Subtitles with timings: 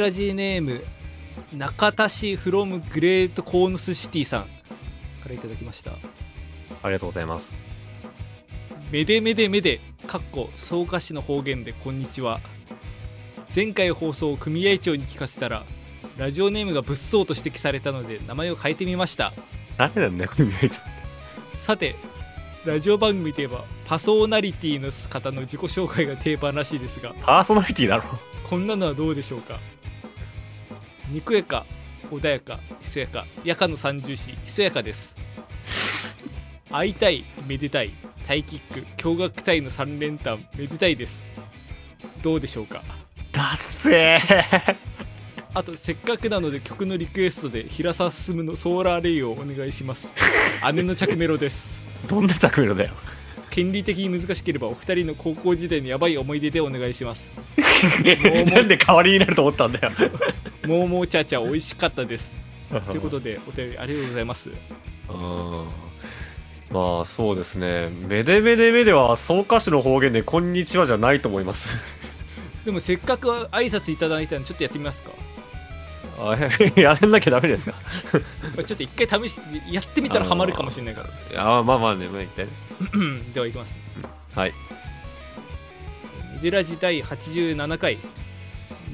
[0.00, 0.82] デラジーネーム
[1.52, 4.42] 中田市フロムグレートコーヌスシティさん
[5.22, 5.90] からいただきました
[6.82, 7.52] ありがとうございます。
[8.90, 12.40] めでめでめでかっこ草加市の方言でこんにちは
[13.54, 15.66] 前回放送を組合長に聞かせたら
[16.16, 19.34] ラジオネームが物騒と指摘されたので名前を変えてみました
[19.76, 20.80] 誰なんだよ、組合長。
[21.58, 21.94] さて
[22.64, 28.04] ラジオ番組といえばパソーナリティの方の自己紹介が定番らしいですがパーソナリティだろ。
[28.48, 29.60] こんなのはどうでしょうか？
[31.10, 31.66] にこやか
[32.10, 35.16] 穏やかひそやかやかの三重視ひそやかです。
[36.70, 37.90] 会いたいめでたい
[38.26, 41.20] タイキック驚愕隊の三連単めでたいです。
[42.22, 42.82] どうでしょうか？
[43.32, 44.76] だっせー。
[45.52, 50.08] あとせっかくなので曲のリクエストで平沢進のソーラーレイをお願いします。
[50.72, 51.80] 姉の着メロです。
[52.06, 52.90] どんな着メロだよ。
[53.50, 57.30] 権利的に難しければお二人の高校時代のやばい思い出でお願いします
[58.54, 59.92] なんで代わりになると思ったんだよ。
[60.66, 62.32] もうもうちゃちゃ美味しかったです
[62.88, 64.50] ということでお便りありがとうございます
[65.08, 65.66] うん
[66.70, 67.88] まあそうですね。
[67.88, 71.76] めでめでめでは草加市の方言でこんにちはじゃないと思います。
[72.64, 75.29] でもせっかく挨拶いただいたのでちょっとやってみますかあ
[76.76, 77.74] やらなきゃダメですか。
[78.54, 79.40] ま あちょっと一回試し
[79.70, 81.08] やってみたらハマるかもしれないから。
[81.08, 82.50] いやまあまあね、まあ、一体ね。
[83.32, 83.78] ではいきます。
[84.34, 84.52] はい。
[86.34, 87.98] メデラジ第87回。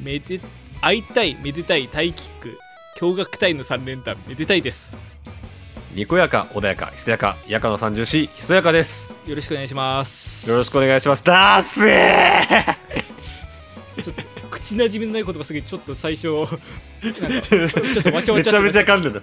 [0.02, 0.40] めで
[0.80, 2.58] 会いたいめでたいタイキック。
[2.98, 4.16] 驚愕隊の3連単。
[4.26, 4.96] めでたいです。
[5.94, 9.14] にこやか、穏やか、ひそやか、やかの三重視、ひそやかです。
[9.26, 10.48] よろしくお願いします。
[10.48, 11.24] よろしくお願いします。
[11.24, 12.76] だーっせー！
[14.02, 14.22] ちょっと
[14.66, 16.26] 口なじみのない言葉すぎてちょっと最初
[17.22, 19.20] なんかちょっとわちゃわちゃめちゃめちゃ噛んで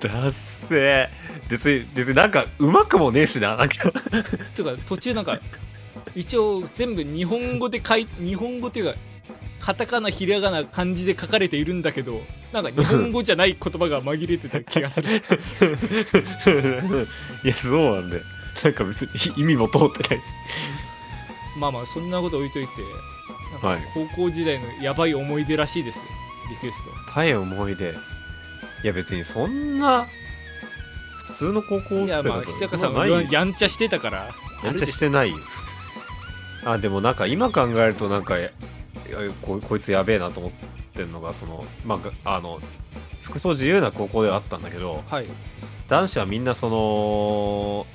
[0.00, 0.08] た。
[0.08, 1.08] だっせー。
[1.50, 3.56] 別に、別になんかうまくもねえしな。
[3.56, 3.92] なんか
[4.54, 5.38] とか途中なんか
[6.14, 8.94] 一応全部日本語で書い日本語というか
[9.60, 12.22] カタカナひらがな漢字で書かれているんだけど
[12.52, 15.08] なんか日本語じゃない言葉が紛れてた気がする
[17.44, 18.22] いや、そうなんだよ。
[18.64, 20.28] なんか別に意味も通ってないし。
[21.56, 22.72] まあまあそんなこと置いといて
[23.60, 26.04] はいか高校時代のやばい思い出らしいですよ
[26.50, 27.94] リクエストパイ思い出。
[28.82, 30.08] いや、別にそんな、
[31.28, 34.30] 普通の高校生いやまあ久坂さんやんちゃしてたから
[34.64, 35.38] やんちゃしてないよ。
[36.64, 38.36] あ、でもなんか今考えるとなんか、
[39.42, 40.52] ここいつやべえなと思っ
[40.94, 42.60] てんのが、その、まあが、あの、
[43.22, 45.26] 服装自由な高校ではあったんだけど、はい
[45.88, 47.86] 男子はみんなその、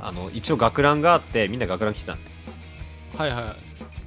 [0.00, 2.36] あの、一応学ランがあって、みんな学ラン着てたんだよ。
[3.18, 3.56] はいは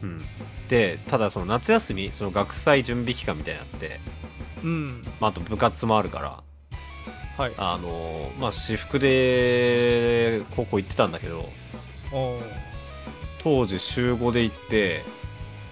[0.03, 0.25] うん。
[0.73, 3.89] で、ただその夏休み、その学祭準備期間みたいになって、い
[4.63, 5.03] うん。
[5.19, 6.41] まあ、あと部活もあるから、
[7.37, 7.53] はい。
[7.57, 11.47] あのまあ私服で高校行ってたんだけど
[12.11, 12.41] おー。
[13.43, 15.03] 当時週5で行って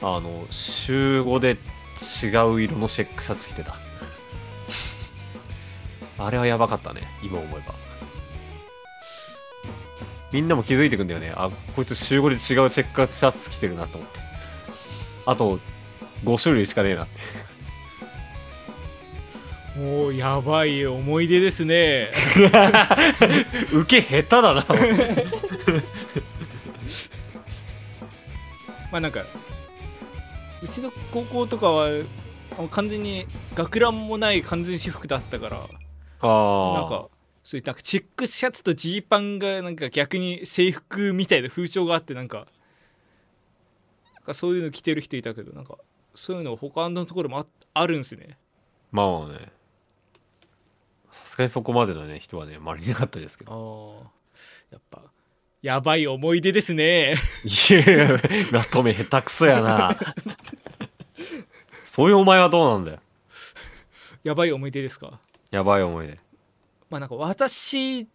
[0.03, 3.75] あの週5で違う色のチェックシャツ着てた。
[6.23, 7.73] あれはやばかったね今思えば。
[10.31, 11.33] みんなも気づいてくんだよね。
[11.35, 14.30] あこいつ週5で違うチェックシャツ着てるなと思って
[15.25, 15.59] あと
[16.23, 17.11] 5種類しかねえなって。
[19.79, 22.11] もうやばい思い出ですね。
[23.73, 24.65] 受け下手だな。
[28.91, 29.23] まあなんか
[30.61, 31.89] うちの高校とかは
[32.69, 35.57] 完全に学ランもない完全私服だったから
[36.19, 37.07] あなんか
[37.43, 42.47] そういうなんかチェックシャツとジーパンがなんか逆に制服みたいな風潮があってなんか
[44.21, 45.77] なんかそういうの着てる人いたけどなんか
[46.13, 48.37] そういうの他のところもああるんですね。
[48.91, 49.51] まあね。
[51.11, 54.73] さすがにそこまでのね人はねまりいなかったですけあどー。
[54.73, 55.01] やっぱ
[55.61, 57.15] やばい思い出ですね。
[57.43, 58.19] いや
[58.51, 59.97] まとめ下手くそやな。
[61.85, 62.99] そういうお前はどうなんだよ。
[64.23, 65.19] やばい思い出ですか？
[65.49, 66.19] やばい思い出。
[66.89, 68.07] まあなんか私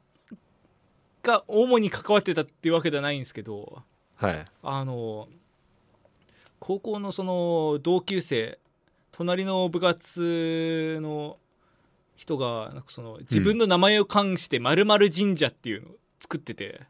[1.22, 3.82] が主に関わってたっていうわけではないんですけど
[4.16, 4.46] はい。
[4.62, 5.28] あの
[6.58, 8.58] 高校のその同級生
[9.12, 11.38] 隣の部活の
[12.16, 16.80] 人がなんかその自分の名前を冠して〇〇神社っていうのを作ってて、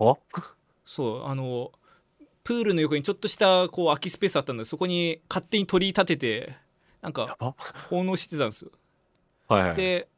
[0.00, 0.14] あ？
[0.84, 1.72] そうあの
[2.44, 6.56] プールの横にちょっとしたこう空きスペースあったんでそこに勝手に鳥居立てて
[7.02, 7.54] なんかあ
[7.88, 8.70] 奉納してたんですよ。
[9.48, 10.08] はいはいで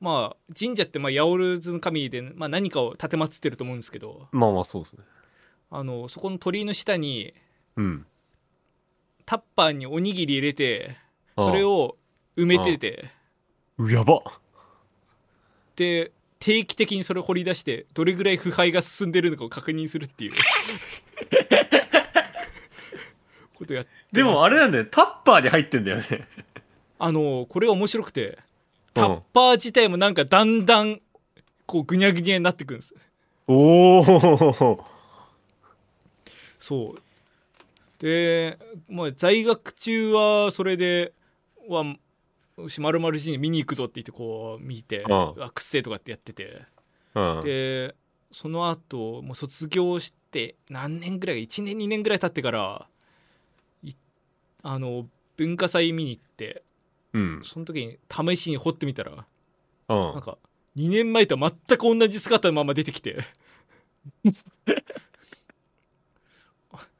[0.00, 4.28] まあ神社ってまあ八百万の神で、まあ、何かを立てまつってると思うんですけど。
[4.32, 5.04] まあまあそうですね。
[5.70, 7.32] あのそこの鳥居の下に
[7.76, 8.06] うん。
[9.24, 10.96] タッパーにおにぎり入れて
[11.36, 11.96] それを
[12.36, 13.10] 埋めてて。
[13.78, 14.22] うやば。
[15.76, 20.32] で定期的にそれを掘り出してどれぐらい腐敗が進んでるのかを確認するっていう。
[23.54, 26.28] ことやってでもあれなんだよタッパーに入ってんだよね。
[26.98, 28.36] あのこれが面白くてうん。
[28.94, 31.00] タッパー自体もなんかだんだん
[31.66, 32.94] こうぐにゃぐにゃになってくるんです。
[33.48, 34.84] おお
[36.58, 37.02] そう
[37.98, 38.58] で、
[38.88, 41.12] まあ、在学中はそれで
[41.68, 41.84] は
[42.58, 45.10] よし丸々に見に行くぞって言ってこう見て、うん。
[45.36, 46.62] うわくっせえとかってやってて。
[47.14, 47.40] うん。
[47.42, 47.94] で
[48.32, 52.86] その後もう卒業して何年ぐらい1年2年ぐらい経ってから
[53.82, 53.92] い
[54.62, 55.06] あの
[55.36, 56.62] 文化祭見に行って
[57.12, 57.40] うん。
[57.44, 60.12] その時に試しに掘ってみたらうん。
[60.14, 60.38] なんか
[60.76, 63.18] 2年前とは全く同じ姿のまま出てきて。
[64.26, 64.30] あ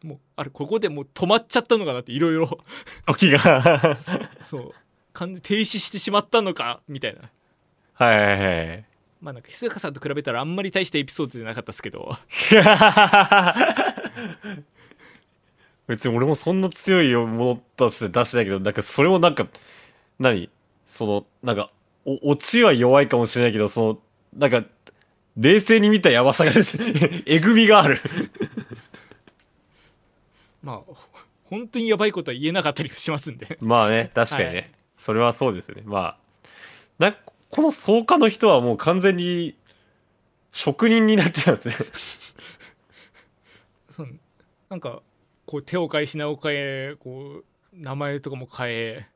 [0.06, 2.60] もうあれここでもう止まっちゃったのかなっていろいろ
[3.06, 3.96] 時が。
[4.44, 4.72] そう。
[5.12, 7.22] 完全に停止してしまったのかみたいな。
[7.94, 8.84] はいはいはい。
[9.20, 12.16] まあなんかひそやかさんと比べたらあんまり大したエピソードじゃなかったですけど。
[15.88, 19.48] 別に俺もそんな強いものとして出してないけどなんかそれもなんか
[20.18, 20.50] 何？
[20.88, 21.70] そのなんか
[22.04, 23.98] おオチは弱いかもしれないけどその
[24.36, 24.64] なんか
[25.36, 26.52] 冷静に見たやばさが
[27.26, 28.00] えぐみがある
[30.66, 30.96] まあほ
[31.48, 33.56] 本当にやばいことは言えなかったりしますんで。
[33.60, 34.70] まあね 確かにね、はい。
[34.96, 35.82] それはそうですよね。
[35.86, 36.18] まあ
[36.98, 37.20] なんか
[37.50, 39.56] この創価の人はもう完全に
[40.50, 41.76] 職人になってますね。
[43.88, 44.08] そう
[44.68, 45.02] なんか
[45.46, 49.06] こう手を変え品を変えこう名前とかも変え、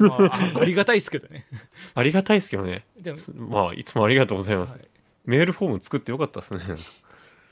[0.00, 1.46] まあ、あありがたいですけどね。
[1.94, 2.84] ありがたいですけどね。
[2.98, 4.88] でもすまあいつもありがとうございます、はい。
[5.24, 6.60] メールフォーム作ってよかったですね。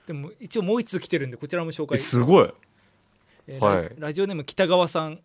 [0.08, 2.52] でも一応もう一通来てるんでこちらも紹え介すごい
[3.50, 3.88] えーはい。
[3.98, 5.20] ララジオネーム北川さん。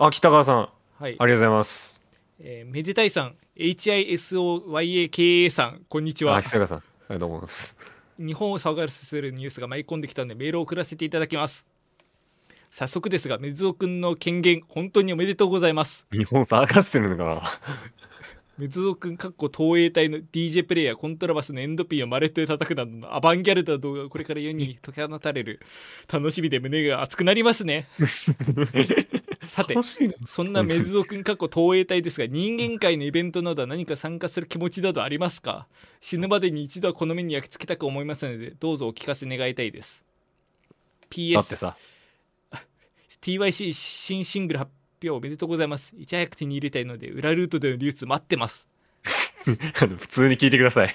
[0.00, 0.68] あ北川さん。
[0.98, 1.08] はい。
[1.08, 2.02] ありがとうございます。
[2.40, 3.36] えーめでたいさん。
[3.56, 5.82] HISOYAKA さん。
[5.88, 6.36] こんにちは。
[6.36, 6.78] あ久川さん。
[6.78, 7.76] ありがとうございます。
[8.18, 11.64] 日本を騒がせるニュースが舞い込んできたのでメールを送らせていただきます。
[12.72, 16.06] 早速ですが水尾くんの権限本当におめでとうございます。
[16.10, 17.60] 日本騒がしてるのか
[18.60, 25.60] な水尾くんかっこ東映隊の DJ プレイヤーコントラバスのエンドピンをマレットで叩くなどのアバンギャルドな動画がこれから世に解き放たれる
[26.12, 27.88] 楽しみで胸が熱くなりますね。
[29.42, 29.74] さて
[30.26, 35.66] そんな水尾くん過去東映隊ですが人間界のイベントなどは何か参加する気持ちなどありますか？
[36.00, 40.04] 死ぬまでに一度はこの目に焼き付けたく思いますのでどうぞお聞かせ願いたいです。
[41.10, 41.76] PS だってさ。
[43.22, 44.70] TYC 新シングル発
[45.02, 45.94] 表おめでとうございます。
[45.98, 48.68] いち早く手に入れたいので裏ルートでの流通待ってます。
[49.44, 50.94] 普通に聞いてください。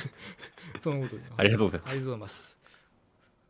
[0.82, 1.22] そのことで。
[1.36, 1.92] ありがとうございます。
[1.92, 2.58] ありがとうございます。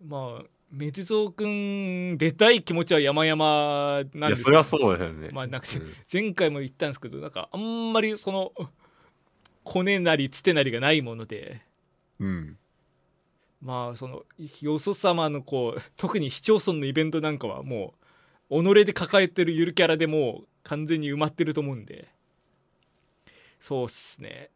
[0.07, 5.31] まあメデゾー君出たい気持ちは山々なんですいやそれはそうだよね。
[5.33, 5.93] まあなんかうん。
[6.13, 8.53] 前回も言ったんですけどなんかあんまりその
[9.65, 11.63] コネなりつてなりがないもので。
[12.21, 12.57] うん。
[13.61, 14.23] まあその
[14.63, 18.00] よそ様のこう特に市町村のイベントなんかはもう
[18.51, 22.09] 己で抱えてるゆるキャラでもう完全に埋まってると思うんで。
[23.61, 24.51] そうっすね。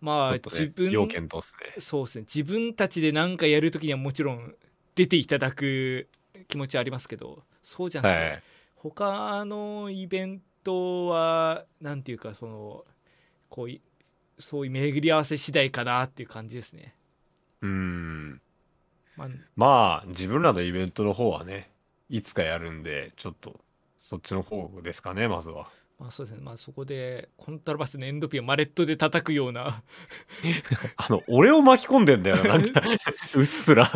[0.00, 1.80] まあ、ね自分要件とっすね。
[1.80, 2.24] そうですね。
[2.32, 4.54] 自分たちで何かやるときにはもちろん
[4.94, 6.08] 出ていただく
[6.48, 8.42] 気持ちはありますけどそうじゃなくて、はい。
[8.76, 12.84] 他のイベントはなんていうかその
[13.48, 13.80] こうい
[14.38, 16.94] そういう巡り合わせ次第かなっていう感じですね。
[17.62, 18.40] うん。
[19.16, 21.70] まあ、まあ自分らのイベントの方はね
[22.08, 23.60] いつかやるんでちょっと
[23.96, 25.68] そっちの方ですかねまずは。
[25.98, 26.42] まあそうですね。
[26.44, 29.82] まあそこでコントラバスのエンドピンをマレットで叩くような。
[30.96, 32.82] あの俺を巻き込んでんだよななんか
[33.34, 33.90] うっすら。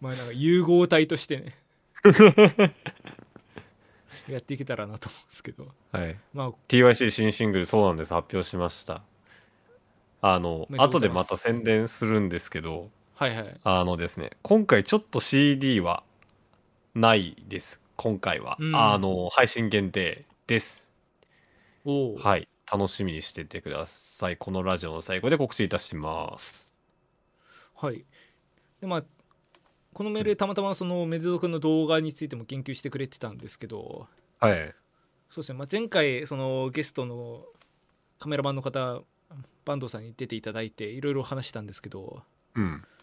[0.00, 1.56] まあなんか融合体としてね。
[4.28, 5.68] やっていけたらなと思うんですけど。
[5.92, 6.18] はい。
[6.34, 6.52] まあ。
[6.68, 9.02] TYC 新シングルそうなんです発表しました。
[10.20, 11.14] あの後です。
[11.14, 13.60] また宣伝するんですけどはいはい。
[13.64, 16.04] あのですね今回ちょっと CD は
[16.94, 17.80] ないです。
[17.96, 18.76] 今回は、うん。
[18.76, 20.88] あの配信限定です。
[21.84, 22.46] おお、はい。
[22.70, 24.36] 楽しみにしててください。
[24.36, 26.72] このラジオの最後で告知いたします。
[27.74, 28.04] はい。
[28.80, 29.04] でまあ
[29.94, 34.06] このメールでたまたまそのメデゾ君の動画についても研究してくれてたんですけど。
[34.38, 34.72] はい。
[35.28, 37.44] そうですね、まあ、前回そのゲストの
[38.20, 39.02] カメラマンの方
[39.66, 42.22] 坂東さんに出ていただいていろいろ話したんですけど、
[42.54, 42.64] うん。
[42.64, 42.97] まあ、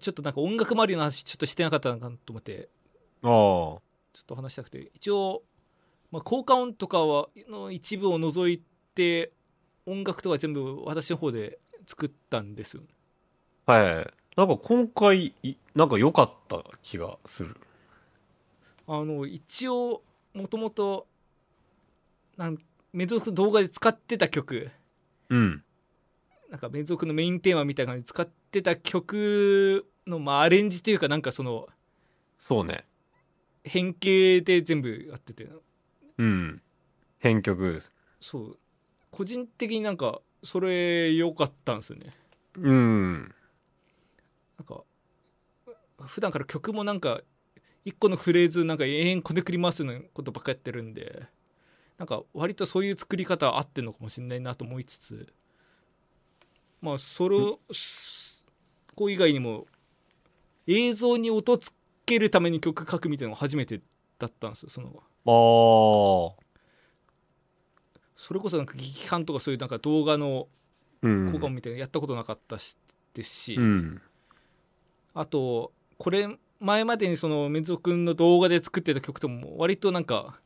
[0.00, 2.68] ちょっとなんか音楽周りの話ちょっとしてなかったのかなと思って。
[3.22, 3.30] ああ。
[4.14, 5.42] ちょっと話したくて一応、
[6.12, 8.62] まあ、効果音とかはの一部を除い
[8.94, 9.32] て
[9.86, 12.84] 音楽とか全部私の方で作ったんですよ
[13.66, 17.56] はいなんか今回いなんか良かった気がする。
[18.86, 20.02] あの一応
[20.34, 21.06] もともと
[22.36, 22.58] なん
[22.92, 24.70] メゾク動画で使ってた曲。
[25.30, 25.62] うん。
[26.50, 31.68] なんかメゾクのメインテーマみたいな感じで使ってた曲の、まあ、アレンジというかなんかその
[32.36, 32.84] そうね。
[33.62, 35.48] 変形で全部やってて。
[36.18, 36.62] うん。
[37.18, 37.78] 編曲
[38.20, 38.58] そう。
[39.10, 42.12] 個人的になんかそれ良かったんですよね。
[42.56, 43.34] うん。
[44.58, 44.82] なんか
[46.06, 47.22] 普段から曲もなんか
[47.84, 51.26] 一個のフレーズなんか永遠こねくり回すようなことばっかやってるんで
[51.98, 55.32] なんか割とそういう作り方合ってんのかもしれないなと思いつつ
[56.80, 57.60] まあそれを
[58.94, 59.66] こう以外にも
[60.66, 61.74] 映像に音つ
[62.06, 63.80] けるために曲書くみたいなのが初めて
[64.18, 64.88] だったんですよその。
[65.26, 66.44] ああ
[68.16, 70.48] それこそなんか劇版とかそういうなんか動画の
[71.02, 72.76] うん効果みたいなのやったことなかったし
[73.12, 74.00] ですし、うん
[75.16, 80.40] あとこれ前までにそのメゾ君の動画で作ってた曲とも割となんか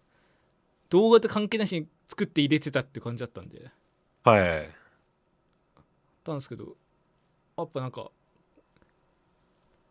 [0.90, 3.70] 動画と関係なしに作って入れてたって感じだったんで。
[4.24, 4.78] はい
[6.28, 6.76] たんですけど
[7.56, 8.10] やっぱなんか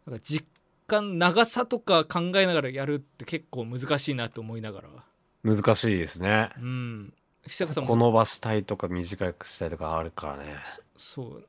[0.08, 0.46] なんか実
[0.88, 4.90] 感長さとか考えながらやるって結構難しいなと思いながら。
[5.44, 6.50] 難しいですね。
[6.60, 7.14] うん。
[7.46, 10.56] 久坂さんこも伸ばしたいとか短くしたいとかあるからね。
[10.96, 11.48] そう。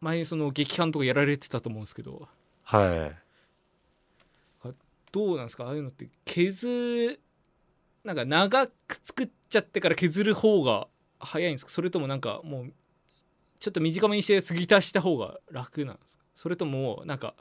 [0.00, 2.28] 前にその劇版とかやられてたと思うんですけど。
[2.62, 3.12] は
[4.66, 4.72] い。
[5.12, 5.64] どうなんですか？
[5.64, 7.18] ああいうのって削
[8.04, 8.72] なんか長く
[9.04, 10.86] 作っちゃってから削る方が
[11.18, 11.70] 早いんですか？
[11.72, 12.72] それともなんかもう
[13.58, 16.24] ちょっと短めにして継ぎ足した方が楽なんですか？
[16.36, 17.34] それともなんか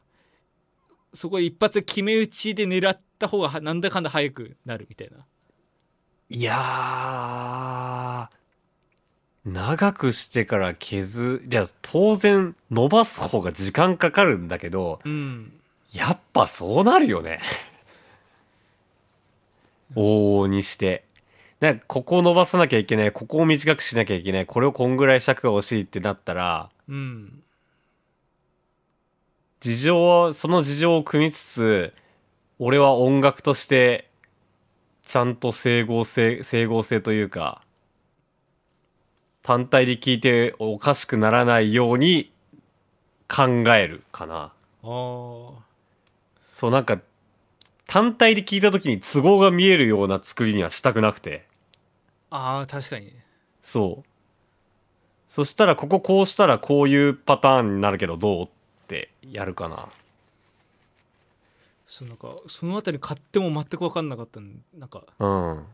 [1.14, 5.26] そこ一発で決め打ちで狙った方がはなんだかんだ早くなるみたいな。
[6.32, 8.40] いやー
[9.46, 15.54] 長くしてから削いや当然伸ばす方が時間かかるんだけどうん。
[15.92, 17.40] やっぱそうなるよね。
[19.96, 21.04] 往々にして。
[21.60, 27.44] なんかここを伸ばさなきゃいけないここを短くしなきゃいけないこれをこんぐらい尺が欲しいってなったらうん
[29.60, 31.94] 事情はその事情を組みつつ
[32.60, 34.10] 俺は音楽として
[35.06, 37.62] ちゃんと整合性整合性というか
[39.44, 42.32] 単体で聴いておかしくならないように
[43.28, 44.36] 考えるかな。
[44.36, 44.52] ああ
[46.52, 47.00] そうなんか
[47.88, 51.48] 単体で聴いた時に都合が見えるような作りにはしたくなくて。
[52.30, 53.12] あー確かに。
[53.64, 54.10] そう。
[55.28, 58.46] そしたらこここうしたらこういうパターンになるけどどう？
[58.46, 58.50] っ
[58.90, 59.90] てやるかな。
[61.86, 65.04] そうなんかそのあたり買っても全く分かんなかったんなんか。
[65.20, 65.66] うん。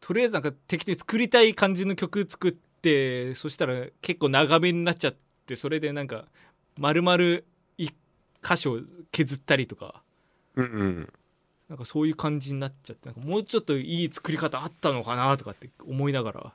[0.00, 5.14] とりあえずなんか適当に作りたい感じの曲作ってそしたら結構長めになっちゃっ
[5.46, 6.26] てそれでなんか
[6.78, 7.40] 丸々
[7.76, 7.94] 一
[8.42, 8.80] 箇所
[9.12, 10.02] 削ったりとか。
[10.56, 11.12] うんうん。
[11.68, 16.52] なんかそういう感じになっちゃってなんかもうちょっといい作り方あったのかなとかって思いながらだ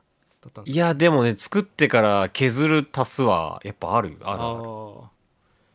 [0.50, 5.10] ったんですいやでもね作ってから削る足すはやっぱあるあるあ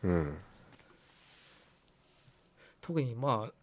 [0.03, 0.37] うん。
[2.81, 3.53] 特にまあ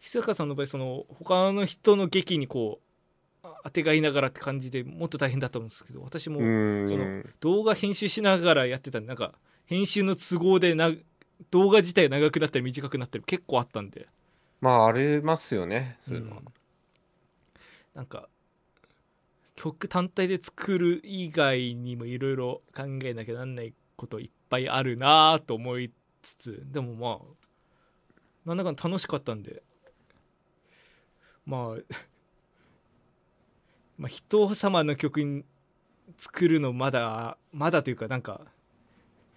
[0.00, 2.80] 久坂さんの場合その他の人の劇にこ
[3.44, 9.32] うあ当てがいながらって感じでもっと大変だったんですけど私もその動画編集しながらやってたんでなんか
[9.66, 10.90] 編集の都合でな
[11.50, 14.08] 動画自体長くなったり短くなったり結構あったんで、
[14.60, 16.36] まあありますよねそういうのは。
[16.38, 16.44] うん。
[17.94, 18.28] なんか
[19.56, 25.90] 曲単体で作る以外にもいろいろ考えなきゃなんないこといっぱいあるなと思い
[26.20, 27.20] つつでもま
[28.46, 29.62] あなんだかん楽しかったんで。
[31.46, 31.80] まあ
[33.96, 35.44] まあ人様の曲に
[36.18, 38.42] 作るのまだまだというかなんか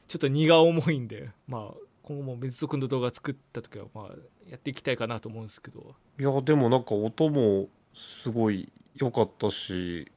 [0.07, 4.09] ちょっと荷が重いんでまあ今後も別族の動画作った時はまあ
[4.49, 5.95] やっていきたいかなと思うんですけど。
[6.19, 10.11] いやでもなんか音もすごい良かったし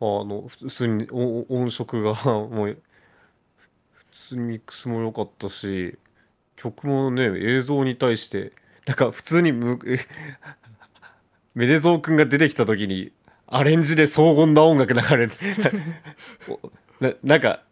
[0.00, 2.82] あの普通に音色が もう
[4.22, 5.98] 普通にミックスも良かったし
[6.54, 8.52] 曲もね映像に対して
[8.86, 9.98] なんか普通にむえ
[11.54, 13.12] メデゾウくんが出てきた時に
[13.48, 15.34] アレンジで荘厳な音楽流れて
[16.48, 17.62] おななんか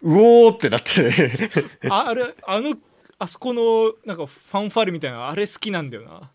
[0.00, 1.12] うおーってなって。
[1.90, 2.76] ああれあの
[3.18, 6.30] あそこのなんかファンファーレみたいなあれ好きなんだよな。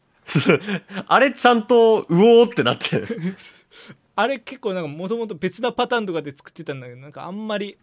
[1.08, 3.03] あれちゃんとうおーってなって。
[4.15, 7.77] あれ結構なんかもともと別なパターンとかで作ってたんだけどなんかあんまり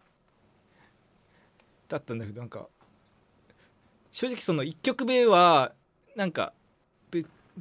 [1.91, 2.69] だったんだけどなんか
[4.13, 5.73] 正直その1曲目は
[6.17, 6.53] なんか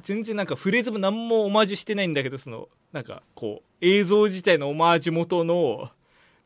[0.02, 5.90] 全然なんかフレーズも何もオマージュしてないんだけどそのなんかこう映像自体のオマージュ元の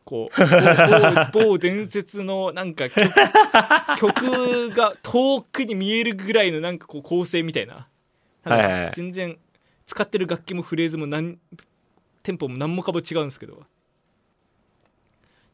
[0.04, 3.10] こう某伝説のなんか曲
[3.96, 7.88] 曲が遠くに見えるぐらいのなんかこう構成みたいな
[8.44, 9.38] なんか全然
[9.86, 11.38] 使ってる楽器もフレーズもなん
[12.22, 13.58] テンポも何もかも違うんですけどっ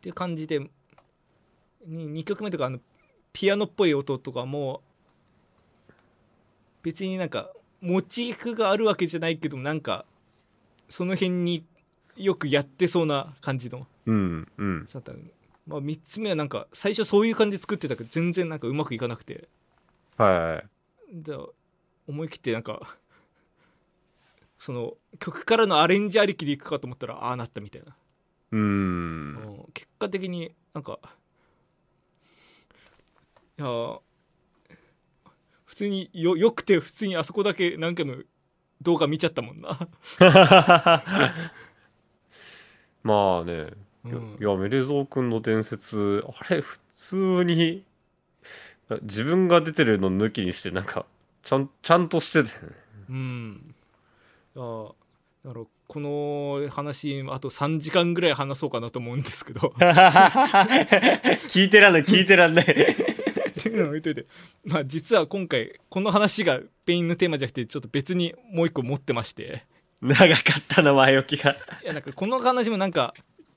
[0.01, 0.61] ていう感じで
[1.87, 2.79] に2曲目とかあの
[3.33, 4.83] ピアノっぽい音とかも
[6.83, 10.05] 別になんかモチーフがあるわけじゃないけどなんか
[10.89, 11.65] その辺に
[12.17, 14.87] よくやってそうな感じのうんうん。
[15.67, 19.49] まあ、3つ目はなんか最初そういう感じで作ってたけど全然なんかうまくいかなくて。
[20.17, 21.39] はいだ
[22.07, 22.97] 思い切ってなんか
[24.59, 27.97] その曲からのアレンジありきでいくかと思ったらああなったみたいな、
[28.53, 30.99] うん結果的になんか
[33.61, 34.01] いやー
[35.67, 38.15] 普通によよくて普通にあそこだけ何回も
[38.81, 39.79] 動画見ちゃったもんな、
[43.05, 43.53] まあね、
[44.07, 44.39] いやうん。
[44.41, 47.85] いやメレゾー君の伝説あれ普通に
[49.03, 51.05] 自分が出てるの抜きにしてなんか
[51.43, 52.77] ちゃんちゃんとしてたよね
[53.11, 53.75] うん。
[54.57, 54.95] いやー
[55.45, 59.75] だからこの話あと3時間ぐらい話そうかなと思うんですけど。
[61.49, 62.97] 聞いてらんない聞いてらんない
[63.61, 64.27] っていうのを置いといて。
[64.65, 69.65] まあ実は今回この話がメインのテーマじゃなくてちょっと別にもう一個持ってまして。
[70.01, 71.53] 長かったな前置きが。
[71.53, 73.15] いやなんかこの話もなんか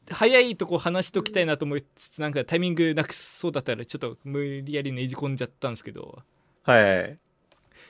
[0.09, 6.21] 早いとこ話しときたいなと思いつつなんかタイミングなくそうだったらちょっと無理やりねじ込んじゃったんですけど。
[6.63, 7.17] はい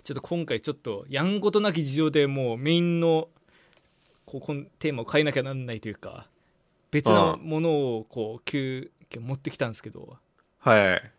[0.03, 3.29] ちょっと今回ちょっとやんごとなき事情でもうメインの
[4.25, 6.27] こうこのテーマを変えなきゃなんないというか
[6.91, 10.17] 別なものをこう急遽持ってきたんですけど。
[10.59, 11.11] はい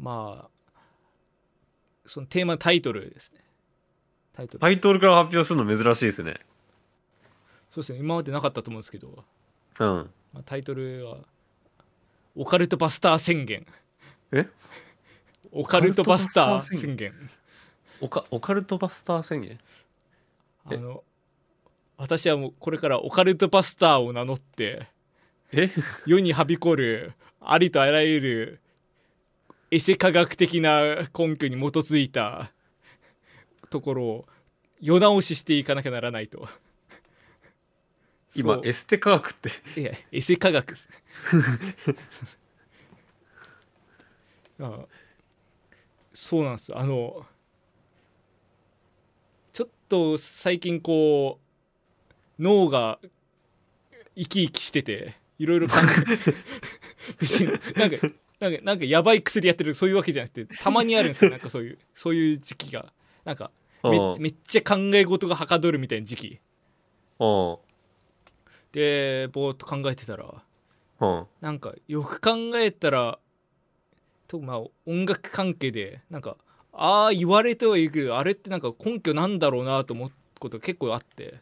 [0.00, 0.80] まあ
[2.06, 3.44] そのテーマタイトルですね。
[4.32, 6.40] タイトル、タイトルから発表するの珍しいですね。
[7.70, 7.98] そうですね。
[7.98, 9.24] 今までなかったと思うんですけど、
[9.78, 10.10] うん。
[10.32, 11.18] まあ、タイトルは
[12.34, 13.66] 「オカルトバスター宣言」
[14.32, 14.48] え？
[15.52, 17.12] オカルトバスター宣言。
[18.00, 19.60] オカオカルトバスター宣言？
[20.64, 21.04] あの
[21.96, 24.86] 私はもうこれからオカルトバスターを名乗って
[25.52, 25.70] え？
[26.06, 28.60] 世にはびこるありとあらゆる
[29.70, 32.50] エセ科学的な根拠に基づいた
[33.70, 34.26] ところを
[34.80, 36.48] 世直ししていかなきゃならないと。
[38.34, 39.50] 今エステ科学って。
[39.80, 40.74] いやエセ科学。
[44.60, 44.86] あ
[46.12, 46.76] そうなんです。
[46.76, 47.24] あの
[49.52, 51.38] ちょっと最近こ
[52.38, 52.98] う脳が
[54.16, 55.80] 生き生きしてていろいろ考え
[57.20, 58.08] 別になんか
[58.40, 61.30] なんかなんかやばい薬やってるそういうわけじゃなくてたまにあるんですよ。
[61.32, 62.92] なんかそういうそういう時期が。
[63.24, 63.50] なんか
[63.84, 64.22] めうん。
[64.22, 66.40] めっちゃ考え事がはかどるみたいな時期。
[67.18, 67.58] うん。
[68.72, 70.42] でぼーっと考えてたら
[71.00, 71.26] うん。
[71.40, 73.18] なんかよく考えたら
[74.26, 76.38] とまあ音楽関係でなんか
[76.72, 81.40] ああ言われてはいるけどあれってなんか根拠なんだろうなと思うことが結構あって。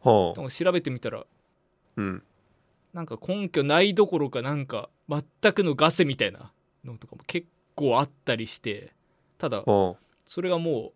[0.00, 1.26] はなんか調べてみたら
[1.96, 2.22] うん。
[2.92, 6.52] なんか根拠ないどころかなんか全くのガセみたいな
[6.84, 8.92] のとかも結構あったりして
[9.38, 10.92] ただはそれがもう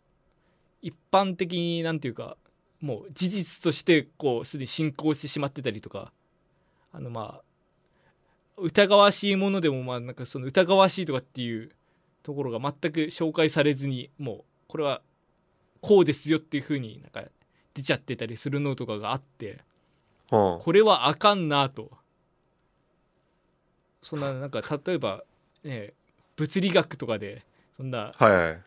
[0.82, 2.36] 一般的になんていうか
[2.80, 6.12] もう事実としてこうすでに進行してしまってたりとか
[6.92, 7.42] あのまあ
[8.58, 11.70] 疑わしいものでもまあなんかその疑わしいとかっていう
[12.22, 15.00] ところが全く紹介されずにもうこれは
[15.80, 17.24] こうですよっていう風になんか
[17.74, 19.60] 出ちゃってたりするのとかがあって
[20.30, 21.90] はこれはあかんなと
[24.02, 25.24] そんななんか例えば
[25.64, 25.92] ね
[26.36, 27.42] 物理学とかで
[27.76, 28.62] そんなはいはい。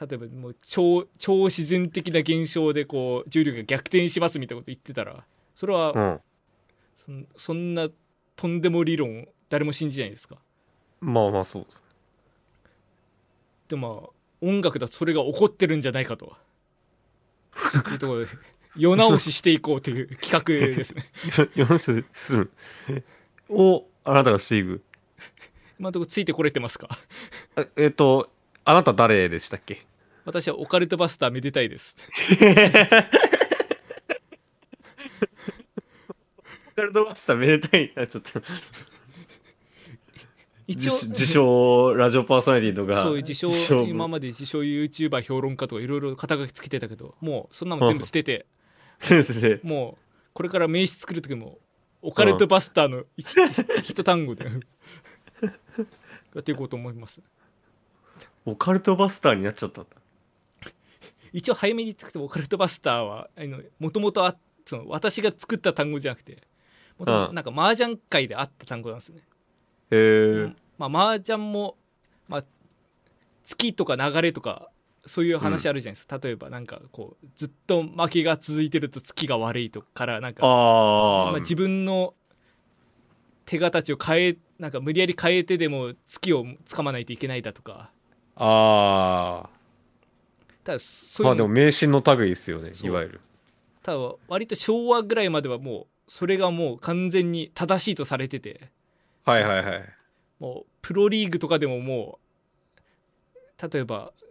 [0.00, 6.20] 例えばもう超超自然的な現象でこう重力が逆転しますみたいなこと言ってたらそれはうん。
[7.06, 7.88] そんそんな
[8.36, 10.36] とんでも理論誰も信じないですか？
[11.00, 11.82] まあまあそうです。
[13.68, 14.10] でもまあ
[14.50, 16.36] 音楽だとそれが起こってるんじゃないかと。
[17.92, 18.30] いうところで
[18.76, 21.04] 世直ししていこうという企画ですね。
[21.54, 22.50] よろしくする
[23.50, 24.82] をあなたがしていく
[25.78, 26.88] 今のところついてこれてますか？
[27.56, 28.30] ええっと
[28.64, 29.84] あなた誰でしたっけ？
[30.24, 31.96] 私はオカルトバスターめでたいです。
[36.72, 37.92] オカルトバスターめでたい？
[37.94, 38.30] なちょっと。
[40.66, 48.46] 一応自自称ラジオパーソナリティとかそう自称今まで自称 YouTuber 評論家とかいろいろ肩書きつけてたけどもうそんなもん全部捨てて。
[49.62, 50.02] もう
[50.32, 51.58] これから名詞作る時も
[52.06, 53.34] オカルトバスターの一
[53.82, 54.50] 一単語でや
[56.40, 57.22] っていこうと思います。
[58.44, 59.90] オカルトバスターになっちゃったんだ。
[61.32, 63.30] 一応早めに言ってくてもオカルトバスターは
[63.80, 64.22] もともと
[64.86, 66.42] 私が作った単語じゃなくて
[66.98, 67.34] もともとうん。
[67.34, 69.22] なんか麻雀界であった単語なんですよね、
[69.90, 71.76] へえまあ麻雀も、
[72.28, 72.44] まあ、
[73.44, 74.68] 月とか流れとか
[75.06, 82.14] そういう話あるじゃないですか、例えばなんかこうずっと負けが続いてると月が悪いとかからなんかああ、まあ、自分の
[83.44, 87.90] 手形を変えなんか無理やり変えてでも月を掴まないといけないだとか。
[88.36, 89.48] あ
[90.64, 93.20] ただそういうまあでも迷信の類ですよねいわゆる。
[93.82, 98.70] ただ割と昭和ぐらいまではもうそれがもう完全に正しいとされてて。
[99.24, 99.84] はいはいはい。
[100.40, 102.18] もうプロリーグとかでもも
[103.58, 104.23] う例えばし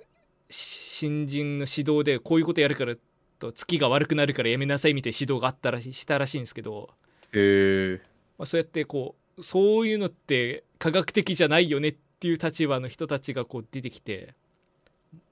[0.53, 2.95] 新人の指導でこういうことやるから
[3.39, 6.89] と月が悪くなるからやめなさいみたいな指導があったらししたらしいんですけど、
[7.33, 8.01] へえ
[8.37, 14.35] まあ、そうやってこうそういうのって科学的じゃないよねっていう立場の人たちがこう出てきて、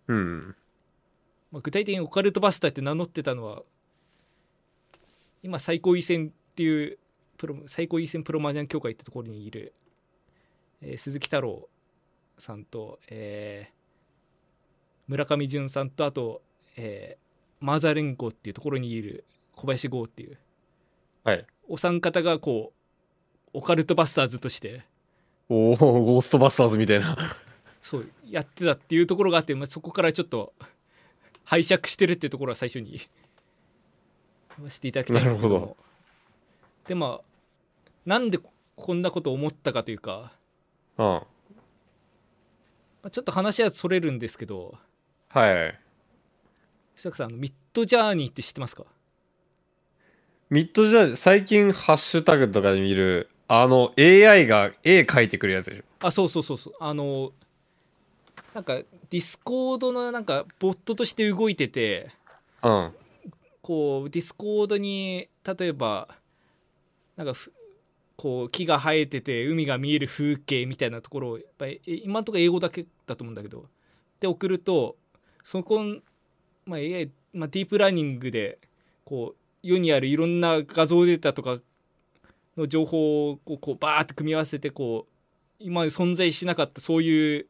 [0.08, 0.56] うん。
[1.52, 3.62] まあ、具体的にオカルトバスターって名乗ってたのは
[5.44, 6.98] 今最高位戦っていう
[7.38, 9.74] プロ最高位戦プロマージャン協会ってところにいる、
[10.82, 11.68] えー鈴木太郎
[12.40, 13.81] さんと、えー
[15.12, 16.42] 村上淳さんとあと、
[16.78, 19.24] えーマーザー連合っていうところにいる
[19.56, 20.38] 小林剛っていう。
[21.24, 21.46] はい。
[21.70, 24.84] お三方がこうオカルトバスターズとして。
[25.48, 27.16] おおゴーストバスターズみたいな。
[27.84, 30.54] そうやってたっていうところがあって、まあ、そこからちょっと
[31.46, 33.00] 拝借してるっていうところは最初に
[34.58, 35.78] 言わせていただきたいんですけどなるほど。
[36.88, 37.22] でまあ
[38.06, 38.40] なんで
[38.76, 40.32] こんなことを思ったかというか、
[40.98, 41.26] うんま
[43.04, 44.76] あ、ちょっと話はそれるんですけど
[45.34, 45.80] はい。
[46.98, 48.84] 久坂さんミッドジャーニーって知ってますか？
[50.50, 55.84] ミッドじゃ最近ハッシュタグとかで見るあの AI が絵描いてくるやつでしょ？
[56.06, 56.74] あそうそうそうそう。
[56.82, 57.32] あの
[58.54, 62.12] なんかディスコードのなんかボットとして動いてて
[62.62, 62.92] うん。
[63.62, 66.10] こうディスコードに例えば
[67.16, 67.54] なんかふ
[68.18, 73.66] こう木が生えてて海が見える風景みたいなところをやっぱりえ今のところ英語だけだと思うんだけど
[74.20, 74.98] で送ると
[75.44, 76.02] そこん、
[76.66, 78.60] まあ AI まあ、ディープラーニングで
[79.06, 81.60] こう世にあるいろんな画像データとか
[82.58, 87.48] の情報をこうこうバーって組み合わせてこう今まで存在しなかったそういう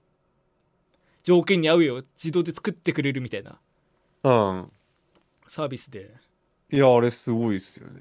[1.23, 3.59] 条件に合うよう自動で作ってくれるみたいな
[4.23, 4.71] うん。
[5.47, 6.11] サービスで。
[6.71, 7.99] いやあれすごいっすよね。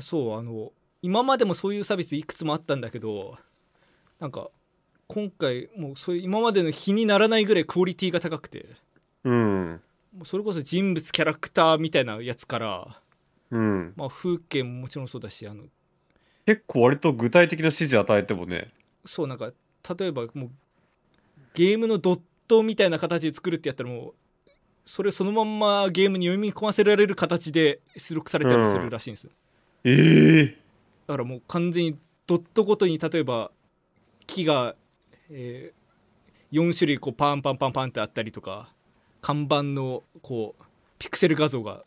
[0.00, 3.36] そうあの今までもそういうサービスいくつもあったんだけど
[4.20, 4.48] なんか
[5.06, 8.66] 今回もうそれ今までの比にならないぐらいクオリティが高くて
[9.24, 9.80] うん。
[10.24, 13.00] それこそ人物キャラクターみたいなやつから、
[13.50, 13.92] うん。
[13.96, 15.64] まあ、風景ももちろんそうだしあの
[16.46, 18.72] 結構割と具体的な指示与えてもね。
[19.04, 19.52] そうなんか
[19.98, 20.50] 例えばもう
[21.54, 24.14] ゲームのドットみたいな形で作るってやったらもう
[24.84, 29.30] それそのまんまゲームに読み込ませられる形で出力されたりもするらしいんですよ、
[29.84, 30.58] ええ
[31.06, 33.50] だからもう完全にドットごとに例えば
[34.26, 34.74] 木が、
[35.30, 35.78] えー
[36.50, 38.72] 4種類こうパンパンパンパンってあったりとか
[39.28, 40.64] 看板のこう
[40.98, 41.84] ピクセル画像が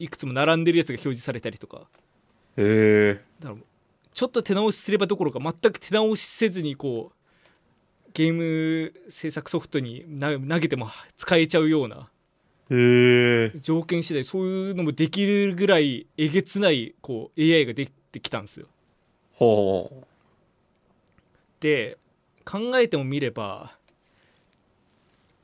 [0.00, 1.86] いくつも並んでるやつが表示されたりとか。
[2.56, 3.64] へえだからもう
[4.12, 12.08] ちょっと手直しすればどころか全く手直しせずにこうゲーム制作ソフトにな投げても使えちゃうような。
[13.60, 18.66] 条件次第そういうのもできるぐらいえげつないこう AI ができてきたんですよ。
[19.34, 20.04] ほ
[21.60, 21.96] で
[22.44, 23.76] 考えてもみれば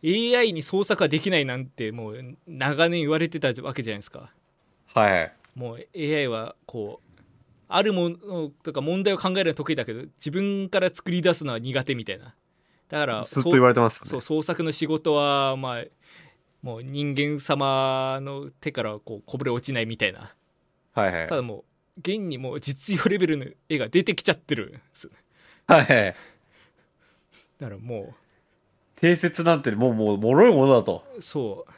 [0.05, 4.31] AI に創作はできないなんてもう長年言われてたわけじゃないですか。
[4.95, 5.33] うはい。
[5.55, 7.23] もう AI はこう
[7.69, 12.35] あるものとか問題を考えるのは得意だけど自分から作り出すのは苦手みたいな。
[12.89, 14.11] だからずっと言われてましたね。
[14.11, 15.85] そう創作の仕事はまあ
[16.63, 20.35] もう人間様の手からこうこぼれ落ちないみたいな。
[20.95, 21.29] はいはい。
[21.29, 21.65] ただもう
[21.99, 25.11] 現にもう実用レベルの絵が出てきちゃってるんです
[25.67, 26.17] はいはい
[27.61, 28.15] だからも
[29.03, 31.73] 定説なんてもうもう脆いものだとそう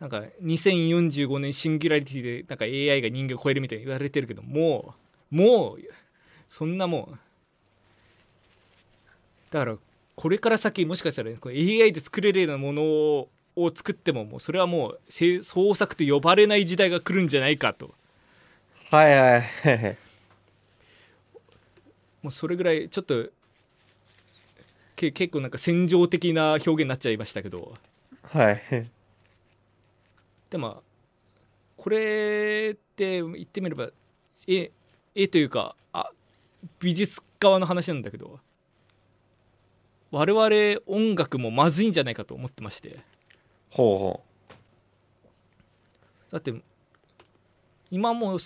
[0.00, 4.96] なんか2045年シンギュラリティでなんか AI が人間を超えるみたいに言われてるけども
[5.30, 5.78] うもう
[6.48, 7.18] そんなもん
[9.52, 9.76] だから
[10.16, 13.28] これから先もしかしたらこれ AI で作れるようなものを
[13.72, 15.00] 作ってももうそれはもう
[15.44, 17.94] 創作と呼ばれない時代が来るんじゃないかと
[18.90, 19.98] はいはいはい
[22.24, 23.28] もうそれぐらいちょっと
[24.96, 27.74] け結構なんか戦場的な表現になっちゃいましたけど。
[28.22, 28.62] はい。
[30.50, 30.82] でまあ
[31.76, 33.90] これって言ってみれば
[34.46, 34.70] 絵
[35.14, 36.10] 絵というかあ
[36.78, 38.38] 美術側の話なんだけど
[40.10, 43.00] 我々音楽もまずいんじゃないかと思ってまして。
[43.70, 44.24] ほうほ
[46.30, 46.54] だって
[47.90, 48.38] 今も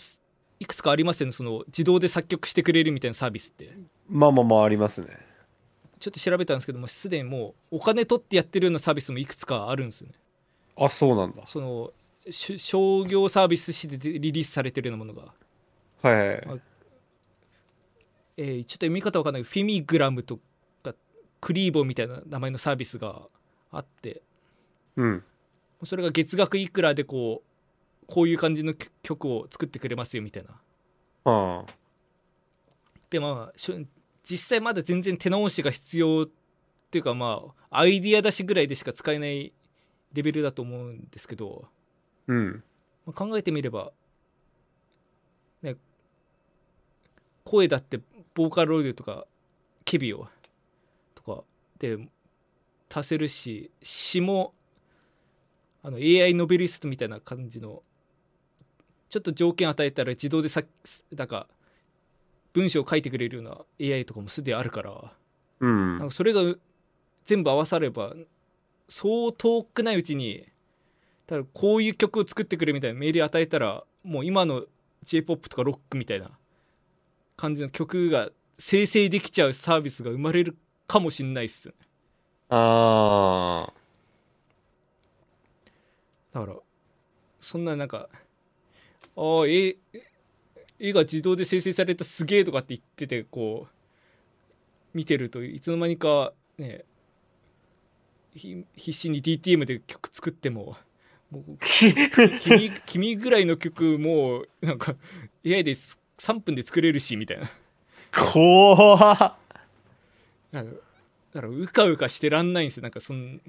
[0.61, 1.33] いくつかありますよね。
[1.33, 3.67] その自動で作曲してくれるみたいなサービスって。
[3.67, 5.28] うまあまあまあありますね
[5.99, 10.15] ちょっと調べたんですけどもすでにもうお金取ってやってるようなサービスもいくつかあるんですよね。
[10.77, 11.43] あそうなんだ。
[11.47, 11.93] その
[12.31, 15.33] し商業サービスしてリリースされてるようなものが。
[16.03, 16.61] はいはい
[18.37, 19.43] えーちょっと読み方わかんない。
[19.43, 20.39] けどフィミグラムと
[20.83, 20.95] か
[21.41, 23.23] クリーボみたいな名前のサービスが
[23.73, 24.23] あって。
[24.97, 25.25] うん。
[25.85, 30.61] それが月額いくらでこうこういう感じの曲曲を作ってくれますよみたいな。
[31.25, 31.65] あ
[33.11, 33.59] でまあ
[34.29, 36.29] 実際まだ全然手直しが必要っ
[36.91, 39.53] ていうかまあアイディア出しぐらいでしか使えない
[40.13, 41.67] レベルだと思うんですけど、
[42.27, 42.63] うん。
[43.07, 43.93] まあ、考えてみれば
[45.63, 45.77] ね
[47.45, 48.01] 声だって
[48.35, 49.27] ボーカロイドとか
[49.87, 50.29] ケビオ
[51.15, 51.43] とか
[51.79, 51.99] で
[52.95, 54.53] 足せるし詩も
[55.83, 57.83] あの AI ノベリストみたいな感じの
[59.09, 60.63] ちょっと条件与えたら自動でさ
[61.17, 61.49] なんか
[62.59, 65.13] 文章を書いてくれるような AI とかもすでにあるから
[65.61, 65.99] うん。
[65.99, 66.41] なんかそれが
[67.25, 68.15] 全部合わされば
[68.89, 70.47] そう遠くないうちに
[71.27, 74.65] ただこういう曲を作ってくれみたいなメール与えたらもう今の
[75.05, 76.31] j p o p とかロックみたいな
[77.37, 81.87] 感じの曲が生成できちゃうサービスが生まれるかもしんないっすよね。
[82.51, 83.73] あ
[86.33, 86.57] だから
[87.41, 88.09] そんななんか
[89.17, 89.77] ああ絵
[90.79, 96.85] 絵が自動で生成されたすげえとかって言っててこう見てるといつの間にかね
[98.35, 100.77] ひ必死に DTM で曲作っても
[101.31, 101.59] もう
[102.41, 104.95] 君君ぐらいの曲もうなんか
[105.45, 107.49] AI です3分で作れるしみたいな。
[108.13, 109.37] 怖っ。
[110.51, 112.83] だからうかうかしてらんないんですよ。
[112.83, 113.41] なんかそん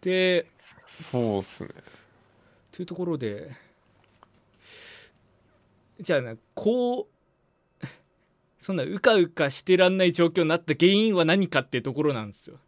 [0.00, 1.70] でそうっすね。
[2.72, 3.50] というところで
[6.00, 7.08] じゃあなこ
[7.82, 7.86] う
[8.60, 12.58] そんなうかうかしてらんない状況になった原因は何かっていうところなんですよ。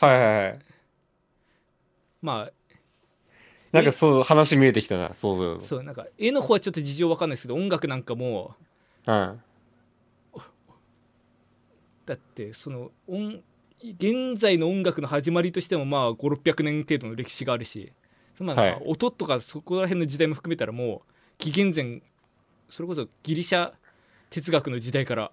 [0.00, 0.58] はいはいはい。
[2.22, 2.50] ま
[3.72, 5.82] なんかそう話見えてきたなそうそうあそう。
[5.82, 8.54] なんか絵の方はちょっと事情わかんないですけど音楽なんかも
[9.06, 9.40] うん
[12.06, 13.42] だってその音
[13.82, 17.92] 現在の音楽の始まりとしてもまあ5600年程度の歴史があるし
[18.40, 22.02] ま音とかそこら辺の時代も含めたらもう紀元前
[22.68, 23.72] それこそギリシャ
[24.30, 25.30] 哲学の時代から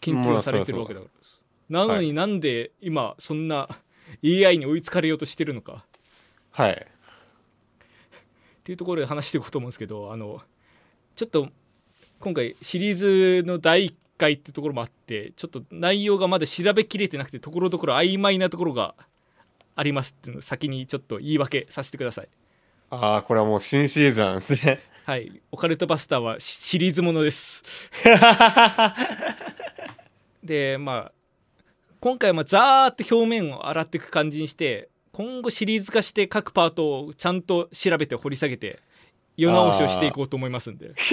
[0.00, 1.12] 研究がされてるわけだから。
[1.68, 3.68] なのになんで今そんな
[4.24, 5.84] AI に追いつかれようとしてるのか。
[6.50, 6.72] はい。
[6.72, 10.42] っていうところで話していこうと思うんですけどあの
[11.16, 11.48] ちょっと
[12.20, 12.94] 今回シリー
[13.40, 18.94] ズの第1回っていうところもあってちょっと内容がまだ調べきれてなくてところどころ曖昧なところが
[19.74, 22.28] ありますっていうのを先にちょっと言い訳させてください。
[22.90, 25.40] ああこれはもう新シリーズなんですねはい。
[25.50, 27.64] オカルトバスターはシシリーズものです。
[30.44, 31.12] でまあ
[31.98, 38.80] 今回はまあザーッと表面を洗っていく感じにして今後シリーズ化して各パートをちゃんと調べて掘り下げて
[39.38, 40.92] 世直しをしていこうと思いますんで。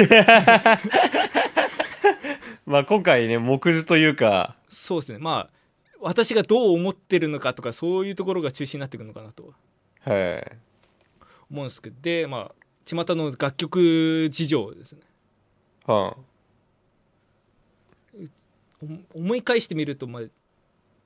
[2.67, 4.57] まあ今回ね目次というか。
[4.67, 5.19] そうですね。
[5.19, 5.55] まあ
[6.01, 9.53] 私がどう思ってるのかとかそういうところが中心になってくるのかなと。
[10.01, 10.51] はい。
[11.49, 11.95] 思うんですけど。
[12.01, 15.01] でまあ巷の楽曲事情ですね。
[15.85, 16.15] は
[19.13, 20.23] お思い返してみると、まあ、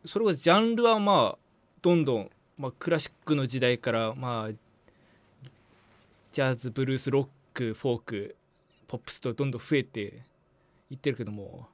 [0.06, 1.38] それこそジャンルはまあ
[1.82, 4.54] どんどん、まあ、クラシックの時代からまあ
[6.32, 8.36] ジャズブルースロックフォーク
[8.88, 10.24] ポップスとどんどん増えて
[10.90, 11.68] いってるけども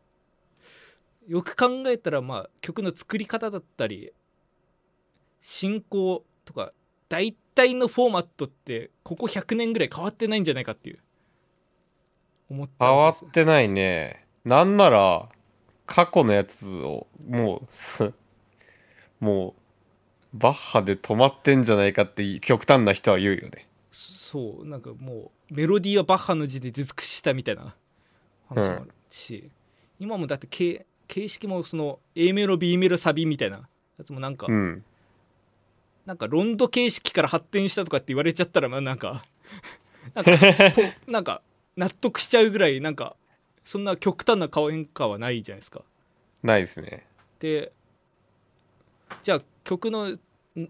[1.27, 4.13] よく考えたらまあ曲の作り方だったり
[5.41, 6.71] 進行とか
[7.09, 10.99] 大体のフォーマットってここ100年ぐらい変わってないんじゃないかっていう。
[12.49, 14.25] 思った変わってないね。
[14.43, 15.29] なんなら
[15.87, 18.13] 過去のやつをもうす
[19.19, 19.55] も
[20.33, 23.67] うバッハで止まってんじゃないかって極端な人は言うよね。
[23.91, 24.67] そう。
[24.67, 27.75] なんかもうメロディーはバッハの字で出尽くしたみたいな
[28.49, 29.49] 話もあるし、
[29.99, 34.83] 今もだって形形式もその A メロ B メロサビみたいなやつもなんか、うん
[36.05, 39.25] なんかロンド形式から発展したとかって言われちゃったらまあなんか
[40.13, 40.31] なんか
[41.05, 41.41] ぽなんか
[41.75, 43.15] 納得しちゃうぐらいなんか
[43.63, 45.81] そんな極端な顔変化はないじゃないですか。
[46.43, 47.07] ないですね
[47.39, 47.71] で
[49.23, 50.19] じゃあ曲のん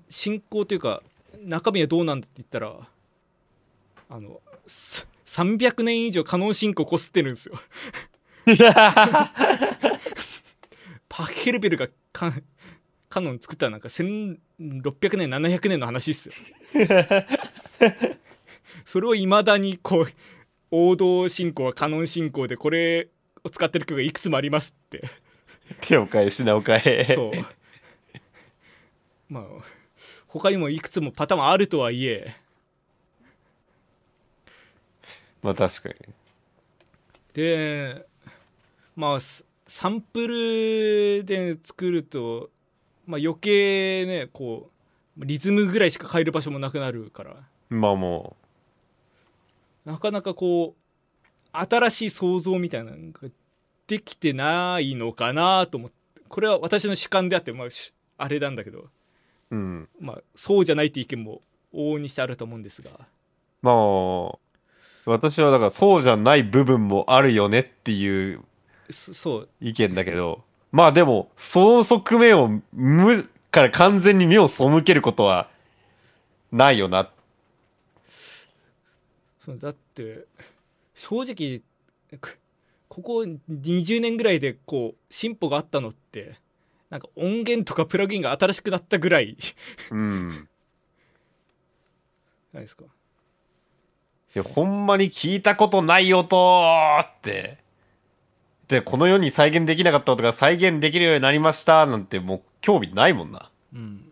[0.09, 1.03] 進行というか
[1.41, 2.87] 中身はどうなんだって言ったら
[4.09, 7.55] あのさ300年以上カノン進行こすってるんですよ。
[11.09, 12.31] パヘルベルがカ
[13.15, 14.37] カノン作ったらなんか1600
[15.15, 16.35] 年700年の話っすよ。
[18.83, 20.07] それをいまだにこう
[20.69, 23.07] 王道進行はカノン進行でこれ
[23.45, 25.01] を使ってる曲がいくつもありますって。
[25.79, 27.31] 手を変え品を変えそう
[29.29, 29.45] まあ
[30.27, 32.35] 他にもいくつもパターンあるとはいえ
[35.41, 35.95] まあ確かに
[37.33, 38.05] で
[38.93, 42.51] まあスサンプルで作ると、
[43.05, 44.69] まあ、余計ねこ
[45.17, 47.35] うリズムぐらいしか変える場所もなくなるから。
[47.69, 48.35] まあも
[49.85, 53.29] なかなかこう新しい想像みたいなのが
[53.87, 55.95] できてないのかなと思って。
[56.27, 58.89] これは私の主観であって、まあ、しあれなんだけど、
[59.51, 59.89] ううん。
[59.99, 61.41] まあ、そうじゃないって意見も
[61.73, 62.91] 往々にしてあると思うんですが。
[63.61, 64.37] まあ
[65.05, 68.41] 私はだからそうじゃない部分もあるよねっていう
[68.89, 69.49] そそう。
[69.61, 70.43] 意見だけど
[70.75, 75.49] まあでもその側面を無から完全に目を背けることは
[76.51, 77.09] ないよな
[79.47, 80.25] だって
[80.93, 81.61] 正直
[82.19, 82.39] く
[82.89, 83.13] ここ
[83.49, 86.35] 20年ぐらいでこう進歩があったのって
[86.89, 89.37] なんか音源とかプラグインが新しくなったぐらい。
[89.39, 89.55] じ
[89.91, 90.47] うん。
[92.53, 92.83] ゃないですか？
[92.83, 92.87] い
[94.33, 96.69] やほんまに聞いたことない音
[97.01, 97.59] って
[98.67, 103.51] でこの世に再現できなかった音が再現できるようになりましたなんてもう興味ないもんな。
[103.73, 104.11] うん。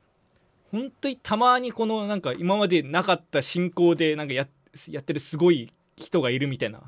[0.72, 4.48] 本当にたまにこのなんか今までなかった進行でなんかや
[4.90, 6.82] やってるすごい人がいるみたいな。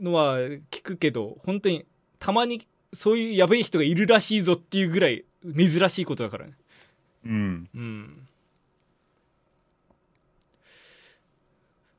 [0.00, 0.38] のは
[0.70, 1.84] 聞くけど本当に
[2.18, 6.52] たまにそういうやべえ人がいるらしいぞっていうぐらい珍しいことだからね。
[7.26, 7.68] うん。
[7.74, 8.28] うん。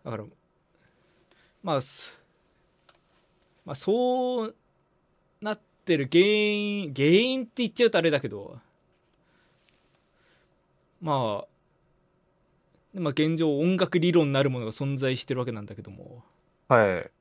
[0.03, 0.23] だから
[1.63, 2.20] まあす
[3.65, 4.56] まあそう
[5.41, 8.60] なってる原因原因って言っちゃうとあれだけど
[11.02, 11.52] まあ
[12.93, 16.24] まあ現状音楽理論なるものが存在してるわけなんだけども。
[16.67, 17.12] はい。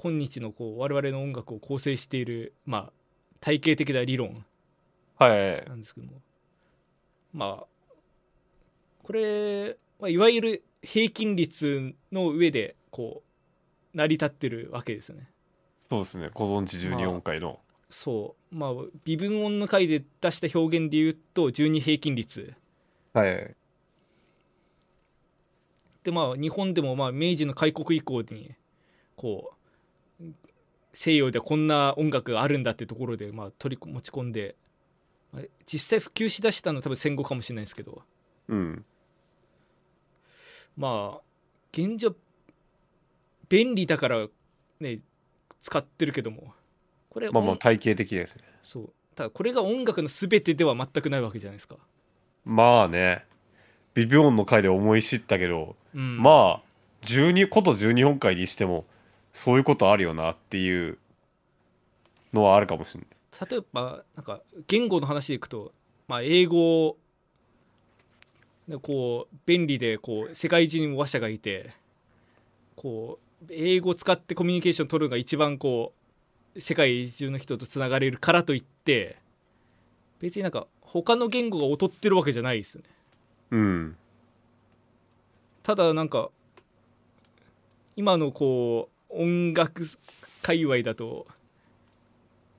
[0.00, 2.92] 今日のこう我々の音楽を構成しているまあ
[3.40, 4.44] 体系的な理論
[5.18, 5.64] はい。
[5.68, 6.12] なんですけども。
[7.32, 7.66] まあ
[9.02, 13.27] これ、まあ、いわゆる平均率の上でこう
[13.98, 15.28] 成り立ってるわけですよね。
[15.90, 16.30] そうですね。
[16.32, 17.58] ご存知12音階の、
[17.90, 18.54] そう。
[18.54, 18.70] まあ
[19.04, 22.54] 微分音の回で出した表現で言うと12平均率。
[23.12, 23.56] はい
[26.04, 28.54] でまあ日本でもまあ明治の開国以降に
[29.16, 29.52] こ
[30.20, 30.24] う
[30.94, 34.54] 西洋でこんな音楽があるんだってところでまあ取り持ち込んで
[35.32, 38.02] まあ実際普及しだしたのは多分戦後かもしれないですけど。
[38.48, 38.84] うん。
[40.76, 41.20] まあ
[41.72, 42.14] 現状
[43.48, 44.26] 便利だから
[44.80, 45.00] ね
[45.62, 46.54] 使ってるけども。
[47.10, 48.42] これ、音まあまあ体系的ですね。
[48.62, 48.92] そう。
[49.14, 51.76] ただこれが音楽の全てでは全くないわけじゃないですか、
[52.44, 53.24] まあね。
[53.94, 56.62] 微分音の回で思い知ったけど、うん、まあ
[57.02, 58.84] 12こと12音階にしても
[59.32, 60.98] そういうことあるよなっていう
[62.32, 63.50] のはあるかもしれない。
[63.50, 65.72] 例えばなんか言語の話でいくと、
[66.06, 66.96] まあ、英語
[68.68, 71.72] でこう便利でこう世界中にも話者がいて
[72.76, 75.92] こう英語を使ってコミュニケーション取るのが一番こ
[76.54, 79.16] う世界中の人とつながれるからといって
[80.20, 82.88] 別になんか他の言語が劣ってるわけじゃないですよね。
[83.50, 83.96] うん。
[85.62, 86.30] ただなんか
[87.94, 89.84] 今のこう音楽
[90.42, 91.26] 界隈だと、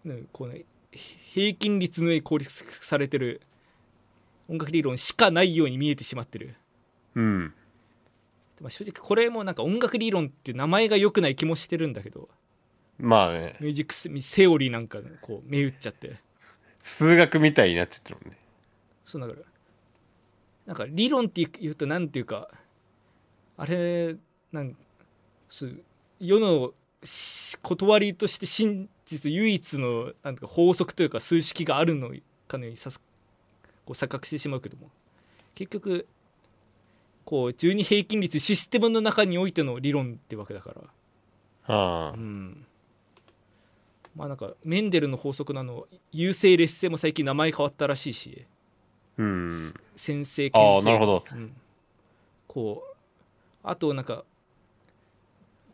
[0.05, 3.41] ね、こうね平均率の上に効率されてる
[4.47, 6.55] 音楽理論しかないように見えてしまってる、
[7.15, 7.53] うん
[8.61, 12.29] まあ、正直これもなんか音楽理論って名前が良くない気もしてるんだけど。
[12.97, 13.55] まあね。
[13.59, 16.19] ミュージックスセオリーなんかこう目打っちゃって。
[16.79, 18.37] 数学みたいになっちゃってるもんね。
[19.05, 19.39] そうだから
[20.67, 22.47] なんか理論って言うとなんていうか
[23.57, 24.15] あれ
[24.51, 24.75] なん
[26.19, 32.11] 世のし断りとして真実唯一のなんか法則というか数式があるの
[32.47, 33.05] かのようにさすこ
[33.87, 34.91] う錯覚してしまうけども。
[35.55, 36.07] 結局
[37.29, 40.73] こう12平均率システムの中においての理論ってわけだか
[41.67, 41.75] ら。
[41.75, 42.11] はあ。
[42.13, 42.65] うん。
[44.15, 48.47] まあなんかメンデルの法則なの優勢劣勢も最近名前変わったらしいし。
[49.19, 49.73] うん。
[49.95, 51.23] 先生あ牽制あなるほど。
[51.31, 51.51] うん、
[52.47, 52.95] こう
[53.61, 54.23] あとなんか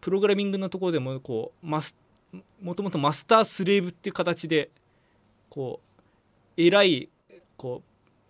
[0.01, 1.95] プログラミングのところでもこうマス
[2.61, 4.71] もともとマスタースレーブっていう形で
[5.49, 7.07] こう偉い
[7.55, 7.81] こ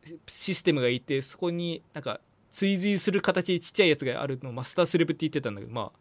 [0.06, 2.20] うシステムがいてそこになんか
[2.56, 6.00] 追随する形でちっちゃいやつがあるのをマスタースレーブって言ってたんだけどまあ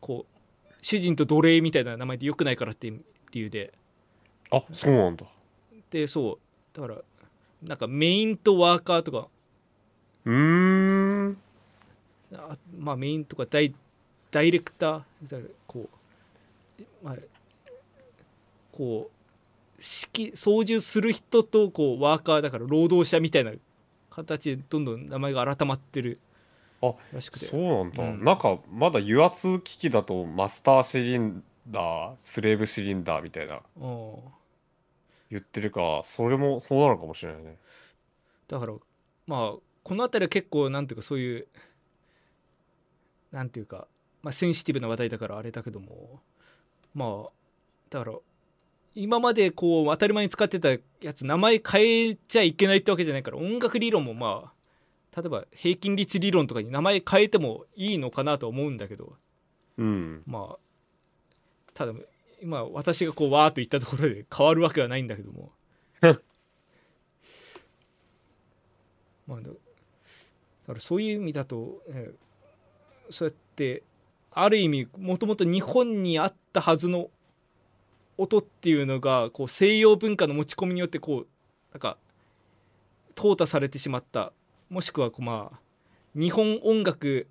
[0.00, 3.00] こう主人と奴隷みたいな名前でよくないからっていう
[3.32, 3.72] 理由で。
[4.50, 5.24] あそうなんだ。
[5.90, 6.38] でそ
[6.74, 6.78] う。
[6.78, 7.00] だから
[7.62, 9.28] なんかメインとワーカーとか。
[10.26, 11.38] うーん。
[12.34, 13.74] あまあメインとかダイ
[14.30, 15.88] ダイレクターこ
[16.78, 17.16] う、まあ、
[18.72, 19.16] こう
[19.78, 23.52] 指揮操縦する人とこうワーカーだから労働者みたいな
[24.16, 26.20] 形でどんどん名前が改まってる
[26.80, 27.46] あらしくて。
[27.46, 28.24] そうなんだ、うん。
[28.24, 33.60] なんかまだ油圧機器だとマスターシリンダースレーブシリンダーみたいな。
[33.76, 34.16] うん。
[35.30, 37.56] 言ってるからそれもそうなのかもしれないね。
[38.48, 38.72] だから
[39.26, 41.48] まあこの辺りは結構なんていうかそういう
[43.32, 43.86] なんていうか、
[44.22, 46.20] まあ、センシティブな話題だからあれだけども。
[46.94, 47.30] まあ
[47.90, 48.16] だから
[48.96, 54.52] 今までこう当たり前に使ってたやつ名前変えちゃいけないってわけじゃないから音楽理論もま
[55.14, 59.14] あ例えば平均率理論とかに名前変えてもいいのかなとは思うんだけど。
[59.78, 60.22] うん。
[60.26, 60.58] まあ
[61.74, 61.92] ただ
[62.42, 65.52] 今私がこうわーっと言ったところで変わるわけはないんだけども。
[69.26, 69.54] まあだだ
[70.66, 72.26] からそういう意味だと、えー
[73.10, 73.82] そうやって
[74.32, 77.08] ある意味もともと日本にあったはずの
[78.18, 81.26] 音っていうのがこう西洋文化の持ち込みによってこう
[81.72, 81.98] なんか
[83.14, 84.32] 淘汰されてしまった。
[84.68, 85.58] もしくはこうまあ
[86.14, 87.28] 日本音楽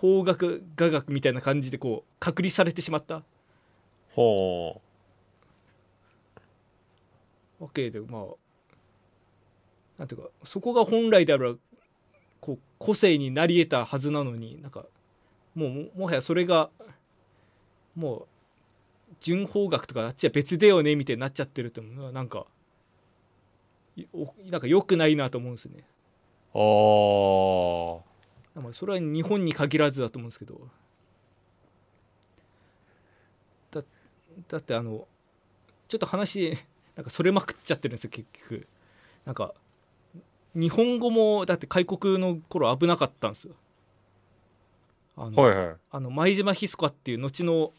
[0.00, 3.22] 邦楽雅楽みたいな感じでこう隔離されてしまった。
[4.14, 4.80] ほ
[7.60, 7.64] う。
[7.64, 8.22] わけでまあ
[9.98, 11.58] なんていうかそこが本来であれば
[12.40, 14.84] こう個性になり得たはずなのになんか
[15.54, 16.70] もうもはやそれが
[17.96, 18.26] もう
[19.20, 22.46] 純邦楽とかあっちは別だよねみたいになっちゃってるっていうのはなんか
[24.50, 25.84] なんか良くないなと思うんですよね。
[26.54, 30.60] うああまあそれは日本に限らずだと思うんですけど。
[33.70, 33.82] だ
[34.48, 35.06] だってあの
[35.88, 36.56] ちょっと話
[36.94, 38.66] なんかそれまくっちゃってるんですよ結局。
[39.24, 39.54] なんか
[40.54, 43.54] 日本語もだって開国の頃危なかったんですよ。
[45.16, 45.76] あの,、はいはい。
[45.90, 47.72] あの前島ヒスコアっていう後の、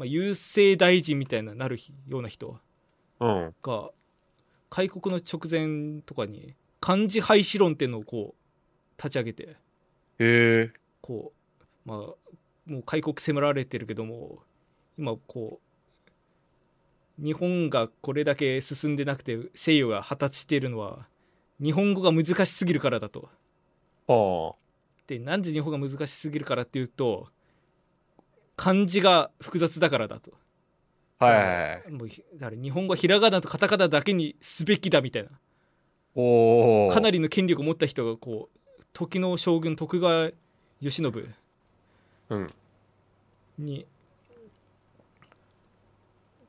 [0.00, 1.76] まあ、郵政大臣みたいななる
[2.08, 2.58] ような人
[3.20, 3.54] うん。
[3.62, 3.90] が
[4.70, 9.56] 開国の直前とかに漢字廃止論っていうのをこう立ち上げてへ
[10.18, 10.72] え。
[11.02, 11.98] こうまあ
[12.64, 14.38] もう開国迫られてるけども
[14.96, 15.60] 今こ
[17.20, 21.08] う日本がこれだけ進んでなくて西洋が発達しているのは
[21.62, 23.28] 日本語が難しすぎるからだと。
[24.08, 24.56] ああ。
[25.06, 27.28] でなんで日本が難しすぎるからっていうと
[28.60, 30.32] 漢字が複雑だからだと。
[31.18, 31.90] はいはいはい。
[31.92, 35.30] もうひだから日本語はひらがなとカタカナだけにすべきだみたいな。
[36.14, 40.32] おおかなりの権力を持った人がこう時の将軍徳川
[40.82, 41.24] 慶喜
[42.28, 42.50] うん。
[43.58, 43.86] に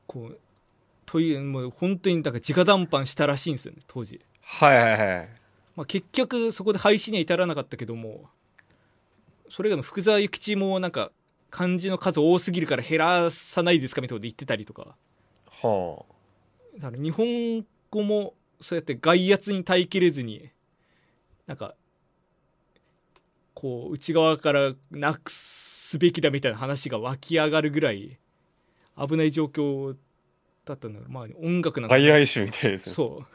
[0.06, 0.38] こう
[1.06, 5.28] というもう本当にだから直談判したらしいんですよね当時、はいはいはい。
[5.76, 8.28] まあ、結局そこで廃止には至らなかったけども
[9.48, 11.10] それが福沢諭吉もなんか
[11.52, 14.96] 漢字の数多すぎるから減らさないですかみたいなこと言ってたりとか。
[15.60, 16.04] は
[16.78, 20.48] だから日本語もそうやって外圧に耐えきれずに
[21.46, 21.74] なんか
[23.52, 28.18] こう内側からなくすべきだみたいな話が湧き上がるぐらい
[28.96, 29.94] 危ない状況
[30.64, 32.94] だったんだまあ音楽なんかあ外来種みたいですね。
[32.94, 33.26] そう。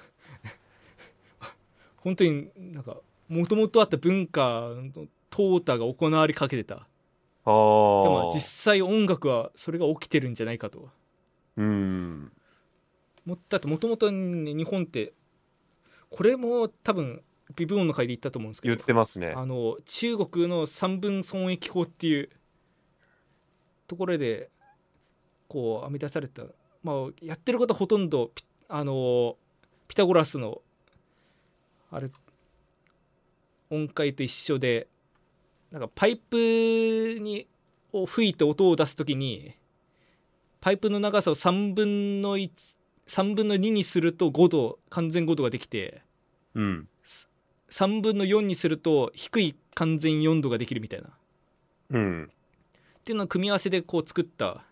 [1.98, 2.98] 本当になんか
[3.30, 6.76] もともとあった文化の淘汰が行われかけてた。
[6.76, 6.88] ああ
[7.48, 10.90] でも実際音楽はそれが起きてるんじゃないかと。
[11.56, 12.32] うん。
[13.26, 15.14] もだってもともと日本って
[16.10, 17.22] これも多分
[17.56, 19.34] ビブオンの回で言ったと思うんですけ言どってますね。
[19.36, 22.30] あの中国の三分損益法っていう
[23.88, 24.50] ところで
[25.48, 26.44] こう編み出された、
[26.84, 29.38] まあ、やってることはほとんどピあの
[29.88, 30.62] ピタゴラスの
[31.92, 32.10] あれ
[33.70, 34.88] 音階と一緒で
[35.72, 36.36] なんかパイプ
[37.20, 37.48] に
[37.94, 39.56] を吹いて音を出す時に
[40.62, 42.50] パイプの長さを3分の1
[43.08, 46.02] 3分の2にすると5度完全5度ができて
[46.56, 46.88] うん。
[47.70, 51.08] 3分の4にすると低い完全4度ができるみたいな。
[51.08, 51.12] っ
[51.92, 52.32] うん。
[53.04, 54.64] ていうのを組み合わせでこう作った。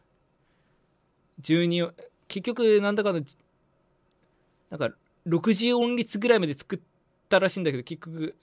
[1.41, 1.93] 12
[2.27, 3.31] 結局なんだかんだ
[4.69, 4.95] なんか
[5.27, 6.79] 60音率ぐらいまで作っ
[7.29, 8.35] たらしいんだけど結局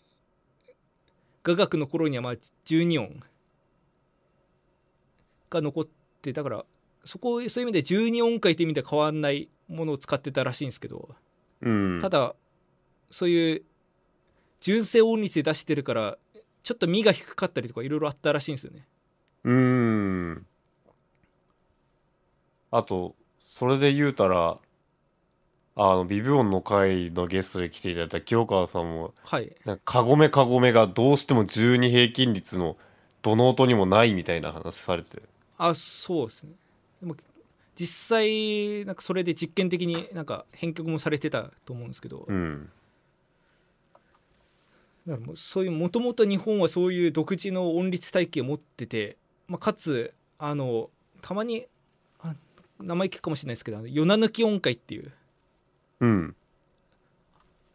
[1.47, 2.34] 雅楽の頃にはまあ
[2.66, 3.22] 12音
[5.51, 5.88] が残っ
[6.22, 6.64] てだから
[7.05, 11.09] そこそういう意味で12音階という意味では変わんないものを使ってたらしいんですけど、
[11.62, 11.99] うん。
[12.01, 12.34] ただ
[13.11, 13.62] そういう
[14.61, 16.18] 純正音率で出してるから
[16.62, 18.86] ちょっと身が低かったりとかいろいろあったらしいんですよね。
[19.45, 20.47] うーん。
[22.70, 24.59] あとそれで言うたら
[25.74, 29.56] あのビブオンの回のゲストで来ていただいた清川さんもはい。
[29.64, 32.76] なんかカゴメカゴメがどうしても12平均率の
[33.22, 35.22] どの音にもないみたいな話されてて。
[35.56, 36.52] あそうですね。
[37.00, 37.16] でも
[37.74, 42.68] 実際なんかそれで実験的になんか編曲もされてたと思うんですけど、うん。
[45.06, 49.16] だからもうそういうもともと日本はそういう独自の音律体系を持ってて、
[49.48, 50.90] まあ、かつあの
[51.22, 51.66] たまに
[52.20, 52.34] あ
[52.78, 55.10] 名前聞くかもしれないですけど夜な抜き音階っていう
[56.03, 56.36] うん。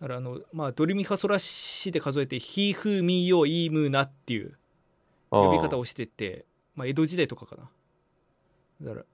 [0.01, 4.57] だからあの、まあ、ドリミファソラシで数えて「ヒーフーミーヨーイームーナ」っていう
[5.32, 5.80] 呼び方を。
[5.80, 7.69] をしててまあ、江戸時代とかかな
[8.84, 9.05] だから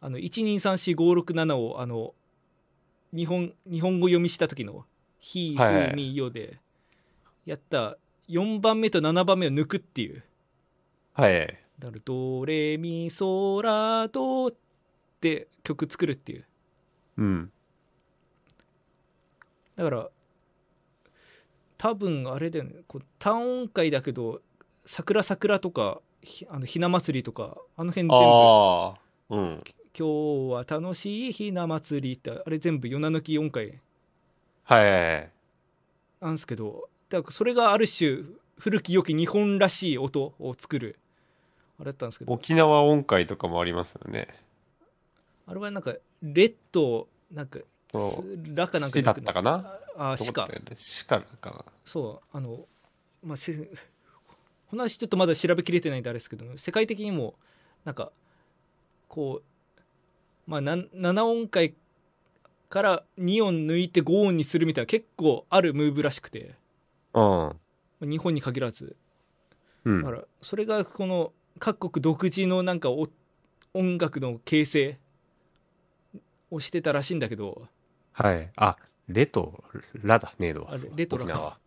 [0.00, 2.14] あの1234567をあの
[3.12, 4.86] 日本日本語読みした時の
[5.18, 6.58] 「ヒーフはいはいーミーヨー」で
[7.44, 7.98] やった
[8.28, 10.22] 4番目と7番目を抜くっていう
[11.14, 11.58] はい。
[11.78, 14.52] だからドレミソラドっ
[15.20, 16.46] て曲作るっていう
[17.18, 17.52] うん。
[19.82, 20.08] だから
[21.76, 24.40] 多分あれだよねこう単音階だけど
[24.86, 29.36] 「桜桜」とかひあのひな祭りとかあの辺全部。
[29.36, 29.64] うん。
[29.98, 33.80] 「今日は楽しいひな祭り」ってあれ全部夜な抜き音階
[34.62, 35.30] はい。
[36.20, 38.22] なんですけどだからそれがある種
[38.58, 41.00] 古き良き日本らしい音を作る
[41.80, 44.28] あれだったんですけど沖縄音階とかもありますよね。
[45.46, 47.58] あれはなんかレッドなんか。
[48.54, 49.78] ラかなんかシだったかな？
[49.96, 50.76] ああしかどうだったよね。
[50.76, 51.20] シか。
[51.20, 51.64] かな。
[51.84, 52.66] そうあの
[53.22, 53.52] まあし
[54.70, 57.34] この話ちょっとまだ調べきれてないんであれですけど世界的にも
[57.84, 58.10] なんか
[59.08, 61.74] こうまあな7音階
[62.70, 66.54] から2音抜いて5音にするみたいな結構あるムーブらしくて。
[67.14, 67.60] うん。
[68.00, 68.96] 日本に限らず。
[69.84, 70.02] うん。
[70.02, 70.16] だか。
[70.16, 73.08] らそれがこの各国独自のなんかお
[73.74, 74.98] 音楽の形成
[76.50, 77.68] をしてたらしいんだけど
[78.12, 78.50] はい。
[78.56, 78.76] あ、
[79.08, 79.64] レと
[80.02, 80.90] ラだ、ネードはあれ。
[80.94, 81.58] レとラ沖縄。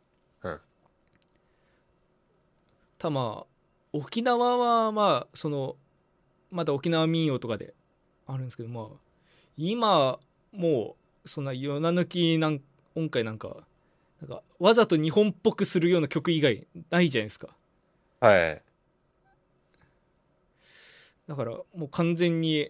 [2.98, 3.46] ただまあ
[3.94, 5.76] 沖縄はまあその
[6.52, 7.74] まだ沖縄民謡とかで
[8.28, 8.86] あるんですけどまあ
[9.58, 10.20] 今
[10.52, 12.62] もうそんな夜な抜きなん
[12.96, 13.58] 音階なんか
[14.22, 17.50] なんかわざと日本っぽくするような曲以外ないじゃないですか
[18.22, 18.62] はい。
[21.28, 22.70] だからもう完全に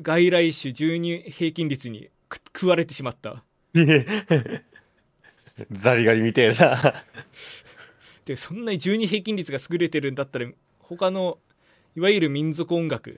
[0.00, 3.42] 外来種12平均率にく食われてしまった
[5.70, 7.04] ザリガニみてえな。
[8.24, 11.38] でそんなに12平均率が優れてるんだったら他の
[11.96, 13.14] いわゆる民族音楽っ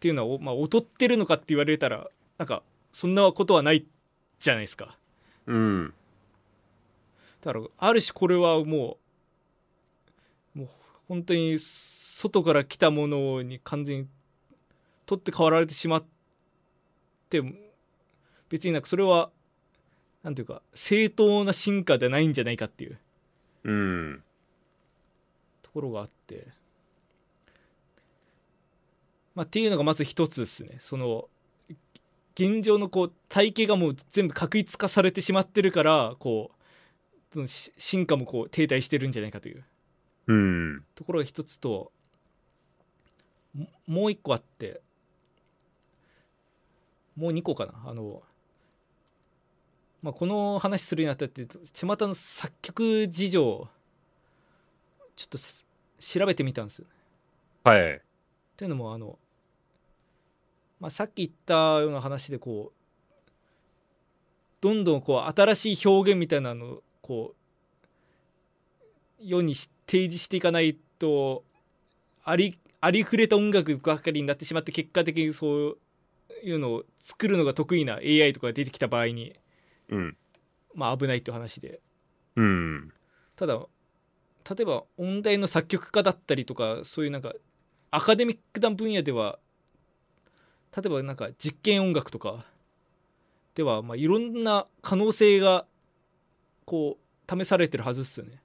[0.00, 3.84] ていうのは、おまあ、劣ってるのかって言われたらなんかそんなことはない
[4.38, 4.96] じゃないですか
[5.46, 5.94] うん。
[7.42, 8.98] だからある種これはも
[10.54, 10.68] うもう
[11.08, 14.08] 本当に外から来たものに完全に
[15.06, 16.04] 取って代わられてしまっ
[17.28, 17.42] て
[18.48, 19.30] 別になんかそれは
[20.22, 22.98] なんていうか正当な進化じゃないんじゃないかっていう。
[23.64, 24.22] うん。
[25.62, 26.46] ところがあって。
[29.34, 30.78] まあっていうのがまず一つですね。
[30.80, 31.28] その
[32.34, 36.50] 現状のこう体系がもう全部確一化されてしまってるからこ
[37.30, 39.64] うそのし進化もこう停滞してるんじゃないかという。
[40.28, 40.84] うん。
[40.94, 41.92] ところが一つと
[43.54, 44.80] ももう一個あって。
[47.16, 47.72] もう二個かな。
[47.86, 48.22] あの、
[50.02, 53.68] まあ、この話するにあたって巷の作曲事情を
[55.16, 55.66] ちょっとす
[55.98, 56.86] 調べてみたんですよ
[57.64, 58.00] はい。
[58.56, 58.66] とい。
[58.66, 59.18] うのもあの、
[60.78, 62.78] まあ、さっき言ったような話でこう
[64.60, 67.38] どんどんこう新しい表現みたいなのをこう
[69.20, 71.42] 世にし提示していかないと
[72.24, 75.78] ありありふれた音楽ばかりになってしまって結果的にそう
[76.44, 79.34] いうのを作るのが得意な AI とかが出てきた場合に、
[79.88, 80.16] うん。
[80.74, 81.80] まあ、危ないっていう話で
[82.36, 82.92] うん。
[83.36, 87.32] ただ例えば音大の作曲家だったりとかそういうなんか
[87.90, 89.38] アカデミックな分野では
[90.76, 92.44] 例えばなんか実験音楽とか
[93.54, 95.66] ではまあいろんな可能性が
[96.64, 98.40] こう試されてるはずっすよね。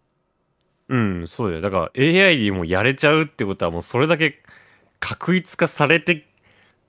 [0.90, 1.62] うん、そうだよ。
[1.62, 4.42] だから AI にもやれちゃうってことはもうそれだけ
[5.00, 6.26] 確一化されて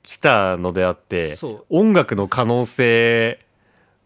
[0.02, 1.36] きたのであって、
[1.70, 3.43] 音楽の可能性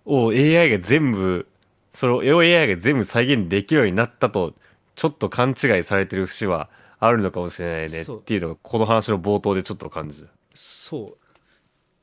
[0.09, 1.46] を AI が全部、
[1.92, 4.54] それを AI が全部再現できるようになったと、
[4.96, 10.28] ちょっと勘違いされてる節はあるのかもしれないねっていうのがこの話の冒頭でちょっと感じる。
[10.54, 11.18] そう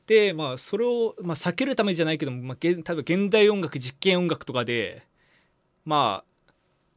[0.06, 5.02] でまあそれを、まあ、避けるためじゃないけども、まあ、現例えば現代音楽実験音楽とかで
[5.84, 6.24] ま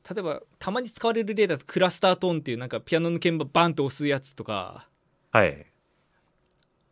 [0.07, 4.88] あ例えばたまに使われる例だとクラスタートーンっていうなんかピアノの鍵盤バンと押すやつとか
[5.32, 5.66] はい。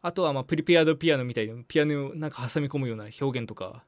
[0.01, 3.83] あとはまあプリペアドピアノみたいなピアノをなんか挟み込むような表現とか、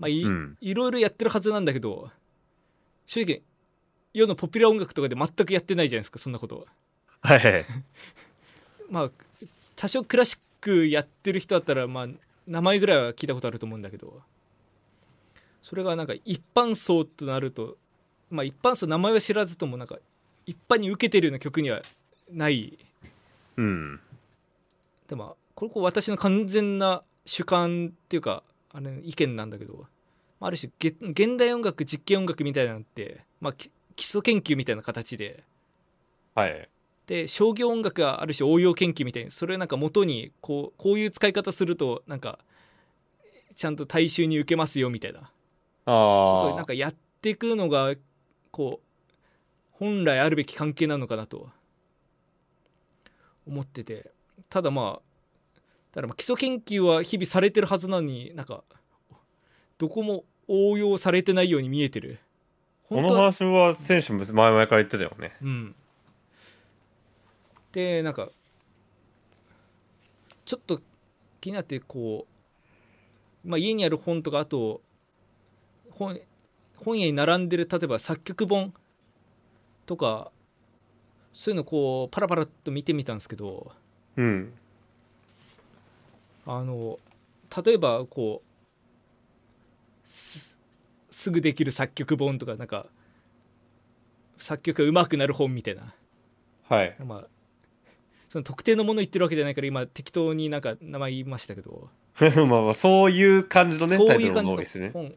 [0.00, 2.10] まあいうんいろいろやってるはずなんだけど
[3.06, 3.42] 正直
[4.12, 6.64] 世のポピュラー音楽とかで全くやってないじゃないですかそんなことは。
[7.20, 7.64] はい。
[8.90, 9.10] まあ
[9.76, 12.08] 多少クラシックやってる人だったらまあ
[12.46, 14.20] 名前ぐらいは聞いたことあると思うんだけど
[15.62, 17.76] それがなんか一般層となると
[18.30, 19.98] まあ一般層名前は知らずともなんか
[20.46, 21.82] 一般に受けてるような曲には
[22.32, 22.76] ない
[23.56, 24.00] うん
[25.08, 28.42] でもこれこう私の完全な主観っていうか
[28.72, 29.86] あれ意見なんだけど。
[30.42, 35.44] ある種げ現代音楽実験音楽みたいなのって、まあ、き基礎研究みたいな形で。
[36.34, 36.68] はい。
[37.06, 42.38] で商業音楽がある種応用研究みたいにそれなんか元にこうこういう使い方するとなんか
[43.56, 45.20] ちゃんと大衆に受けますよみたいな。
[45.20, 45.26] こ
[45.84, 47.94] とあなんかやっていくのが
[48.50, 49.16] こう
[49.72, 51.50] 本来あるべき関係なのかなと
[53.46, 54.10] 思ってて。
[54.48, 55.09] ただまあ
[55.92, 58.62] ただまあ基礎研究は日々されてるはずなのになんか
[59.78, 62.18] どこも応用されてないように見えてる。
[62.88, 65.32] この話は選手も前々から言ってたよね。
[65.40, 65.74] うん。
[67.72, 68.28] でなんか
[70.44, 70.80] ちょっと
[71.40, 72.26] 気になってこ
[73.44, 74.80] う、まあ、家にある本とかあと
[75.92, 76.20] 本
[76.76, 78.74] 本屋に並んでる例えば作曲本
[79.86, 80.32] とか
[81.32, 83.70] そういうのこうパラパラっと見てみたんですけど
[84.16, 84.52] うん
[86.46, 86.98] あの
[87.64, 90.58] 例えばこうす
[91.10, 92.86] すぐできる作曲本とかなんか
[94.38, 95.94] 作曲が上手くなる本みたいな。
[96.68, 96.96] はい。
[97.04, 97.24] まあ
[98.30, 101.88] その特定のもの言ってるわけじゃないから今適当になんか名前言いましたけど、
[102.20, 105.12] まあまあそういう感じのねそういう感じの本っ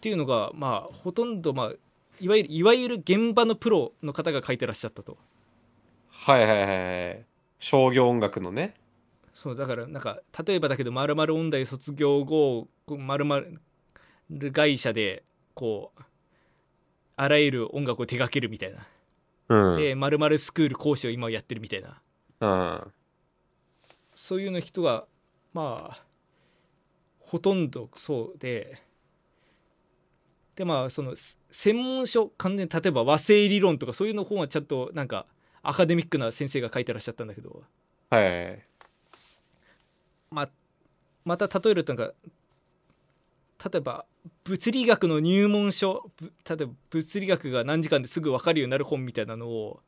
[0.00, 1.72] ていうのがまあほとんどまあ
[2.20, 5.18] いわゆるいわゆる現場のプロの方が書いてらっしゃったと。
[6.10, 7.24] はいはいはいはい。
[7.58, 8.74] 商業音楽のね
[9.40, 13.40] そうだからなんか例えばだけどまるまる音大卒業後まるま
[14.30, 15.22] る会社で
[15.54, 16.02] こう
[17.14, 18.88] あらゆる音楽を手掛けるみたいな、
[19.48, 19.78] うん。
[19.78, 22.02] でまるまるスクール講師を今やってるみたいな。
[22.40, 22.92] うん。
[24.12, 25.06] そういうの人が
[25.54, 26.04] まあ
[27.20, 28.82] ほとんどそうで
[30.56, 35.26] でまあそのす専門書完全に例えば和製理論とかそういうの本はちゃんとなんか
[35.62, 37.62] アカデミックな先生が書いてらっしゃったんだけど。
[38.10, 38.67] はいはいはい
[40.30, 40.48] まあ
[41.24, 42.14] また例えるとなんか
[43.72, 44.04] 例えば
[44.44, 49.80] 物理学の入門書ぶ例えば物理学が何時間ですぐ分かるようになる本みたいなのを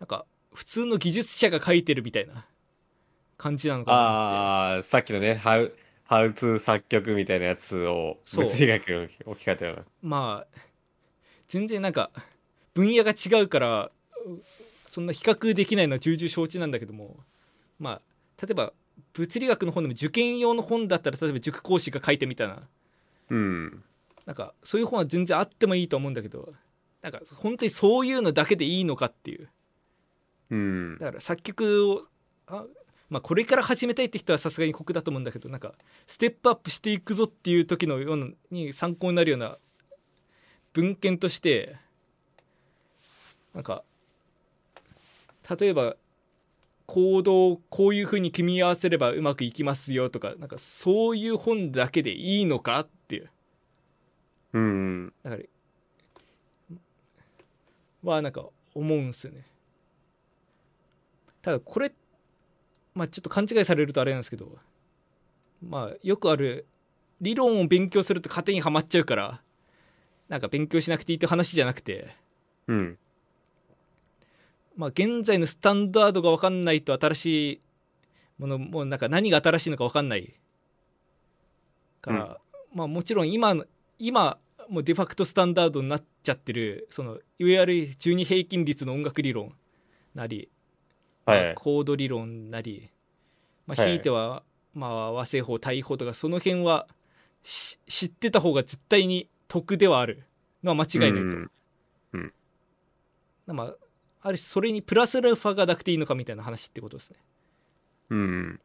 [0.00, 2.46] なんか普通の技術者が書いてるみたいな
[3.36, 5.72] 感じなのかなああさっきのねハウ
[6.04, 9.82] ハウツー作曲みたいなやつを物理学に置き換えたような。
[10.02, 10.58] まあ
[11.48, 12.10] 全然なんか
[12.74, 13.90] 分野が違うから
[14.26, 14.42] う
[14.86, 17.16] そんな比較できないのは重々承知なんだけども
[17.78, 18.72] まあ例えば
[19.16, 22.62] 物理学の本でも受験用の本だったら例えば塾講師が書いてみたいな
[23.30, 23.82] うん。
[24.26, 26.52] なんかそういう本は全然あってもいいと思うんだけど
[27.02, 29.48] なんか本当にそういうのだけでいいのかっていう。
[30.50, 30.98] うん。
[30.98, 32.02] だから作曲を
[32.46, 32.64] あ
[33.08, 35.74] まあこれから始めたいって人はさすがに酷だと思うんだけどなんか
[36.06, 39.58] ステップアップしていくぞっていう時のようなに参考になるような
[40.72, 41.76] 文献として
[43.54, 43.82] なんか
[45.58, 45.96] 例えば
[46.86, 53.30] 行動をこういうふうに組み合わせればうまくいきますよとかなんかそういう本だけでいいのかっていう。
[54.52, 55.42] うんだから
[58.02, 59.44] はなんか思うんすよね。
[61.42, 61.92] ただこれ
[62.94, 64.58] まあちょっと勘違いされるとあれなんですけど
[65.62, 66.66] まあよくある
[67.20, 69.40] 理論を勉強すると勝手にはまっちゃうから
[70.28, 72.16] なんか勉強しなくていいって話じゃなくて
[72.66, 72.98] うん
[74.76, 77.60] まあ現在のスタンダードが分かんないと新しい
[78.38, 80.34] ものもうなんか何が新しいのか分かんない
[82.02, 82.38] から、
[82.74, 83.64] まあもちろん今の
[83.98, 89.54] 今もうデファクトスタンダードになっちゃってるそのいわゆる12平均率の音楽理論
[90.14, 90.48] なり、
[91.24, 92.90] はいまあコード理論なり、
[93.66, 94.42] まあ、はいひいては、
[94.74, 96.86] まあ、和製法対法とかその辺は
[97.42, 100.24] し知ってた方が絶対に得ではある
[100.62, 101.18] のは間違いないと。
[102.12, 102.32] うん。
[103.46, 103.74] まあ、
[104.26, 107.16] ある種それにプラスアルファがなくていいのかみたいな話ってことですね。
[108.10, 108.60] うん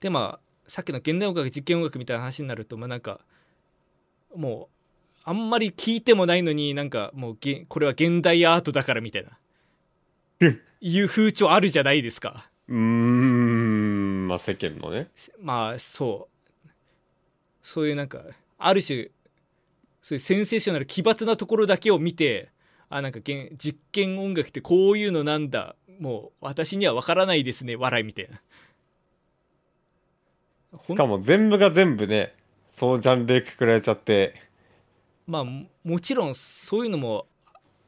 [0.00, 3.20] でまあさっきの現代音楽実験音楽みたいな話になるとまあなんか
[4.36, 9.30] もうあんまり聞いてもないのになんかもうげこれは現代アートだからみたいな
[10.40, 12.48] うんいう風潮あるじゃないですか。
[12.68, 15.08] うーんまあ世間のね
[15.40, 16.28] まあそ
[16.64, 16.68] う
[17.62, 18.22] そういうなんか
[18.58, 19.10] ある種
[20.02, 22.50] そういうセンセーショナル奇抜なところだけを見て
[22.88, 25.76] あなんか現実験音楽ってこういうのなんだ。
[25.98, 27.76] もう私には分からないですね。
[27.76, 28.40] 笑いみたいな。
[30.82, 32.34] しかも全部が全部ね
[32.70, 34.34] そのジャンルでくくられちゃって。
[35.26, 37.26] まあももちろんそういうのも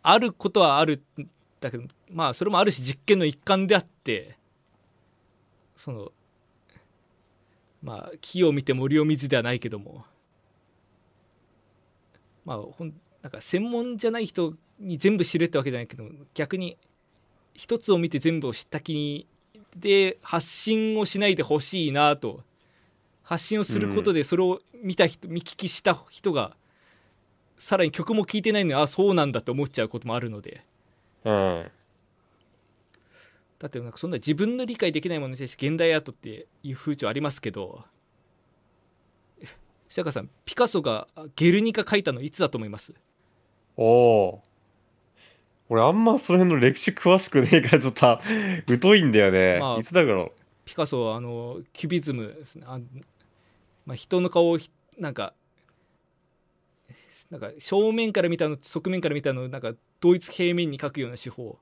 [0.02, 1.28] あることはあるん
[1.60, 4.38] だけどまあそれもある種実験の一環であって。
[5.76, 6.10] その
[7.82, 10.04] まあ木を見て森を見ずではないけども。
[12.44, 12.94] まあほん
[13.26, 16.76] なんか専門じゃない人に全部知れってわけじゃないけど逆に
[17.54, 19.26] 一つを見て全部を知った気に
[19.74, 22.44] で発信をしないでほしいなと。
[23.24, 26.56] 発信をすることでそれを見た人、見聞きした人が
[27.58, 30.62] さらに曲も聴いてないのにあそうなんだって思っちゃうこともあるので。
[31.24, 31.66] うん。
[33.58, 37.82] だってなんかそんな自分の理解できないものに対して現代アートっていう風潮ありますけど
[39.88, 42.92] 白川さんピカソがゲルニカ描いたのいつだと思います？
[43.76, 44.42] おお
[45.68, 48.20] 俺あんまその辺の歴史詳しくねえからちょっと
[48.80, 50.32] 疎いんだよね、まあいつだろう？
[50.64, 52.64] ピカソはあのキュビズムですね。
[52.66, 52.80] あ、
[53.84, 55.34] まあ、人の顔をひなんか
[57.30, 61.58] なんか正面から見たのと側面から見たのをなんか同一平面に描くような手法、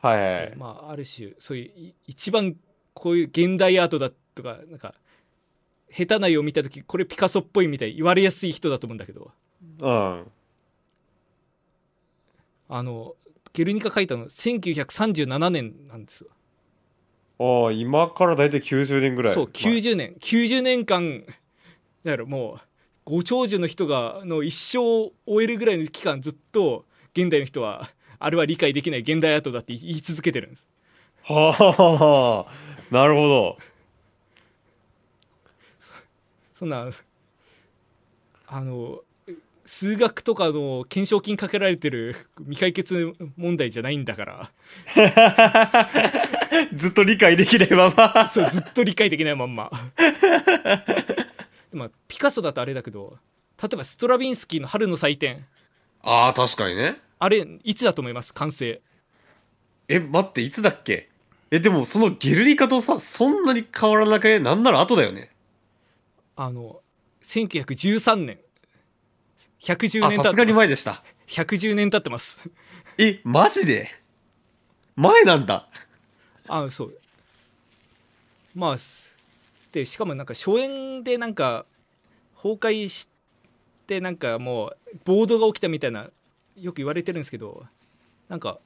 [0.00, 0.56] はいはいはい。
[0.56, 2.56] まあ、ある種そういうい一番
[2.94, 4.94] こういう現代アートだとかなんか
[5.90, 9.32] 下手な絵を見た時これピカソっぽいみたいに言われやすい人だと思うんだけど。
[9.80, 10.30] うん
[12.74, 13.16] あの
[13.52, 16.30] ゲルニカ描いたの1937年なんですよ。
[17.38, 19.34] ああ今から大体90年ぐらい。
[19.34, 21.22] そうまあ90年90年間
[22.02, 22.60] だからもう
[23.04, 30.66] ご長寿の人がの一生を終えるぐらいの期間ずっと現代の人はあれは理解できない現代アートだって言い続けてるんです。
[31.24, 33.58] はあなるほど。
[36.54, 36.88] そんな
[38.46, 39.02] あの
[39.74, 44.50] 数学とかの懸賞金かけられてる 未解決問題じゃないんだから。
[46.76, 48.28] ずっと理解できないまま。
[48.28, 49.70] そうずっと理解できないまんま。
[51.72, 53.16] まあピカソだとあれだけど
[53.62, 55.46] 例えばストラビンスキーの「春の祭典。
[56.02, 58.34] ああ確かにね」あれいつだと思います？
[58.34, 58.78] 完成。
[59.88, 61.08] え待っていつだっけ？
[61.50, 64.38] えでもそのゲルニカとさそんなに変わらなくね？
[64.38, 65.30] なんなら後だよね。
[66.36, 66.82] あの
[67.22, 68.38] 1913年
[69.62, 70.36] 110あ年経ってさす。
[70.36, 71.02] がに前でした。
[71.28, 72.38] 110年経ってます。
[72.98, 73.90] えマジで？
[74.96, 75.68] 前なんだ。
[76.48, 76.98] あそう。
[78.54, 78.76] まあ
[79.72, 81.64] でしかもなんか初演でなんか
[82.36, 83.08] 崩壊し
[83.86, 86.10] てなんかもう暴動が起きたみたいな
[86.56, 87.64] よく言われてるんですけど
[88.28, 88.58] なんか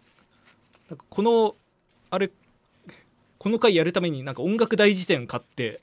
[0.90, 1.54] なんかこの
[2.10, 2.30] あれ
[3.38, 5.80] この回やるためになんか音楽大辞典買って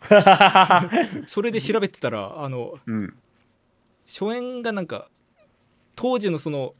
[1.26, 3.14] それで調べてたらあのうん
[4.10, 5.08] 初演がなんか
[5.94, 6.74] 当時のその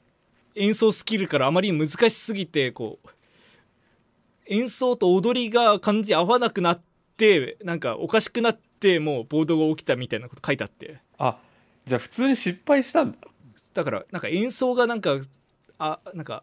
[0.57, 3.09] 演奏スキルからあまり難しすぎてこう
[4.47, 6.81] 演奏と踊りが感じ合わなくなっ
[7.16, 10.99] てなんかおかしくなってもう暴動が起きたみたいなこと書いてあって。
[11.18, 11.39] あ
[11.87, 13.18] じゃあ普通に失敗したんだ。
[13.74, 15.18] だからなんか演奏がなんか
[15.78, 16.43] あなんか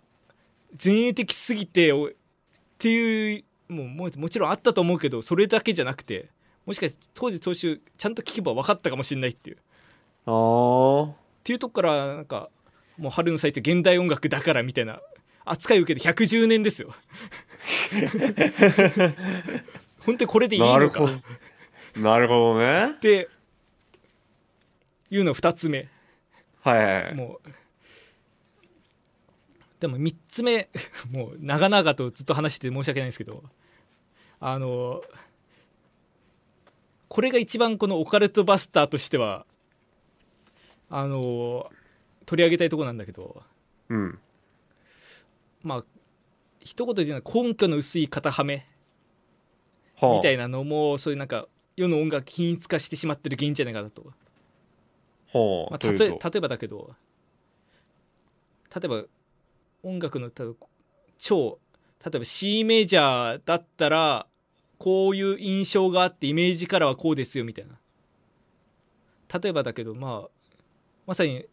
[0.84, 2.10] 前衛的すぎておっ
[2.78, 6.30] ていうもうもうもちろんあったと思うけどそれだけじゃなくて
[6.66, 9.58] もしかして当時当週ちゃんと聞けば分かったかもしれないっていう
[10.28, 12.50] っていうとこからなんか
[12.98, 15.00] もう春の祭って現代音楽だからみたいな
[15.46, 16.94] 扱いを受けて110年ですよ。
[20.06, 21.02] 本当にこれでいいのか。
[21.96, 22.60] なるほど。
[22.60, 22.92] ね。
[22.92, 23.30] って
[25.10, 25.88] いうの2つ目。
[26.62, 27.16] はいはいはい。
[27.16, 27.50] もう
[29.80, 30.70] でも3つ目
[31.12, 33.44] もう長々とずっと話してて申し訳ないんですけど
[34.40, 35.04] あの
[37.08, 39.46] これが一番このオカルトバスターとしては
[40.90, 41.70] あの
[42.26, 43.44] 取り上げたいところなんだけど。
[43.90, 44.20] うん。
[45.64, 45.84] まあ
[46.60, 48.66] 一言で言うのは根拠の薄い肩はめ
[49.96, 50.16] はあ。
[50.16, 54.14] みたいなのもそういうなんか世の音楽均一化してしまってる原因じゃないかなと、
[55.32, 56.96] はあ、まあ、例えばだけど。
[58.76, 59.04] 例えば
[59.84, 60.54] 音楽の例えば
[61.18, 61.60] 超
[62.04, 64.28] 例えば C メジャーだったら
[64.78, 67.80] こういう印象があってイメージカラーはこうですよみたいな。
[69.42, 70.30] 例えばだけどまあ
[71.08, 71.46] まさに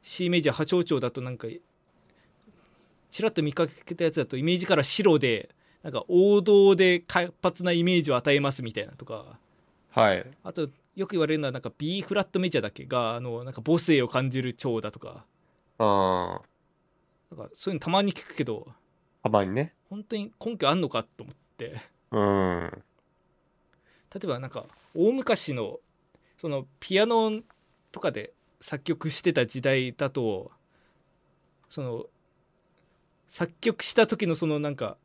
[0.00, 1.48] C メジャー波長長だとなんか
[3.10, 5.50] ちらっと見かけたやつだとイメージカラー白で
[5.82, 9.38] なんか王道で活発なイメージを与えますみたいなとか。
[9.90, 10.26] はい。
[10.42, 15.24] あとよく言われるのはなんか B フラットメジャーだっけがあのなんか母性を感じる蝶だとか。
[15.78, 18.68] ああなんかそういうのたまに聞くけど。
[19.22, 19.74] たまにね。
[19.90, 21.80] 本当に根拠あんのかと思って。
[22.12, 22.70] うん。
[24.12, 25.80] 例えばなんか大昔の
[26.36, 27.40] そのピアノ
[27.90, 28.33] とかで
[28.64, 30.50] 作曲してた時代だと
[31.68, 32.06] その
[33.28, 34.96] 作曲した時のそのなんか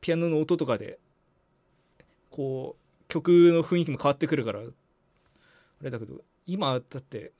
[0.00, 0.98] ピアノの音とかで
[2.28, 4.62] こう曲の雰囲気も変わってくるからあ
[5.80, 7.30] れだけど今だって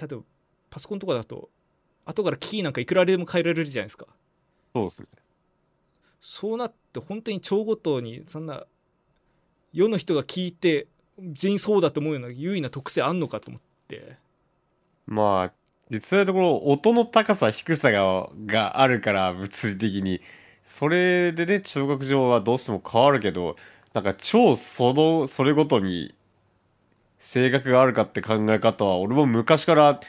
[0.00, 0.22] 例えば
[0.70, 1.50] パソコンとかだと
[2.06, 4.06] 後からキーなんかいくらでも変えられるじゃないですか。
[4.74, 5.08] そうですね。
[6.22, 8.64] そうなって本当に帳ごとにそんな
[9.74, 10.86] 世の人が聞いて
[11.20, 14.16] 全員そうだと思うような優位な特性あんのかと思っって
[15.06, 15.52] まあ、
[15.90, 20.20] 実際のところ、音の高さ、低さが、があるから、物理的に。
[20.64, 23.56] それでね、聴覚上はどうしても変わるけど、
[23.94, 26.14] なんか超その、それごとに、
[27.20, 30.00] 性格があるかって考え方は、俺も昔から、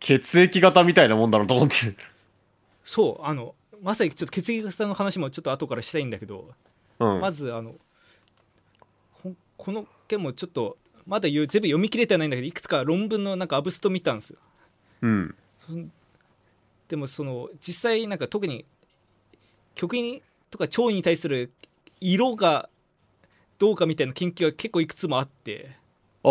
[0.00, 1.94] 血液型みたいなもんだろうと思って。
[2.82, 6.50] そうあのまさにちょっと血液型の話もちょっと後からしたいんだけど、
[6.98, 7.20] うん。
[7.20, 7.74] まずあの
[9.56, 10.78] この件もちょっと
[11.10, 14.38] まだ言う全部読み切れてはないんだけどいくつか論文のなんかアブスト見たんですよ
[15.02, 15.34] うん。
[16.88, 18.64] でもその実際なんか特に
[19.74, 21.52] 曲にとか腸に対する
[22.00, 22.70] 色が
[23.58, 25.70] どうかみたいな研究が結構いくつもあって
[26.22, 26.30] ああ。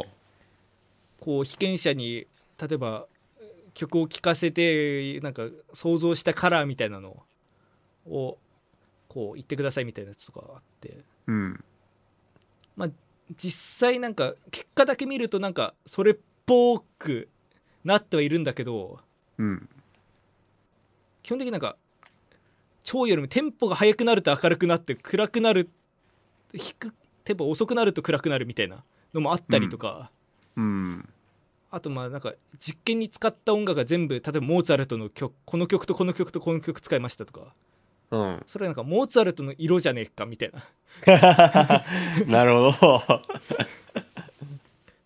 [0.00, 0.02] こ
[1.26, 2.26] う被験者に
[2.60, 3.06] 例えば
[3.72, 5.44] 曲を聴かせてなんか
[5.74, 7.22] 想像したカラーみたいなの
[8.04, 8.36] を
[9.08, 10.98] こう言ってくださいみたいなやつとかあって
[11.28, 11.64] うん。
[13.36, 16.16] 実際なんか結果だけ見るとなんかそれっ
[16.46, 17.28] ぽく
[17.84, 19.00] なってはいるんだけど
[19.38, 19.68] うん。
[21.22, 21.76] 基本的になんか
[22.86, 25.68] 腸よりもテンポが速くなると明るくなって暗くなる
[26.54, 30.10] 低くテンポ遅くなると暗くなるみたいなのもあったりとか、
[30.56, 31.08] うん。
[31.70, 37.52] あとまあなんか実験に使った音楽が全部例えばモーツァルトの曲この曲とこの曲とこの曲使いましたとか
[38.10, 38.42] うん。
[38.46, 40.64] それなんかモーツァルトの色じゃねえかみたいな
[42.26, 43.22] なるほど。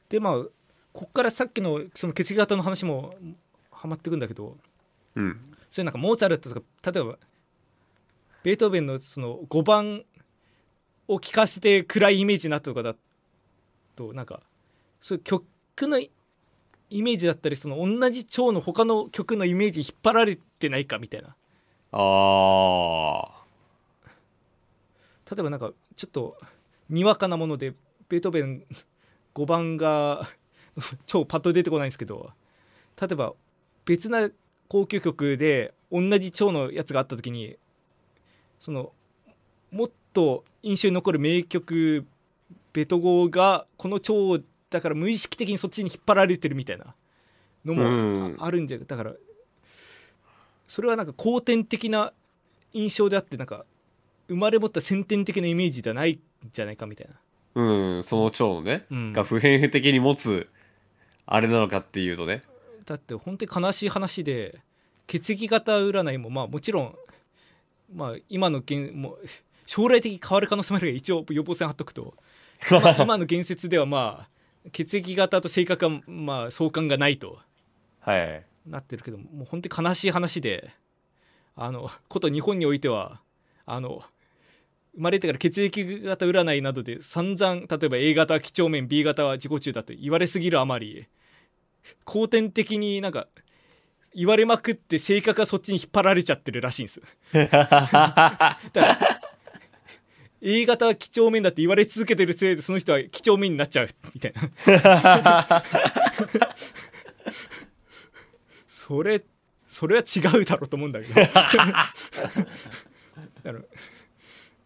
[0.08, 0.44] でまあ
[0.92, 3.14] こっからさっきのその血液型の話も
[3.70, 4.56] はまってくんだけど
[5.16, 5.56] うん。
[5.70, 7.18] それなんかモーツァルトとか例えば
[8.42, 10.04] ベートーベンのその5番
[11.08, 12.94] を聴かせて暗いイメージになったとかだ
[13.96, 14.40] となんか
[15.00, 15.44] そういう曲
[15.80, 16.10] のイ
[16.90, 21.34] メージだったりその同じ腸の他の曲のイメージに引っ張られてないかみたいな
[21.92, 23.42] あ。
[25.30, 26.36] 例えばなんかちょっと
[26.88, 27.74] にわかなもので
[28.08, 28.64] ベートーベン
[29.34, 30.28] 5番が
[31.06, 32.30] 超パッと出てこないんですけど
[33.00, 33.32] 例えば
[33.84, 34.28] 別な
[34.68, 37.56] 高級曲で同じ腸のやつがあった時に
[38.60, 38.92] その
[39.70, 42.06] もっと印象に残る名曲
[42.72, 46.94] ベト語がこの腸だから無意識的にそっちに引っ張られてるみたいな
[47.64, 49.12] のもあるんじゃだから
[50.72, 52.14] それはなんか後天的な
[52.72, 53.66] 印象であってなんか
[54.26, 56.20] 生まれ持った先天的なイメージではないん
[56.50, 57.08] じゃないかみたい
[57.54, 60.48] な、うん、その腸のね、うんが普遍的に持つ、
[61.26, 62.42] あれなのかっていうとね。
[62.86, 64.60] だって本当に悲しい話で
[65.06, 66.96] 血液型占いもまあもちろん
[67.94, 69.18] まあ今の現もう
[69.66, 72.14] 将来的に変わる可能性もあるが一応予防線貼っとくと、
[72.70, 77.40] ま あ今の言説ではまあ血液型と性格はまあ相関がないと
[78.00, 78.51] はい。
[78.66, 80.70] なってるけどもう本当に悲しい話で
[81.56, 83.20] あのこと日本においては
[83.66, 84.02] あの
[84.94, 91.06] 生まれてから血液型占いなどで散々例えば A 型は几帳面 B 型は自己中だと言われすぎるあまり
[92.04, 93.26] 後天的になんか
[94.14, 97.02] 言われまくって性格がそっちに引っ張られちゃってるらしいんです。
[97.32, 99.20] だから
[100.42, 105.62] A 型は几帳面だって言われ続けてるせいでその人は几帳面になっちゃうみたいな。
[108.92, 109.24] それ
[109.70, 111.14] それは違うだろうと思うんだけど。
[111.24, 111.94] だか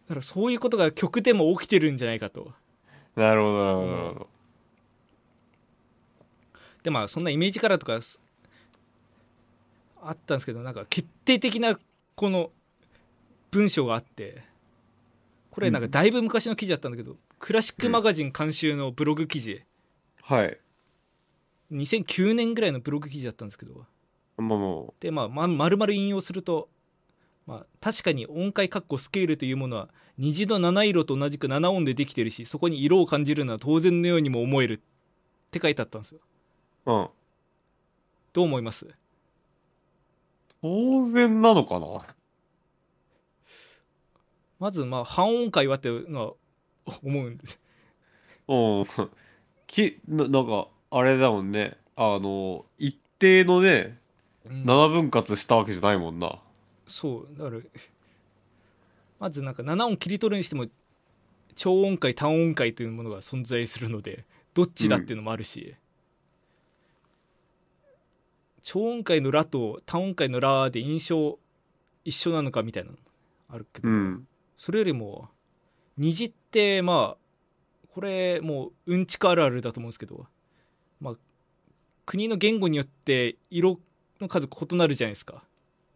[0.09, 2.51] らそういうことが曲でも起きてるんじゃないかと。
[3.15, 4.29] なるほど、なるほど、なるほど。
[6.83, 8.19] でまあそんなイメージカラーとかす
[10.01, 11.79] あったんですけどなんか決定的な
[12.15, 12.51] この
[13.51, 14.43] 文章があって
[15.51, 19.63] これなんかだいぶ昔の記事だったんだけど、クラシックマガジン監修のブログ記事、
[20.21, 20.59] はい。
[21.71, 23.85] 2009年ぐらいのブログ記事だったんですけど
[24.37, 26.69] まあもでまあま丸々引用すると、
[27.45, 34.79] まあ、確かに音階括弧スケールというものは虹の七色と同じく7音でできてるしそこに色を感じるのは当然のようにも思えるっ
[35.51, 36.19] て書いてあったんですよ
[36.85, 37.07] う、うん。
[38.33, 38.87] どう思います？
[40.61, 42.15] 当然なのかな？
[44.59, 46.33] まずまあ半音階はってのは
[47.03, 47.59] 思うんです
[48.47, 48.85] うん。
[49.67, 51.77] きななんか、あれだもんね。
[51.95, 53.99] あの、一定のね、うん
[54.49, 56.39] 7分割したわけじゃないもんな。
[56.87, 57.61] そうだから
[59.19, 60.67] まずなんか7音切り取るにしても
[61.55, 65.75] 超音階単音階というものが存在するので どっちだっていうのもあるし、
[68.61, 71.39] 超音階の「ラ」と単音階の「ラ」で印象
[72.05, 72.97] 一緒なのかみたいなの
[73.49, 74.27] あるけど、うん。
[74.57, 75.29] それよりも
[75.97, 80.27] 虹ってまあこれもううんちくあるあるだと思うんですけど
[80.99, 81.15] まあ
[82.05, 83.79] 国の言語によって色
[84.19, 85.43] の数異なるじゃないですか。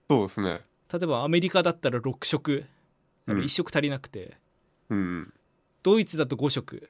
[0.10, 0.62] そうですね。
[0.92, 2.66] 例えばアメリカだったら6色。
[3.28, 3.40] うん。
[3.40, 4.38] 1色足りなくて、
[4.90, 5.34] うん。
[5.84, 6.90] ドイツだと5色。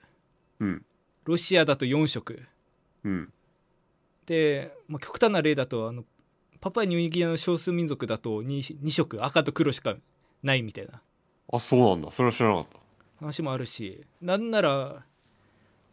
[0.60, 0.86] うん。
[1.26, 2.42] ロシアだと4色。
[3.04, 3.34] うん。
[4.26, 6.04] で、まあ、極端な例だとあの
[6.60, 9.24] パパニューギニアの少数民族だと 2, 2色。
[9.24, 9.96] 赤と黒しか
[10.44, 11.02] ないみたいな。
[11.54, 12.12] あそうなんだ。
[12.12, 12.66] それは知らなかっ
[13.20, 14.04] 話もあるし。
[14.22, 15.04] なんなら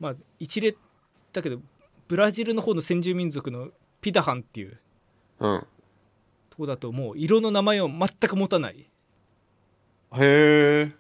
[0.01, 0.75] まあ一例
[1.33, 1.61] だけど
[2.07, 3.69] ブラジルの方の先住民族の
[4.01, 4.79] ピダハンっていうた
[5.41, 5.67] うん。
[6.51, 8.89] とこだともう色の名前を全く持たないへ
[10.19, 10.93] え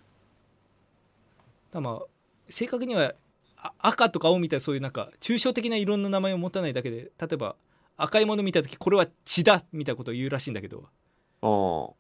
[1.72, 2.02] だまあ
[2.48, 3.14] 正確には
[3.56, 7.56] あ赤とか青みたいなそういうなんか抽象的な色の名前を持たないだけで例えば
[7.96, 10.84] 赤いもの見た時これは血だみたいなことを言うらしいんだけど
[11.42, 11.94] ああ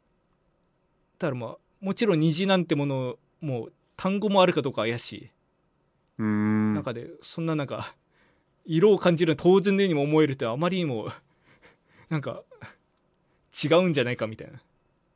[1.18, 5.30] だからまあもちろん虹なんてものもう単語もあるかどうか怪しい、
[6.18, 6.74] うーん。
[6.74, 7.94] 中でそんななんか
[8.64, 11.08] 色を感じるのは当然のようにも思えるってあまりにも
[12.08, 12.42] なんか
[13.64, 14.60] 違うんじゃないかみたいな。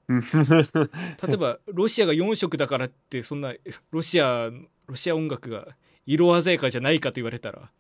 [0.09, 3.55] 例えばロシアが4色だからってそんな
[3.91, 4.51] ロシア
[4.87, 5.69] ロシア音楽が
[6.07, 7.71] 色鮮やかじゃないかと言われたら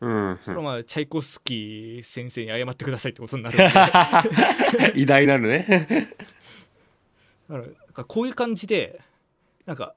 [0.00, 0.38] うん。
[0.42, 3.58] それはまあチャイコフスキー先生に謝ってくださいってことになる
[4.94, 6.14] 偉大なるね。
[7.48, 9.00] らなんかこういう感じで
[9.66, 9.94] なんか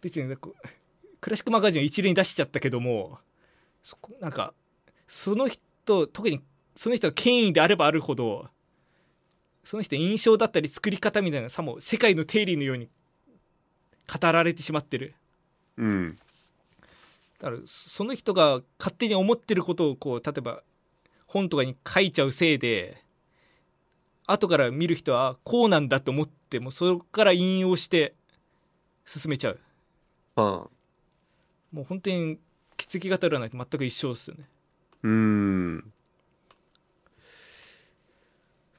[0.00, 0.50] 別になんか
[1.20, 3.18] クラシックマガジンを一例に出しちゃったけども
[3.82, 4.54] そこなんか
[5.06, 6.40] その人特に
[6.76, 8.48] その人が権威であればあるほど
[9.64, 12.88] その人印象だったり作り方みたいなさも世界の定理のように
[14.08, 15.14] 語られてしまってる。
[15.76, 16.18] うん。
[17.38, 20.62] だからその人が勝手に思ってることをこう例えば
[21.26, 23.02] 本とかに書いちゃうせいで
[24.26, 28.14] 後から見る人はこうなんだと思ってもそこから引用して
[29.06, 29.60] 進めちゃう。
[30.36, 30.40] あ。
[31.72, 32.38] もう本当に
[32.76, 34.44] 血液型占いと全く一緒ですよね
[35.02, 35.92] うーん。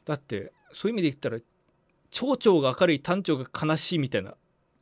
[0.06, 1.40] だってそういう意味で言ったら
[2.12, 4.36] 町長が明るい単調が悲しいみたいな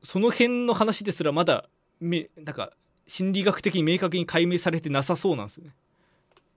[0.03, 1.65] その辺の話ですらまだ
[1.99, 2.71] めなんか
[3.07, 5.71] 心理学的に明確に解明されてなさそうなんですよね。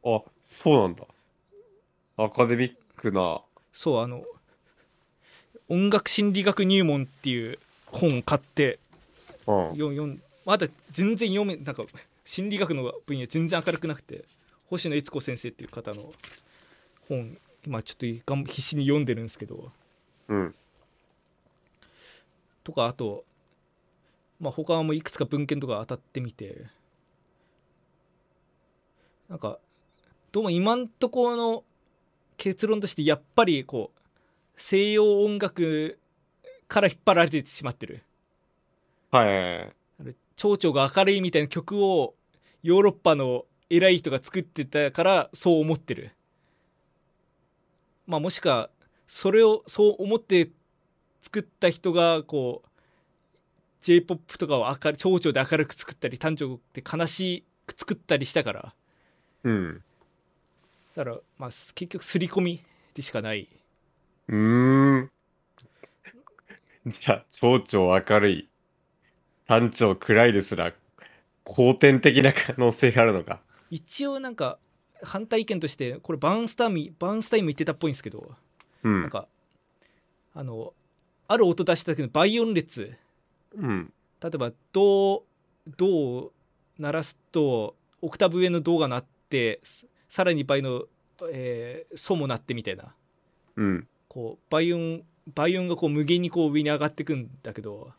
[0.05, 1.05] あそうなんだ。
[2.16, 3.41] アカデミックな。
[3.72, 4.22] そうあの
[5.68, 8.78] 音楽心理学入門っていう本を買って
[9.47, 9.70] うん。
[9.70, 11.85] 読ん読んまだ全然読めなんか
[12.24, 14.24] 心理学の分野全然明るくなくて
[14.71, 16.12] 星野悦子先生っていう方の
[17.09, 17.37] 本
[17.67, 19.73] 今ちょっと必死に読んでるんですけど。
[20.29, 20.55] うん。
[22.62, 23.25] とかあと
[24.41, 26.67] まあ他もいくつか文献とか当たってみて。
[29.29, 29.59] なんか
[30.33, 31.65] どうも今んところの
[32.37, 34.01] 結論としてやっぱりこう
[34.57, 35.99] 西洋音楽
[36.69, 38.03] から引っ張られてしまってる。
[39.11, 42.15] はいあれ蝶々が明るいみたいな曲を
[42.62, 43.47] ヨーロッパの
[43.77, 46.12] 偉い人が作ってたからそう思ってる。
[48.07, 48.70] まあもしくは
[49.07, 50.51] それをそう思って
[51.22, 52.68] 作った人がこう
[53.81, 58.75] j p o p とかを明る蝶々で明るく作ったり単調で悲しく作ったりしたから。
[59.45, 59.83] うん。
[60.97, 62.62] だからまあ結局刷り込み
[62.95, 63.49] でしかない。
[64.29, 65.11] うーん。
[66.87, 68.49] じゃあ蝶々明るい。
[69.47, 70.72] 単調暗いですら
[71.45, 73.41] 後天的な可能性があるのか
[73.71, 74.59] 一応なんか
[75.03, 78.33] 反対意見としてこれバーンスタインバーンスタインも言ってたっぽいんですけど
[78.83, 79.01] うん。
[79.03, 79.27] なんか
[80.35, 80.73] あの
[81.29, 82.95] ある音出した時の倍音列。
[83.57, 83.93] うん。
[84.23, 85.25] 例えばド
[85.77, 86.33] ドを
[86.79, 90.85] 鳴らすとオクターブ上のドが鳴ってささらに倍の、
[91.31, 92.95] えーソも鳴ってみたいな。
[93.57, 93.89] うん。
[94.09, 95.03] こう倍音
[95.35, 97.93] 倍音がこう無限にこう上に上がっていくんだけど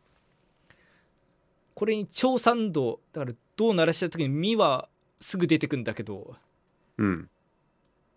[1.73, 4.87] これに超三度だからドを鳴らした時にミは
[5.21, 6.35] すぐ出てくんだけど。
[6.97, 7.29] うん。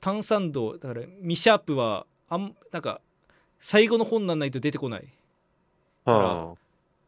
[0.01, 3.01] 単三度だからミシャープはあんなんか
[3.61, 5.09] 最後の本にならないと出てこない。
[6.05, 6.57] は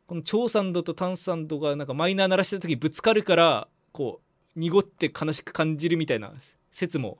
[0.06, 4.20] この超三度と単三度がなんかマイナー鳴らした時にぶつかるからこ
[4.56, 6.32] う濁って悲しく感じるみたいな
[6.72, 7.18] 説も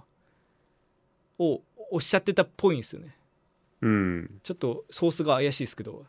[1.38, 3.16] をおっしゃってたっぽいんですよね。
[3.82, 4.40] あうん。
[4.42, 6.04] ちょっとソースが怪しいですけど。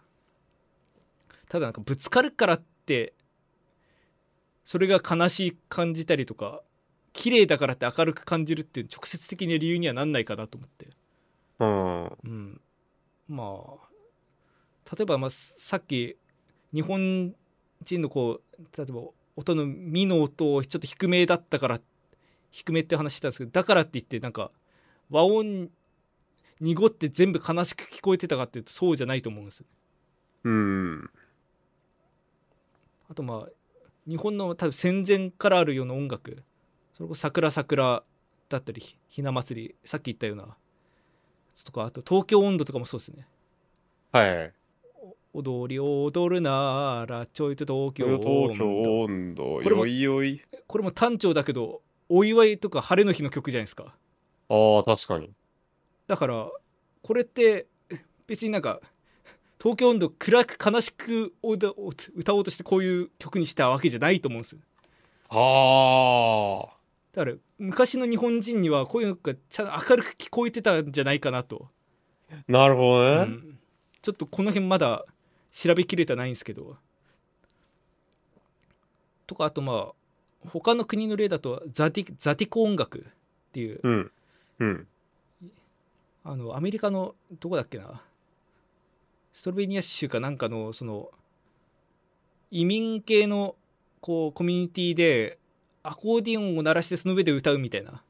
[1.47, 3.13] ただなんかぶつかるからって
[4.65, 6.61] それが悲しい感じたりとか
[7.13, 10.87] 綺麗だからって明るく感じるっていう直接的な理由にはなんないかなと思って。
[11.59, 12.61] あうん。
[13.27, 16.17] まあ例えばまあさっき
[16.73, 17.33] 日本
[17.83, 19.01] 人のこう例えば
[19.35, 21.81] 音の「ミ」の音をちょっと低めだったから
[22.51, 24.51] 低めって話したんですけどだからって言ってなんか
[25.09, 25.69] 和音
[26.59, 29.65] 濁って全部悲しく聞こえてたかっていうとそうじゃないと思うんです
[30.43, 31.09] うん。
[33.09, 33.49] あとまあ
[34.11, 36.43] 日本の多分戦前からあるような音楽。
[36.93, 38.03] それこそ桜桜
[38.49, 40.57] だったりひひな祭りさっき言ったような。
[41.63, 43.25] とかあと東京温度とかもそうですね。
[44.11, 44.51] はい
[45.33, 50.41] 踊り踊るならちょいと東京東京温度これもよいよい。
[50.67, 53.95] これも単調だけどお祝いとか晴れの日の曲じゃないですか。
[54.49, 55.31] ああ、確かに。
[56.07, 56.51] だから
[57.01, 57.67] これって
[58.27, 58.81] 別になんか
[59.61, 61.67] 東京温度暗く悲しく歌
[62.15, 64.59] 歌おうとしてこういう曲にしたわけじゃないと思うんですよ
[65.29, 66.77] ああ。
[67.13, 71.67] だから昔の日本人にはこういうのがちゃんと明るく聞こえてたんじゃないかなと、
[72.47, 73.21] なるほどね。
[73.21, 73.57] うん
[74.01, 75.05] ちょっとこの辺まだ
[75.53, 76.75] 調べきれてないんですけど
[79.27, 79.91] とかあとま
[80.43, 83.03] あ他の国の例だとザティザティコ音楽っ
[83.51, 84.11] ていううん。
[84.59, 84.87] うん。
[86.23, 88.01] あのアメリカのどこだっけな
[89.33, 91.09] ストロベニア州かなんかのその
[92.49, 93.55] 移民系の
[94.01, 95.39] こうコミュニティで
[95.83, 98.03] アコーディオンを鳴らしてその上で歌うみたいな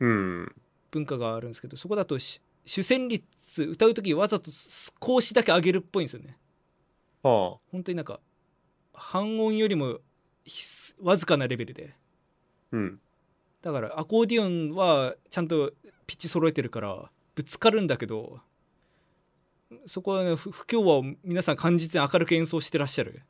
[0.00, 0.54] うん。
[0.90, 6.36] 文化があるんですけどそこだとし主旋律歌う時わざと少しだけ上げるっぽいんですよね
[7.22, 8.20] は本当になんか
[8.92, 9.98] 半音よりも
[11.00, 11.94] わずかなレベルで
[12.72, 12.76] あ。
[12.76, 13.00] うん。
[13.62, 15.72] だからアコーディオンはちゃんと
[16.06, 18.40] ピッチ揃えてるからぶつかるんだけど
[19.86, 23.22] そこはね不不協和を皆さん感じて明るく演奏してらっしゃる。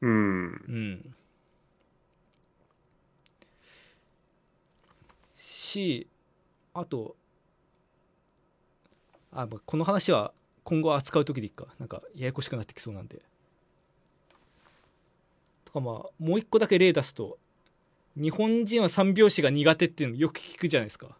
[0.00, 0.46] うん。
[0.46, 1.14] うん。
[5.34, 6.06] し
[6.74, 7.16] あと
[9.32, 10.32] あ、まあ、この話は
[10.64, 11.66] 今後扱う時でいいか。
[11.78, 13.22] なんかややこしくなってきそうなんで。
[15.64, 17.38] とかまあもう一個だけ例出すと
[18.14, 21.16] 日本人は三拍子が苦手っていうのよく聞くじゃないですか。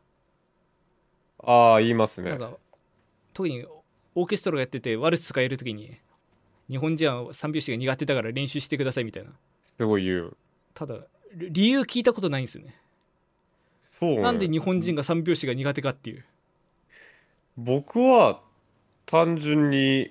[1.44, 2.30] ああ、言いますね。
[2.30, 2.38] なん。
[2.38, 2.58] か
[3.32, 3.64] 特に
[4.14, 5.96] オーケストラがやっててワルツとかやるときに
[6.68, 9.30] 日本人は三拍子が苦手だから練習してくださいみたいな
[9.62, 10.36] すごい言う。
[10.74, 10.96] ただ
[11.34, 12.74] り理由聞いたことないんですよね
[13.98, 14.20] そう、ね。
[14.20, 16.24] なんで日本人が三拍子が苦手かっていう
[17.56, 18.40] 僕は
[19.06, 20.10] 単純に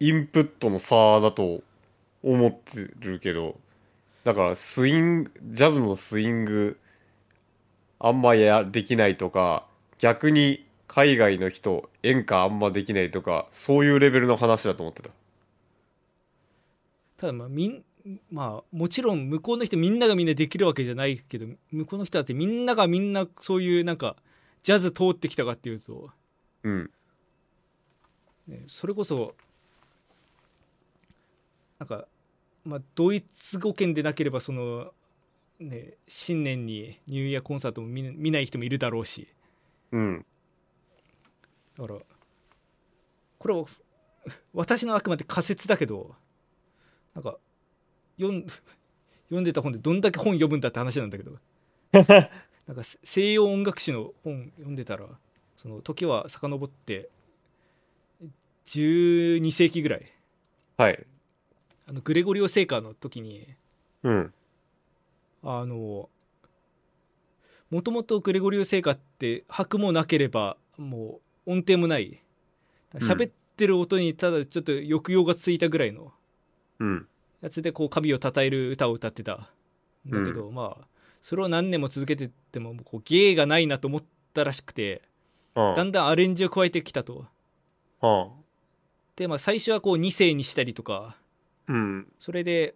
[0.00, 1.62] インプットの差だと
[2.22, 3.56] 思ってるけど
[4.24, 6.78] だからスイングジャズのスイング
[7.98, 9.64] あんまやできないとか
[9.98, 10.65] 逆に
[10.96, 15.10] 海外の人演歌あんまできないとかそういうレベルの話だと思ってた。
[17.18, 17.84] ただまあみん
[18.30, 24.16] まあもちろん向こうの人みんながみんなできるわけじゃないけど向こうの人だってみんながみんなそういうなんか
[24.62, 26.08] ジャズ通ってきたかっていうと、
[26.62, 26.90] うん。
[28.48, 29.34] ね、それこそ
[31.78, 32.08] なんか
[32.64, 34.94] まあドイツ語圏でなければその
[35.60, 39.28] ね新年にニューイヤーコンサートも見見ない人もいるだろうし。
[39.92, 40.24] うん
[41.78, 42.00] だから。
[43.38, 43.66] これは
[44.54, 46.14] 私のあくまで仮説だけど
[47.14, 47.38] なんか
[48.18, 48.46] 読ん
[49.26, 51.38] 読んでた本でどんだけ本読むんだって話なんだけど。
[52.66, 55.08] なんか西洋音楽史の本読んでたら
[55.54, 57.08] その時は遡って
[58.66, 60.12] 12世紀ぐらい。
[60.76, 61.06] はい。
[61.86, 63.54] あのグレゴリオ聖歌の時に
[64.02, 64.34] うん。
[65.44, 66.10] あの
[67.70, 72.20] もともとグレゴリオ聖歌って拍もなければもう音程もない。
[72.94, 76.12] 喋ってる音にただちょっと抑揚がついたぐらいの。
[76.80, 77.08] うん。
[77.40, 79.50] やつでこう神を称える歌を歌ってた。
[80.06, 80.86] んだけど、まあ
[81.22, 85.02] それを何年も続けてってもこう芸がないなと思ったらしくて
[85.54, 87.26] はだんだんアレンジを加えてきたと。
[89.16, 91.16] で、まあ、最初はこう2世にしたりとか
[91.68, 92.12] あうん。
[92.20, 92.74] それで、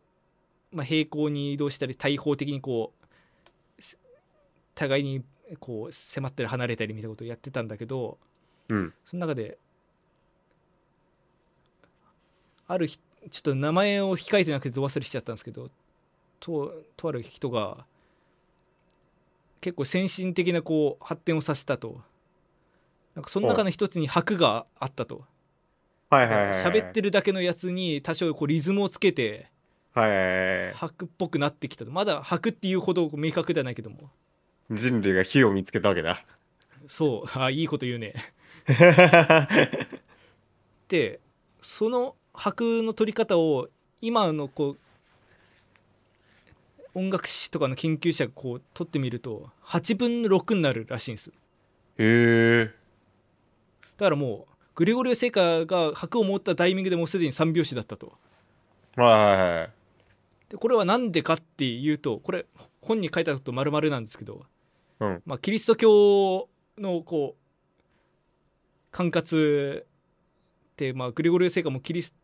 [0.73, 2.93] まあ、平行に移動したり対方的にこ
[3.79, 3.97] うす
[4.75, 5.23] 互いに
[5.59, 8.19] こう迫ったり離れたりみたいなことをやってたんだけど
[8.71, 8.95] うん。
[9.05, 9.59] その中で
[12.67, 12.99] ある日
[13.31, 15.71] ちょっと名前を控えてなくてど忘れしちゃったんですけど
[16.39, 17.85] ととある人が
[19.61, 22.01] 結構先進的なこう発展をさせたと。
[23.15, 25.25] なんかその中の一つに拍があったと。
[26.09, 29.49] はいはいはいはい喋ってるだけのやつに多少こうリズムをつけて
[29.93, 30.75] はいはいはいはい。
[30.75, 31.91] 拍っぽくなってきたと。
[31.91, 34.11] まだ拍っていうほど明確ではないけども。
[34.71, 36.25] 人類が火を見つけたわけだ。
[36.87, 37.39] そう。
[37.39, 38.15] あいいこと言うね
[40.89, 41.21] で
[41.61, 43.69] その拍の取り方を
[44.01, 44.79] 今のこう
[46.95, 51.31] 音楽史とかの研究者がこう取ってみると8分の6になるらしいんです。
[51.31, 51.33] へ
[51.99, 52.75] え。
[53.97, 58.15] だからもうグレゴリオ聖歌が拍を持ったタイミングでもうすでに3拍子だったと。
[58.97, 59.71] はいはいはい。
[60.51, 62.47] でこれは何でかっていうとこれ
[62.81, 64.45] 本に書いたこと丸々なんですけど、
[64.99, 65.23] うん。
[65.25, 66.49] まあ、キリスト教
[66.79, 67.40] のこう
[68.91, 69.85] 管轄っ
[70.77, 72.15] て、まあ、グレゴリオ聖歌もキリス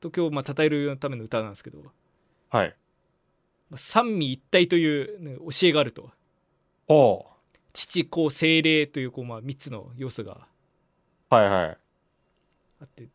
[0.00, 1.78] ト教をまあ称えるための歌なんですけど、
[2.50, 2.76] まはい。
[3.72, 6.10] あ、三位一体という、ね、教えがあると。
[6.86, 7.26] ほ
[7.72, 10.46] 父子精霊というこう、まあ、3つの要素が。
[11.30, 11.78] うはいはい。
[12.80, 13.08] あって。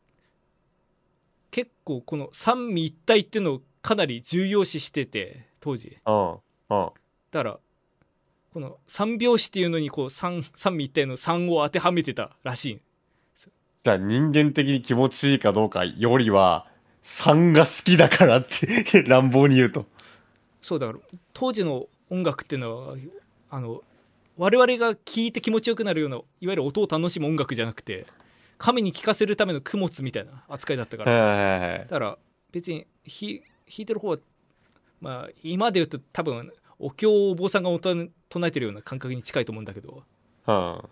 [1.51, 5.97] 結構この三位一体っていうのをかなり重要視してて当時。
[6.05, 6.39] うんうん。
[6.69, 6.91] だ
[7.31, 7.59] から
[8.53, 12.79] この三拍子っていうのにこう三三味一体の3を当てはめてたらしい。
[13.83, 16.67] じゃあ人間的に気持ちいいかどうかよりは、
[17.03, 19.85] 3が好きだからって 乱暴に言うと。
[20.61, 20.99] そうだから
[21.33, 22.95] 当時の音楽っていうのは
[23.49, 23.81] あの
[24.37, 28.05] 我々が聴いて気持ちよくなるようないわゆる音を楽しむ音楽じゃなくて
[28.57, 31.79] 神に聴かせるための供物みたいな扱いだったから。
[31.79, 32.17] だから
[32.51, 34.17] 別にひ弾いてる方は
[34.99, 37.93] まあ今で言うと多分お経をお坊さんがおた
[38.29, 40.03] 唱えてるような感覚に近いと思うんだけど。
[40.45, 40.81] だうん。
[40.81, 40.87] か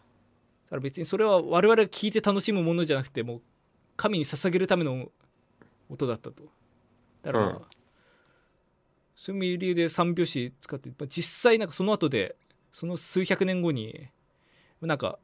[0.71, 3.41] ら別にそれは我々が聴いて楽しむものじゃなくてもう
[3.95, 5.09] 神に捧げるための
[5.89, 6.43] 音だったと。
[7.23, 7.61] だからまあ、うん。
[9.15, 12.35] そういう理由で三拍子使ってまあ実際なんかその後で
[12.71, 14.07] その数百年後に
[14.81, 15.17] なんか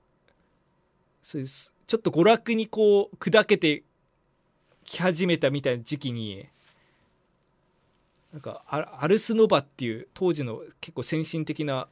[1.22, 3.84] そういうすちょっと娯楽にこう砕けて
[4.84, 6.48] き始めたみたいな時期に
[8.32, 11.88] なんかアアルスノバっていう当時の結構先進的な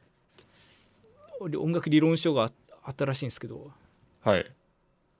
[1.44, 2.52] 音楽理論書があ
[2.84, 3.70] あったらしいんですけど
[4.22, 4.50] はい。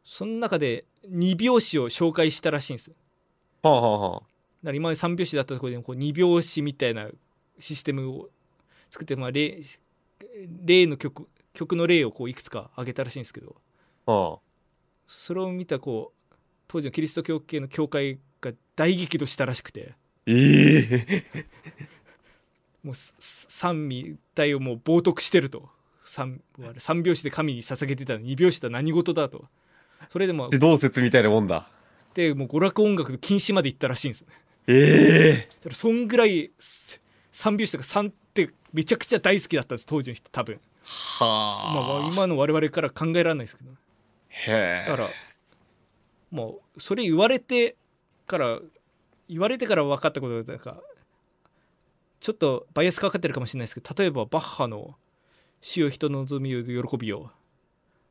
[0.05, 2.94] その中で2拍子を紹介したらしいんですよ
[3.62, 4.20] はあはあはあ。
[4.20, 4.27] だか
[4.65, 7.09] ら今まで3拍子だったところでこう2拍子みたいな
[7.59, 8.28] システムを
[8.90, 9.61] 作って、まあ、例
[10.65, 13.57] 例の曲曲の例をこういくつか挙げたらしいんですけど
[14.07, 14.39] は
[15.07, 16.35] それを見たこう
[16.66, 19.94] 当時のキリスト教系の教会が大激怒したらしくて
[20.27, 21.47] ええ
[22.82, 25.69] もう三位一体をもう冒涜してると
[26.05, 26.41] 三
[26.79, 29.47] 三拍子で神に捧げてたのに二拍子とは何事だと
[30.11, 31.69] それでも指導説みたいなもんだ。
[32.15, 34.27] でもう娯楽音楽禁止まで行ったらしいんです
[34.66, 37.01] ええだからそんぐらいす
[37.31, 41.74] 三拍子とか三ってめちゃくちゃ大好きだったんです当時の人多分はあ。
[41.74, 43.70] まあまあ今の我々から考えられないですけど
[44.29, 44.91] へえ。
[44.91, 45.11] だから
[46.31, 47.77] もうそれ言われて
[48.27, 48.59] から
[49.29, 50.77] 言われてから分かったことだから
[52.20, 54.95] ちょっとバイアスかかってるかもしれないですけど例えばバッハの
[55.63, 57.33] 「死よ人の望みよ喜びよ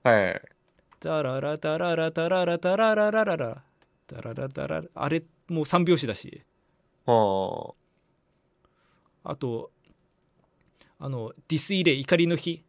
[0.03, 0.41] はい。」
[0.99, 3.63] タララタララタララタラララララ
[4.07, 6.43] タララタララあれもう三拍子だし
[7.05, 7.73] は
[9.23, 9.71] あと
[10.99, 12.63] あの「ディスイレ怒りの日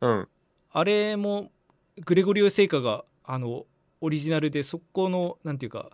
[0.00, 0.06] あ。
[0.06, 0.28] うん。」
[0.74, 1.52] あれも
[2.04, 3.66] グレゴリオ聖歌があの
[4.00, 5.90] オリジナルでそこのなんていうか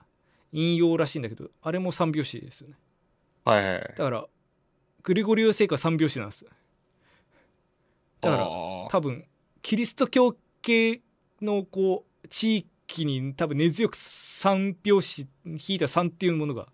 [0.52, 2.78] 引用らしいんだけどあれも三拍子ですよね
[3.44, 3.80] はいはい。
[3.82, 4.26] だから
[5.02, 6.46] グレゴリオ聖歌は三拍子なんです
[8.20, 8.46] だから
[8.90, 9.24] 多分
[9.62, 11.00] キリスト教系
[11.40, 16.66] のこう地域に多分根強く三拍子弾いた3っていうものが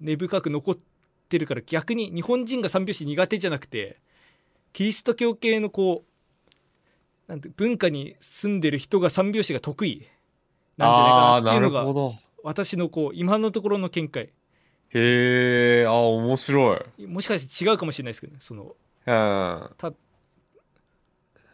[0.00, 0.76] 根深く残っ
[1.28, 3.98] てるから逆に日本人が三拍子苦手じゃなくて
[4.72, 10.06] キリスト教系のこうなんて文化に住んでる人が三拍子が得意
[10.76, 12.26] なんじゃないかなっていうのが。
[12.46, 14.30] 私のこう今のところの見解
[14.90, 17.06] へえ、あー面白い。
[17.08, 19.70] もしかして違うかもしれないですけどねそのうん。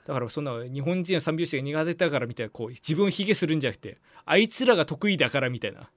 [0.07, 5.89] だからそんな日本人は三拍子が苦手だからみたいなこう自分を卑下するんじゃなくてあいつらが得意だからみたいな。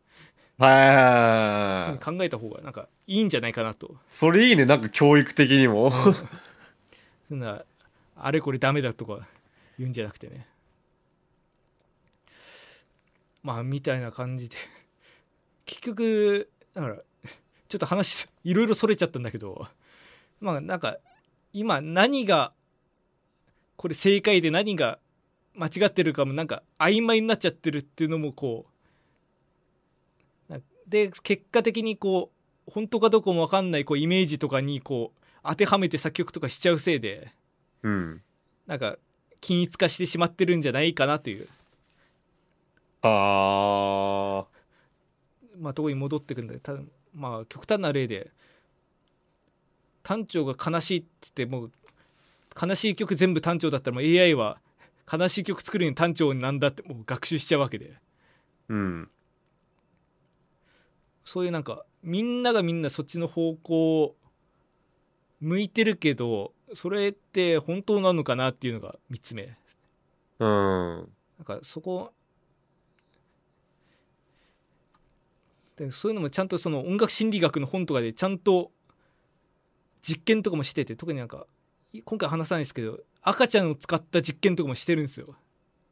[0.57, 2.03] はい。
[2.03, 3.95] 考えた方がなんかいいんじゃないかなと。
[4.07, 5.91] それいいね、なんか教育的にも。
[7.27, 7.63] そんな
[8.15, 9.27] あれこれダメだとか
[9.77, 10.47] 言うんじゃなくてね。
[13.43, 14.55] まあみたいな感じで。
[15.65, 16.95] 結局だから
[17.67, 19.67] ちょっと話いろいろそれちゃったんだけど。
[20.39, 20.97] まあなんか
[21.53, 22.53] 今何が
[23.77, 24.99] これ正解で何が
[25.55, 28.65] 間違ってるかもなんか曖昧になっちゃってるっていうのもこ
[30.49, 32.31] うなで結果的にこ
[32.67, 37.31] う本当かどうかも分かんないこうイメージとかにこう当てはめて作曲とかしちゃうせいで
[37.83, 38.21] うん。
[38.67, 38.97] なんか
[39.41, 41.47] 均一化してしまってるんじゃないかなという
[43.03, 44.45] あ
[45.59, 46.83] まあとこに戻ってくるんだけどた
[47.13, 48.31] まあ極端な例で
[50.01, 51.71] 単調が悲しいって言ってもう
[52.59, 54.59] 悲しい曲全部単調だったらもう AI は
[55.11, 58.73] 悲しい曲作るに単調なんだってもう学習しちゃうわけでー。
[58.73, 59.09] うん。
[61.25, 64.15] そういうなんかみんながみんなそっちの方向
[65.41, 69.57] 向いてるけどそれって本当なのかなっていうのが3つ目
[70.39, 71.09] うん。
[71.37, 72.13] なんかそこ
[75.77, 78.71] でそういうのもちゃんとその音楽心理学の本とかでちゃんと
[80.01, 81.54] 実験とかもしてて特になんかい
[82.03, 85.35] 今回話さないですけど赤ちゃんを使った実験とかもしてるんですよ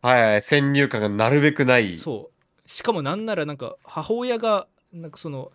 [0.04, 0.42] はいはい。
[0.42, 1.96] 先入観がなるべくない。
[1.96, 2.30] そ
[2.66, 5.52] うしかもなんならなんか母親がなんかその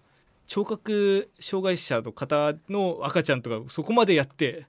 [0.46, 4.66] 聴覚障害者の方の赤ちゃんとかそこまでやって。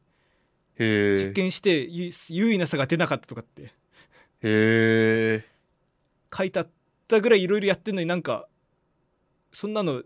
[0.81, 3.71] 実験してゆ優位な差が出なかったとかってへ
[4.43, 5.45] え。
[6.33, 6.69] 書いてあっ
[7.07, 8.47] たぐらいいろいろやってんのになんか
[9.51, 10.03] そんなの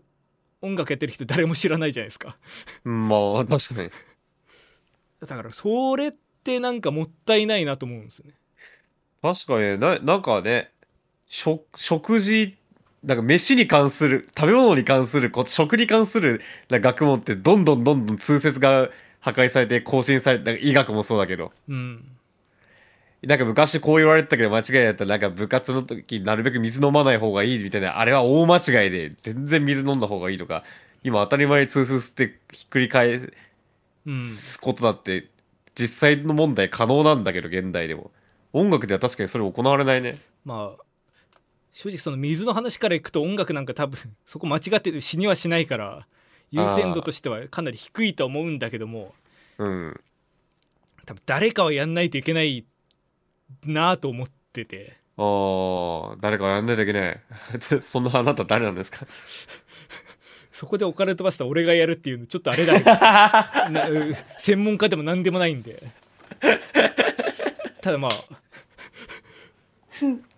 [0.62, 2.36] 音楽やってる人誰も知らないじゃないですか
[2.82, 3.90] まあ、確かに。
[5.26, 8.34] だからそれってなんかもったいないなと思うんですよね。
[9.22, 9.76] 確かにね。
[9.78, 10.70] ななんかね
[11.28, 12.56] 食食事
[13.02, 16.40] なんか飯に関する食べ物に関するこ食に関する
[16.70, 18.88] な学問ってどんどんどんどん通説が
[19.20, 21.52] 破壊されて更新されて医学もそうだけど。
[21.68, 22.04] うん。
[23.22, 30.62] なんか昔こう言われてたけど間違いだったらなんか部活の時なるべく水飲まない方がいいみたいなあれは大間違いで全然水飲んだ方がいいとか
[31.02, 33.32] 今当たり前に通説ってひっくり返
[34.60, 35.30] ことだって
[35.74, 38.10] 実際の問題可能なんだけど現代でも。
[38.52, 40.16] 音楽では確かにそれ行われないね。
[40.44, 40.82] まあ
[41.72, 46.06] 正直その水の話からいくと音楽なんか多分そこ間違ってて死にはしないから
[46.52, 49.12] 優先度としてはかなり低いと思うんだけども。
[49.58, 50.00] うん。
[51.04, 52.64] 多分誰かはやんないといけない
[53.64, 54.98] なと思ってて。
[55.16, 57.20] ああ誰かやんないといけない。
[57.82, 59.04] そんなあなた誰なんですか？
[60.64, 62.80] そこでオカルトバスター俺がやるっていうのちょっとあれだ
[63.70, 65.82] なう専門家でも何でもないんで。
[67.82, 68.12] ただまあ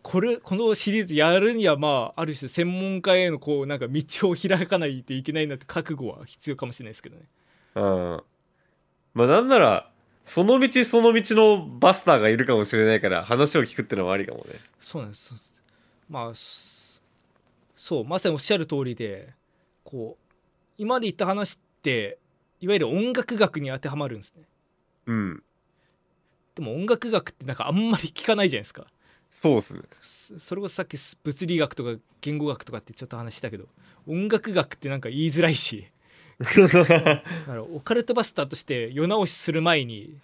[0.02, 7.22] これこのシリーズやるにはまあある種専門家へのこうなんか道を開かないといけないなって覚悟は必要かもしれないですけどね。
[7.76, 8.22] うん。
[9.14, 9.92] まあなんなら
[10.24, 14.54] その道その道のバスターがいるかもしれないから話を聞くってのはありかもね。
[14.80, 15.52] そうなんです。
[16.10, 17.00] まあそ
[17.76, 19.35] そうまさにおっしゃる通りで
[19.86, 20.34] こう
[20.76, 22.18] 今まで言った話って
[22.60, 24.42] いわゆる音楽学に当てはまるんですね。
[25.06, 25.42] うん。
[26.54, 28.86] でも音楽学ってなんかあんまり聞かないじゃないですか。
[29.28, 29.80] そうっすね。
[30.00, 33.66] そそれこそさっき物理学とか言語学とかってちょっと話したけど
[34.06, 35.86] 音楽学ってなんか言いづらいし。
[36.38, 40.18] だからオカルトバスターとして世直しする前に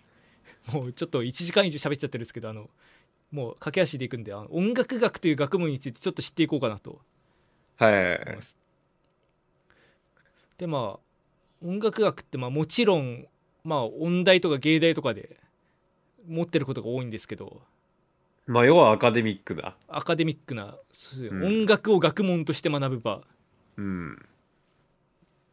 [0.70, 2.68] もうちょっと1時間以上喋っちゃってるんですけどあの
[3.30, 7.00] もう駆け足でいくんであの音楽学という学問についてちょっと知っていこうかなと
[7.76, 7.92] はい。
[7.94, 8.54] 思います。
[10.62, 13.26] でまあ音楽学ってまあもちろん
[13.64, 15.36] まあ音大とか芸大とかで
[16.28, 17.62] 持ってることが多いんですけど。
[18.46, 21.44] まあ要はアカデミックだアカデミックなそうん。
[21.44, 23.22] 音楽を学問として学ぶ場、
[23.76, 24.24] うん。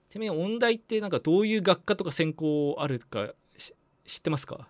[0.09, 3.73] ちなみに音大ってなんかどういう学科とか専攻あるかし
[4.05, 4.67] 知ってますか？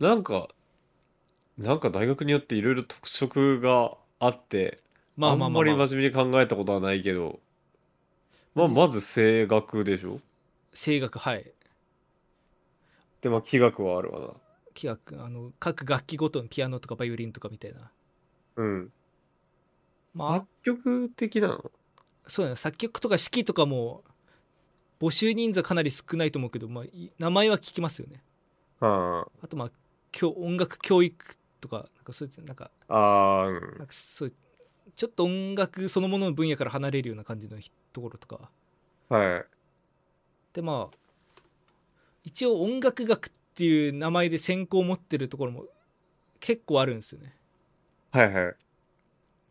[0.00, 0.48] なんか
[1.56, 4.80] なんか大学によっていろいろ特色があって
[5.16, 7.38] まあまあまあ、んまりまあ、真面目に考えたことはないけど
[8.54, 10.20] まあまず声楽でしょ？
[10.74, 11.50] 声楽はい。
[13.20, 14.28] でまあ器楽はあるわな。
[14.74, 17.90] 器楽あの各楽器ごとのピアノとかバイオリンとかみたいな。
[18.56, 18.92] うん。
[20.14, 20.32] まあ。
[20.34, 21.70] 作曲的なの？
[22.26, 22.56] そうだね。
[22.56, 24.02] 作曲とか指揮とかも
[25.00, 28.22] 募集人数はかなり少ないと思うけど、まあ、い名前は聞きますよね。
[28.80, 29.48] はあ。
[29.48, 29.70] とまあ
[30.10, 33.78] 教音楽教育とかなんかそういうなんかああーうん。
[33.78, 34.34] なんかそういう
[34.94, 38.50] ちょっと音楽そのものの分野から離れるような感じのひところとか。
[39.08, 39.44] はい。
[40.52, 40.96] でまあ
[42.24, 45.64] 一応音楽学っていう名前で専攻を持ってるところも
[46.40, 47.34] 結構あるんですよね。
[48.10, 48.54] はいはい。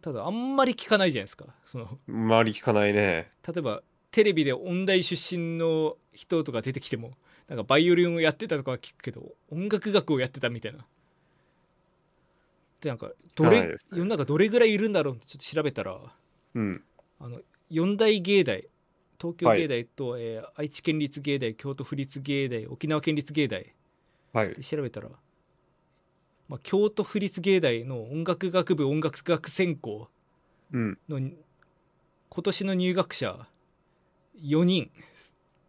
[0.01, 1.99] ただあんまり聞かないじゃないですかその。
[2.07, 3.31] 周り聞かないね。
[3.47, 7.13] 例えばテレビで音大出身の人とか出てきても
[7.47, 10.85] なんかバイオリンをやってたとかは聞くけど音楽学をやってたみたいな
[12.81, 15.97] でなんかどれ、はい世の中どれぐらいいるんだろうってちょっと調べたら
[16.55, 16.83] うん。
[17.19, 17.39] あの
[17.69, 18.67] 四大芸大
[19.19, 23.73] 東京芸大と、えー愛知県立芸大京都府立芸大沖縄県立芸大
[24.33, 24.55] はい。
[24.55, 25.09] で調べたら、
[26.49, 30.07] まあ、京都府立芸大の音楽学部音楽学専攻
[30.73, 30.97] うん。
[31.07, 33.47] の今年の入学者
[34.41, 34.89] 4人。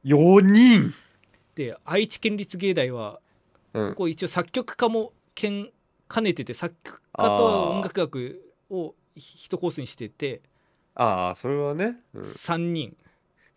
[0.05, 0.95] 4人！
[1.57, 3.21] で愛知県立芸大は
[3.75, 3.91] うん。
[3.91, 5.71] ここ一応作曲家も兼
[6.13, 10.41] 兼ねてて作曲家と音楽学を一コースにしてて
[10.95, 12.97] ああそれはね、うん、3人。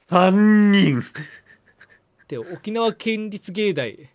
[0.10, 1.02] 3人。
[2.28, 4.10] で沖縄県立芸大。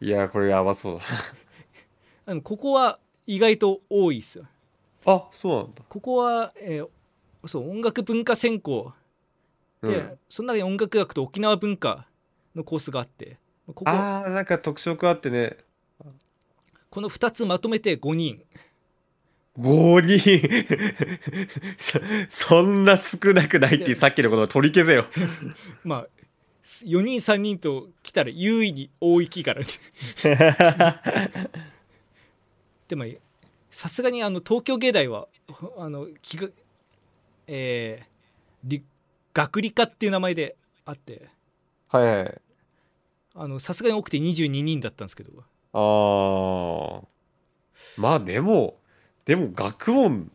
[0.00, 1.00] いやこれやばそう
[2.26, 4.44] あのここは意外と多いですよ。
[5.04, 5.82] だあそうなんだ。
[5.88, 6.88] ここは、えー
[7.46, 8.92] そう音楽文化専攻。
[9.82, 10.18] で、うん。
[10.30, 12.06] その中に音楽学と沖縄文化
[12.54, 13.36] のコースがあって
[13.66, 13.84] ここ。
[13.86, 15.58] あーなんか特色あってね
[16.94, 18.40] この2つまとめて5人。
[19.58, 21.48] 5人。
[22.30, 25.06] そそんな少なくないっていうさっきのことを取り消せよ。
[25.82, 26.08] まあ
[26.62, 29.66] 4人3人と来たら優位に多い気からね。
[32.86, 33.06] でも
[33.72, 35.26] さすがにあの東京芸大は
[35.76, 36.48] あの気が
[37.48, 38.06] えー
[38.62, 38.84] 理
[39.34, 40.54] 学理科っていう名前で
[40.84, 41.26] あって。
[41.88, 42.40] はいはい。
[43.34, 45.42] あのさすがに多くて22人だったんですけど
[45.74, 47.04] あー。
[47.96, 48.76] まあでも
[49.24, 50.30] でも学問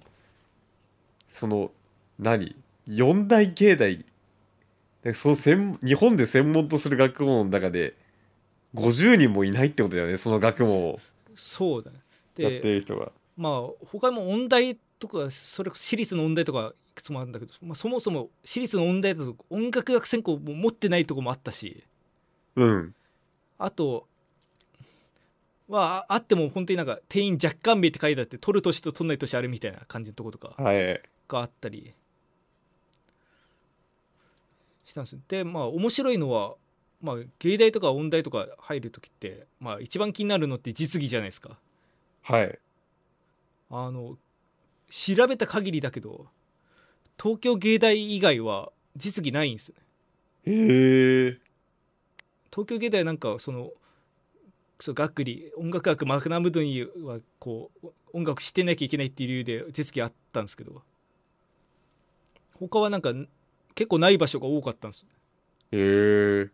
[1.28, 1.72] その
[2.20, 2.56] 何？
[2.88, 4.06] 四大芸大。
[5.04, 7.96] でその専日本で専門とする学問の中で
[8.76, 11.00] 50人もいないってことだよねその学問を。
[11.36, 12.00] そうだね。
[12.38, 13.12] やってでる人が。
[13.38, 21.86] まあ他にも音大とかそれ私立の音大とかいくつもあるんだけど、まあ、そもそも私立の音大だと音楽学専攻も持ってないとこもあったし。
[22.58, 22.94] うん。
[23.58, 24.08] あと
[25.70, 31.02] はああっても本当になんか定員若干名って書いてあって取る年と取んない年あるみたいな感じのとことかはい。
[31.28, 31.94] があったり
[34.84, 35.20] したんですよ。
[35.28, 36.56] でまあ面白いのは
[37.02, 41.58] まあ芸大とか音大とか入る時ってまあ一番気になるのって実技じゃないですか。
[42.24, 42.60] はい。
[43.70, 44.18] あの
[44.90, 46.26] 調べた限りだけど
[47.22, 49.76] 東京芸大以外は実技ないんですよ。
[49.78, 49.84] ね
[50.52, 51.38] へえ
[52.52, 53.70] 東京芸大なんかその
[54.80, 60.82] そう学理音楽学マクナムドにはこう音楽してなきゃいけないっていう理由で実技あったんですけど
[62.54, 63.14] 他はなんか
[63.76, 65.06] 結構ない場所が多かったんです。
[65.72, 66.50] へえ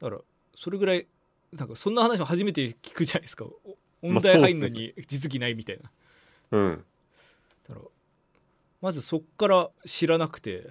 [0.00, 0.20] だから
[0.54, 1.06] それぐらい
[1.52, 3.46] なんかそんな話も初めて聞くじゃないですか。
[4.02, 5.90] 音大入るのに実技ないみたいな。
[6.52, 6.84] うん。
[7.68, 7.86] だから
[8.82, 10.68] まずそっから知らなくて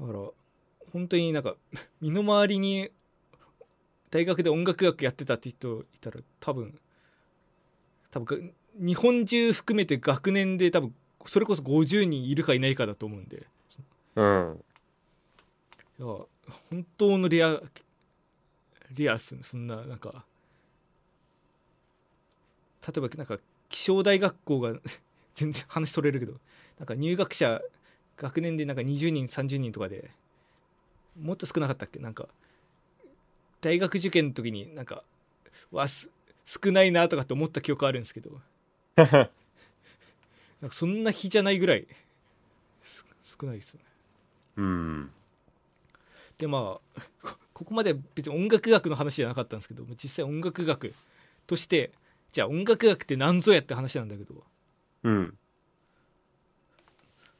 [0.00, 0.18] だから
[0.92, 1.54] 本当になんか
[2.00, 2.90] 身の回りに
[4.10, 6.78] 大学で音楽学やってたって人いたら多分
[8.10, 10.94] 多分日本中含めて学年で多分
[11.26, 13.46] それこそ50人いるかいないかだと思うんで。
[14.16, 14.64] うん。
[15.98, 16.06] いや
[16.70, 17.60] 本当のレア
[18.94, 19.42] レアっすね。
[19.42, 20.24] そんななんか
[22.86, 23.38] 例えばなんか
[23.68, 24.74] 気象大学校が
[25.36, 26.34] 全然話それるけど
[26.78, 27.60] なんか入学者
[28.16, 30.10] 学年でなんか20人30人とかで
[31.20, 31.98] もっと少なかったっけ？
[31.98, 32.28] なんか
[33.60, 35.04] 大学受験の時になんか
[35.70, 36.08] わす
[36.44, 38.40] 少ないなとかって思った記憶あるんですけど。
[38.96, 41.86] なんかそんな日じゃないぐらい
[42.82, 43.84] す少ないですよね。
[44.56, 45.10] うん。
[46.38, 50.94] でまあこ ここまで別に音楽学の話じゃなかったんですけど実際音楽学
[51.46, 51.92] として
[52.32, 54.44] じゃあ音楽学って何ぞやって話なんだけど。
[55.04, 55.38] うん。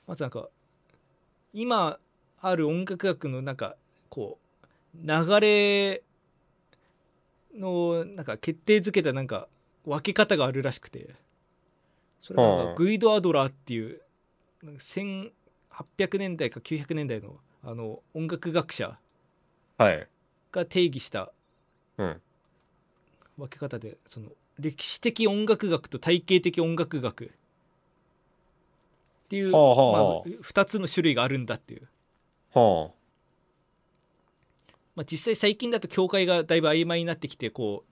[0.06, 0.48] まずなんか
[1.52, 1.98] 今
[2.40, 3.76] ある音楽学のなんか
[4.08, 4.38] こ
[4.94, 6.02] う流れ
[7.56, 9.48] のなんか決定づけたなんか
[9.84, 11.14] 分け方があるらしくて。
[12.22, 14.02] それがなんはグイド・アドラーっていう
[14.62, 18.98] なんか1800年代か900年代のあの音楽学者
[19.78, 20.06] はい。
[20.52, 21.32] が定義した
[21.96, 22.20] うん。
[23.38, 24.28] 分け方でその
[24.58, 27.28] 歴史的音楽学と体系的音楽学っ
[29.30, 31.88] ていう、まあはあ、2つの種類があるんだっていう、
[32.52, 32.90] は
[34.96, 37.84] まあ、実際最近だと境界がだいぶ曖昧になってきてこ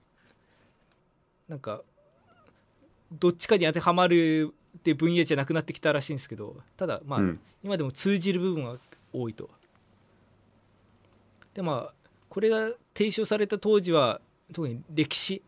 [1.47, 1.81] うなんか
[3.11, 8.77] どっちかに当てはまるって分野じゃなくなってきたらしいんですけどただまあ、あうん今でも通じる部分は
[9.11, 9.49] 多いと。
[11.53, 11.93] でまあ
[12.29, 14.21] これが提唱された当時は
[14.53, 15.41] 特に歴史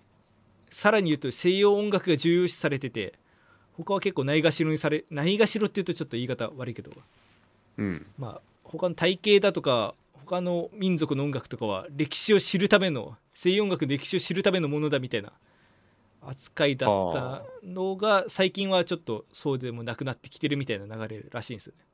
[0.69, 3.14] さらに言うと西洋音楽が重要視されてて
[3.78, 6.91] 他は結構ないがしろにされないがしろっていうとちょっと言い方悪いけど
[7.78, 9.95] うんまあ他の体系だとか
[10.31, 15.33] 他の民族の音楽とかは歴史を知るための西洋音楽の歴史を知るためのものだみたいな
[16.21, 21.85] 扱いだったのが最近はちょっとそうでもなくなってきてるみたいな流れらしいんですよね。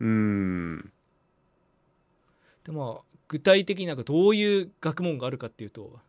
[0.00, 0.92] うん
[2.64, 6.00] でまあ具体的になんかどういう学問があるかっていうと、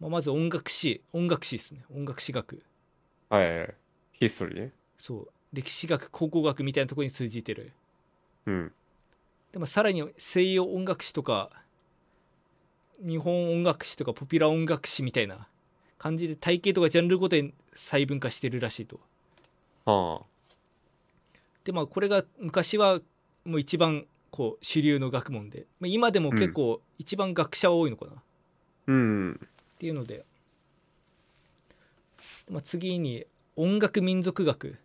[0.00, 1.84] まあ、まず音楽史音楽史ですね。
[1.94, 2.62] 音楽史学。
[3.28, 3.74] はいはい
[4.12, 5.28] ヒストリーねそう。
[5.52, 7.72] 歴史学考古学みたいなところに通じてる。
[8.46, 8.72] うん
[9.54, 11.48] でもさらに西洋音楽史とか
[12.98, 15.46] 日本音楽史とかポピュラー音楽史みたいな
[15.96, 18.98] 感じで体系とかジャンルごとに細分化してるらしいと。
[19.84, 20.22] は
[21.62, 22.98] でまあこれが昔は
[23.44, 28.16] もう一番こう主流の学問で、まあ、今でも結構一番学者は多いのかな、あ
[28.88, 29.40] うん。
[29.44, 30.24] っていうので、
[32.50, 33.24] まあ、次に
[33.54, 34.78] 音楽民族学、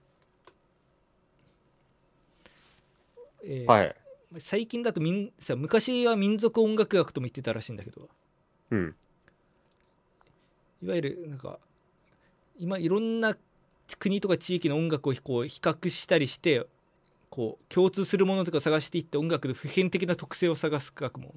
[3.43, 3.95] えーはい
[4.37, 8.07] 最近だと民さ昔は民族音楽学とも言ってたらしいんだけど。
[8.71, 8.95] うん。
[10.83, 11.59] いわゆるなんか
[12.57, 13.35] 今いろんな
[13.97, 16.67] 国とか地域の音楽をこう比較したりして
[17.29, 21.33] こう共通するものとかを探していって音楽の普遍的な特性を探す学問。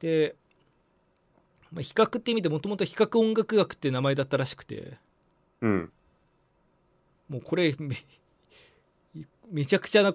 [0.00, 0.34] で、
[1.72, 4.96] まあ、比較って意味でもともと比較音楽学って名前だったらしくて。
[5.60, 5.92] うん。
[7.28, 7.74] もうこれ
[9.50, 10.14] めめちゃくちゃな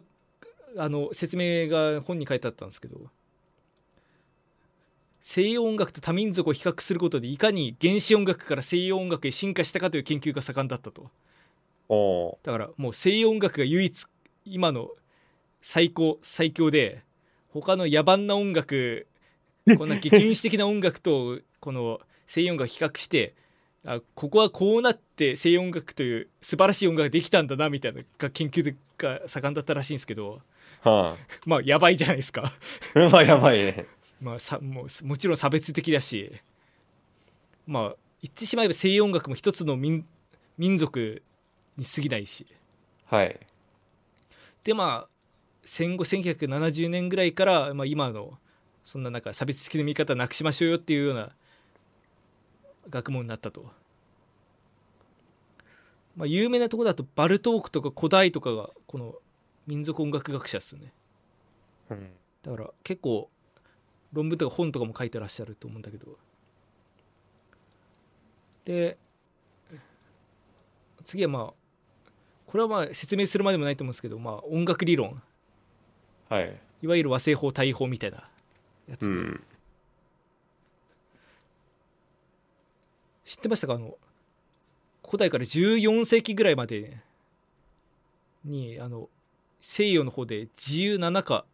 [0.77, 2.99] あの説明が本に書いてあったんですけど
[5.21, 11.09] 西洋音楽と多民族を比較することでいかに原始音楽から西洋音楽へ進化したかという研究が盛んだったと。
[12.43, 14.05] だからもう西洋音楽が唯一
[14.45, 14.89] 今の
[15.61, 17.03] 最高最強で
[17.49, 19.07] 他の野蛮な音楽
[19.77, 23.33] こんな原始的な音楽とこの西洋音楽比較して
[23.85, 30.41] あここはこうなって西洋音楽という素晴らしい音楽ができたんだなみたいなが研究が盛んだったらしいんですけど。
[30.81, 32.51] は まあやばいじゃないですか。
[32.95, 33.85] あ まあやばいね。
[34.21, 36.31] まあさもうもちろん差別的だし。
[37.67, 40.05] まあ言ってしまえば西洋音楽も一つの民
[40.57, 41.21] 民族
[41.77, 42.47] に過ぎないし。
[43.05, 43.39] はい。
[44.63, 45.15] でまあ
[45.63, 48.37] 戦後1970年ぐらいから、まあ、今の
[48.83, 51.31] そんななんか差別的な見方なくしましょうよっていうような
[52.89, 53.71] 学問になったと。
[56.15, 59.15] まあ、有名なところだとバルトークとか古代とかがこの
[59.67, 60.93] 民族音楽学者ですよね。
[61.89, 62.09] うん。
[62.43, 63.29] だから結構
[64.13, 66.17] 論文とか本とかも書いてらっしゃると思うんだけど。
[68.63, 68.97] で
[71.03, 71.53] 次はまあ
[72.47, 75.21] これはまあ説明するまでもないと思うんですけど、まあ、音楽理論。
[76.29, 76.57] はい。
[76.81, 78.29] いわゆる和製法大法みたいな
[78.87, 79.43] やつで、うん
[83.25, 83.73] 知ってましたか？
[83.73, 83.97] あの
[85.05, 86.97] 古代から14世紀ぐらいまで
[88.43, 89.09] にあの
[89.61, 91.45] 西洋の方で自由七科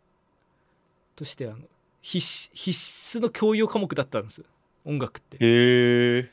[1.15, 1.57] としてあの
[2.01, 4.43] 必須必須の教養科目だったんです。
[4.83, 5.37] 音楽って。
[5.37, 6.31] へえ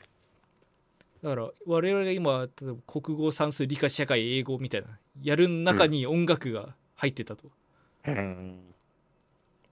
[1.21, 4.87] だから我々が今例えば国語算数理科社会英語みたいな
[5.21, 7.49] やる中に音楽が入ってたと、
[8.07, 8.73] うん。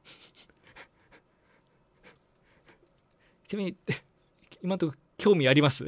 [3.47, 3.75] ちなみに
[4.61, 5.85] 今のところ興味あります？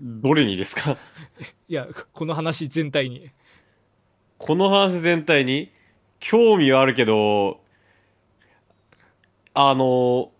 [0.00, 0.98] どれにですか？
[1.68, 3.30] いやこの話全体に。
[4.38, 5.72] この話全体に？
[6.18, 7.60] 興味はあるけど
[9.54, 10.32] あの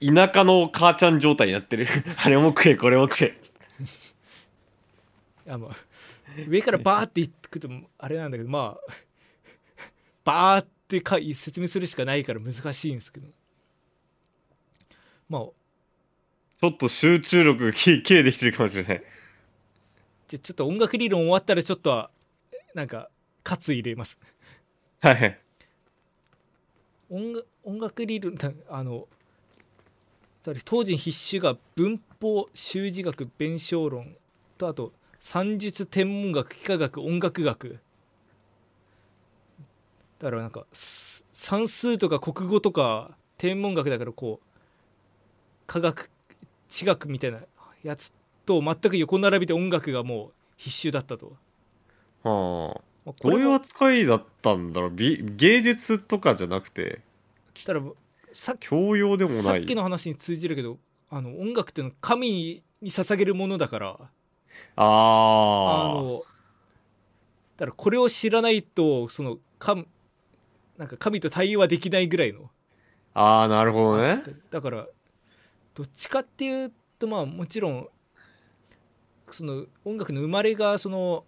[0.00, 1.86] 田舎の母ちゃん状態になってる。
[2.22, 3.40] あれも食えこれも食え。
[5.48, 5.72] あの
[6.46, 7.68] 上からバーって言ってくと
[7.98, 8.92] あれなんだけどまあ
[10.24, 13.28] バーってか説明するしかないから難しいんですけど。
[15.28, 15.42] まあ
[16.60, 19.02] ちょっと集中力がき 切れてきてるかもしれない。
[20.28, 22.10] じゃあちょっと音楽理論終わったらちょっとは
[22.74, 23.08] なんか
[23.42, 24.18] 喝入れます。
[25.00, 25.40] はい
[27.08, 29.08] 音楽音楽理論だあの
[30.64, 34.14] 当時必修が文法習字学弁証論
[34.58, 37.80] とあと算術天文学幾何学音楽学。
[40.18, 44.46] だからなんかす算数とか国語とか天文学だからこう
[45.66, 46.10] 科学
[46.70, 47.40] 地学みたいな
[47.82, 48.12] やつ
[48.46, 51.36] と全く横並びで音楽がもう必修だったと。
[52.22, 52.80] はあ。
[53.04, 54.90] まあこれもは扱いだったんだろう？
[54.90, 57.00] 美芸術とかじゃなくて？
[57.66, 57.86] だから
[58.32, 59.42] さっき教養でもない。
[59.42, 60.78] さっきの話に通じるけど
[61.10, 63.88] あの音楽っていうのは神にに捧げるものだから。
[63.88, 66.22] あああの
[67.56, 69.86] だからこれを知らないとその神
[70.76, 72.50] なんか神と対話できないぐらいの。
[73.14, 74.22] ああなるほどね。
[74.50, 74.86] だから
[75.80, 77.88] どっちかっていうとまあもちろん
[79.30, 81.24] その音楽の生まれがその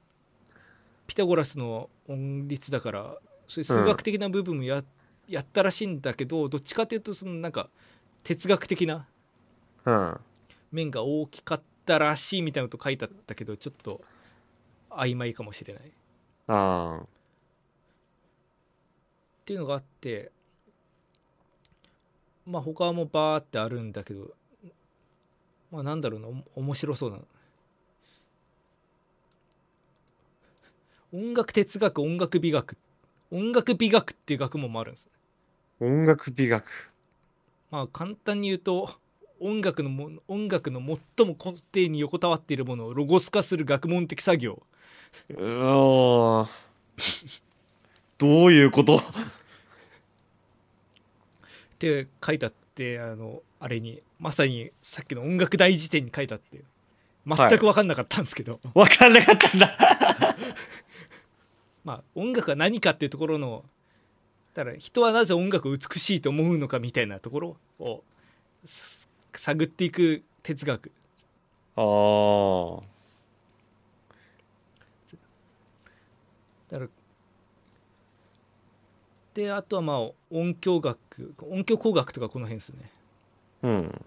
[1.07, 3.17] ピタゴラスの音律だから
[3.49, 4.85] そういう数学的な部分もや,、
[5.27, 7.71] やったらしいんだけどどっちかっていうとそのなんか
[8.25, 9.07] 哲学的な
[9.87, 10.21] うん。
[10.71, 14.03] 面が大きかったらしいみたいなこと書いてあったけどちょっと
[14.91, 15.83] 曖昧かもしれない。
[15.85, 15.91] っ
[16.49, 17.01] あ。
[19.47, 20.31] ていうのがあって
[22.45, 24.35] まあ他もバーってあるんだけど
[25.73, 27.19] まあなんだろうなお面白そうな。
[31.15, 32.77] 音楽哲学音楽美学。
[33.31, 35.09] 音楽美学っていう学問もあるんです。
[35.81, 36.93] あ音楽美学。
[37.71, 38.91] まあ簡単に言うと
[39.41, 40.81] 音楽のも音楽の
[41.17, 44.63] 最も根底に横たわっているものをロゴス化する学問的作業。
[45.31, 46.45] うー。
[46.45, 46.49] ん
[48.19, 48.99] どういうこと？
[48.99, 49.01] っ
[51.79, 56.63] て書いてあってあのあれにまさにさっきの音楽大辞典に書いてあって
[57.27, 60.37] 全く分かんなかったんですけど、わかんなかったんだ。
[61.85, 63.65] まあ音楽は何かっていうところの
[64.55, 68.05] だから人はなぜ音楽を美しいと思うのかみたいなところを
[68.65, 70.93] す探っていく哲学。
[71.75, 72.83] ああ
[76.71, 76.91] だから
[79.35, 82.91] であとはまあ音響学音響工学とかこの辺ですね。
[83.63, 84.05] うん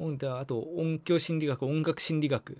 [0.00, 2.58] あと音響心理学音楽心理学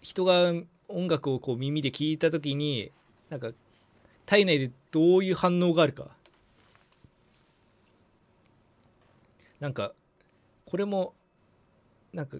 [0.00, 0.52] 人が
[0.88, 2.92] 音楽をこう耳で聞いた時に
[3.30, 3.50] なんか
[4.26, 6.08] 体内でどういう反応があるか
[9.60, 9.92] なんか
[10.66, 11.14] これも
[12.12, 12.36] なんか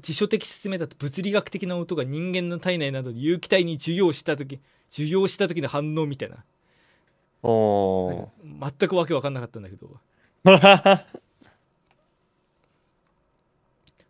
[0.00, 6.44] 辞書的説明だと物理学的な音が人間の体内などで有機体に授業した時授業した時の反応みたいな
[7.42, 11.04] お全くわけわかんなかったんだけどー。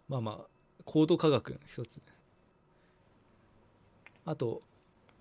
[0.08, 0.46] まあまあ
[0.84, 2.00] コード科学の一つ
[4.24, 4.60] あと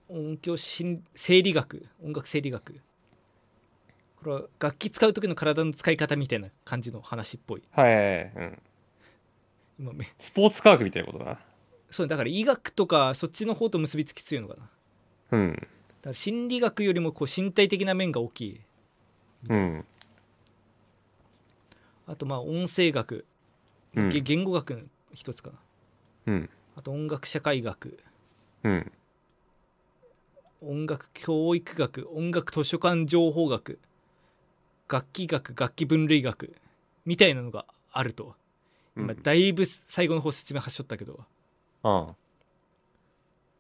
[0.07, 2.81] 音響心生理学音楽生理学
[4.17, 8.31] これは楽器使う時の体の使い方みたいな感じの話っぽいはい。
[8.35, 8.61] うん。
[9.79, 11.39] 今めスポーツ科学みたいなことだな。
[11.89, 14.69] そうだから医学とかそっちの方と結びつき強いのかなだ
[15.31, 15.67] うん。
[16.03, 18.61] から心理学よりもこう身体的な面が大きい。
[19.49, 19.85] うん。
[22.07, 23.25] あとまあ音声学、
[23.95, 24.09] うん。
[24.09, 24.81] げ言語学の
[25.13, 25.57] 一つかな。
[26.27, 26.49] うん。
[26.75, 27.99] あと音楽社会学。
[28.63, 28.91] うん。
[30.61, 32.09] 音楽教育学。
[32.13, 33.79] 音楽図書館情報学。
[34.89, 35.53] 楽器学。
[35.55, 36.55] 楽器分類学。
[37.05, 38.35] みたいなのがあると。
[38.95, 39.23] 今うん。
[39.23, 41.25] だいぶ最後の方説明はしょったけど。
[41.83, 42.13] あ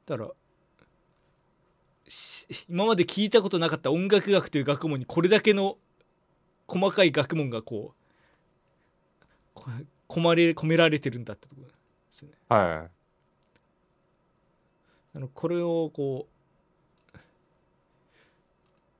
[0.05, 0.31] だからし
[2.67, 5.77] 今まで聞いたことなかった音楽学という学問にこれだけの
[6.67, 7.99] 細かい学問がこう
[9.53, 9.65] こ
[10.07, 11.73] 込まれ込められてるんだってところで
[12.09, 12.35] すよね。
[12.49, 12.55] あ。
[12.55, 12.89] はい。
[15.15, 16.27] あのこれをこ
[17.13, 17.19] う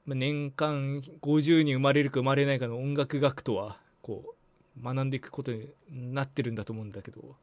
[0.05, 4.35] まあ年間50人生まれるか生まれないかの音楽学とはこ
[4.79, 7.35] う学んでいくことになってるんだと思うんだけど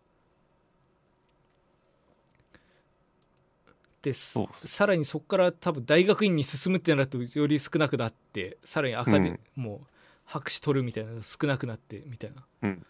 [4.06, 9.86] でさらにそこから多分大学院に進むってなるとより少なくなってさらに赤でもう
[10.26, 12.86] 博士取るみたいな少なくなってみたいなうん。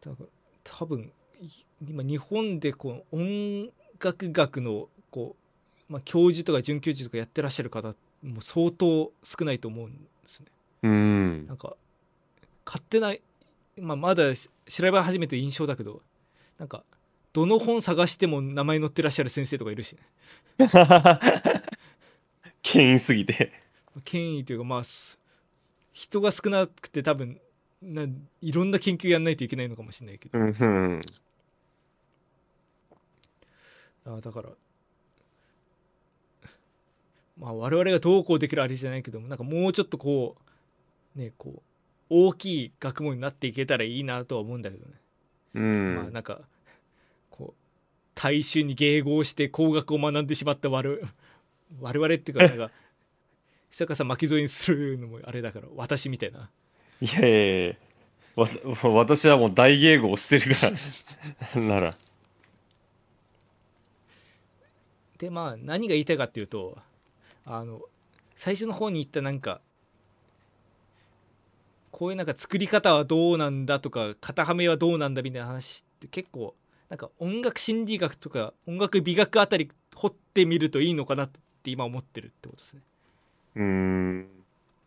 [0.00, 0.26] だから
[0.64, 1.48] 多分い
[1.88, 3.70] 今日本でこう音
[4.00, 5.36] 楽学のこ
[5.88, 10.46] う、まあ、教授とか准教授とかやってらっしゃる方もう相当少ないと思うんですね。
[10.82, 11.54] うんな。
[11.54, 11.76] んか
[12.66, 13.14] 勝手な、
[13.76, 14.48] まあ、まだ調
[14.80, 16.02] べ始めて印象だけど
[16.58, 16.82] なんか
[17.38, 19.96] どの本探しても名前載ってらっしゃる先生とかいるし
[20.58, 20.66] ね
[22.62, 23.52] 権威すぎて。
[24.04, 25.20] 権威というかまあす
[25.92, 27.40] 人が少なくて多分
[27.80, 28.08] な
[28.42, 30.48] いろんな研究やんないといけないのかもしれないけどうん。
[30.48, 31.00] うん。
[34.04, 34.50] あだから
[37.38, 40.36] まあ我々がどうこうできるあれじゃないけどもなんかもうちょっとこ
[41.14, 41.62] うねこう
[42.10, 44.94] 大きい学問になっていけたらいいなとは思うんだけどね、
[45.54, 45.94] うん。
[45.94, 46.40] まあなんか
[48.20, 51.00] 大衆に迎合して工学を学んでしまった我々
[51.80, 52.72] 我々っていうかなんか
[53.70, 56.50] 久坂さん巻き添えにするのもあれだから私みたいな。
[57.00, 57.76] いやいやいや
[58.34, 58.48] わ
[58.92, 60.72] 私はもう大迎合してるか
[61.54, 61.96] らなら。
[65.18, 66.76] でまあ何が言いたいかっていうと
[67.44, 67.82] あの
[68.34, 69.60] 最初の方に言ったなんか
[71.92, 76.56] こういうなんか作り方はどうなんだとか型はめはどうなんだみたいな話って結構
[76.88, 82.80] なんか音楽心理学とか音楽美学あたり掘ってみるといいのかなって今思ってるってことですね。
[83.56, 84.20] うーん。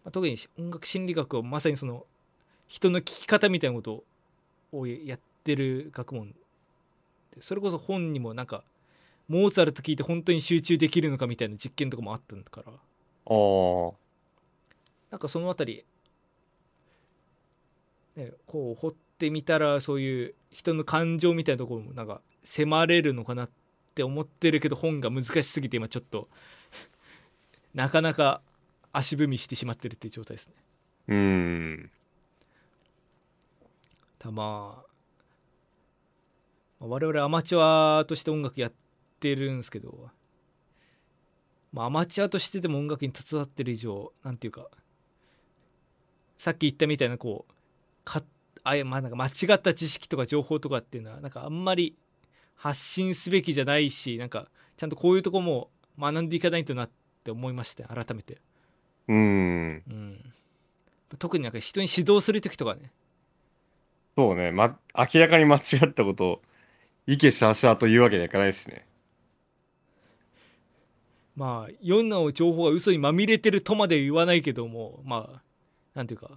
[0.04, 2.06] まあ、特に音楽心理学はまさにその
[2.68, 4.04] 人の聞き方みたいなこと
[4.72, 6.32] をやってる学問
[7.36, 8.64] でそれこそ本にもなんか
[9.28, 12.72] モーツァルト聞いて本当に集中できるのかみたいな実験とかもあったんだから。
[12.72, 13.92] ああ
[15.12, 15.84] なんかそのあたり、
[18.16, 23.50] ね、こう掘ってみたらそういう人の感情みたいなところもなんか迫れるのかなっ
[23.96, 26.30] て思ってるけど本が難しすぎて今ちょっと
[27.74, 28.42] なかなか
[28.92, 30.54] 足踏みしてしまってるっていう状態ですね。
[31.08, 31.92] うーん
[34.20, 34.92] たまあ
[36.80, 37.60] まあ我々アマチュ
[38.00, 38.74] アとして音楽やっ
[39.20, 40.10] てるんですけど、
[41.74, 44.68] まあ、アマチュアとしてでも音楽に携わってる以上なんていうか
[46.38, 47.54] さっき言ったみたいなこう
[48.04, 48.24] か
[48.64, 51.96] あいまあなんか間違った知識とか情報とかっていうのはなんかあんまり
[52.56, 54.48] 発信すべきじゃないしなんか
[54.78, 55.70] ちゃんとこういうとこも
[56.00, 56.90] 学んでいかないとなっ
[57.24, 58.38] て思いまして改めて、
[59.08, 59.84] うーん。
[59.88, 60.34] うん、
[61.18, 62.92] 特になんか人に指導する時とかね。
[64.16, 66.42] そうね、ま、明らかに間違ったことを
[67.08, 68.86] イケシャーシャーと言うわけにはいかないしね。
[71.36, 75.42] まあ世の情報が嘘にまみれてるとまで言わないけどもまあ
[75.96, 76.30] なんていうか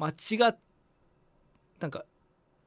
[0.00, 0.56] 間違っ
[1.78, 2.06] なんか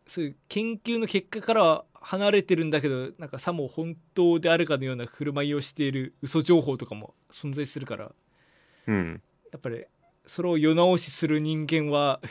[0.06, 8.12] そういう研究の結果からは離れてるんだけどなんかさも本当であるかのような振る舞いをしている嘘情報とかも存在するから
[8.88, 9.86] うんやっぱり
[10.28, 12.22] それを世直しする人間は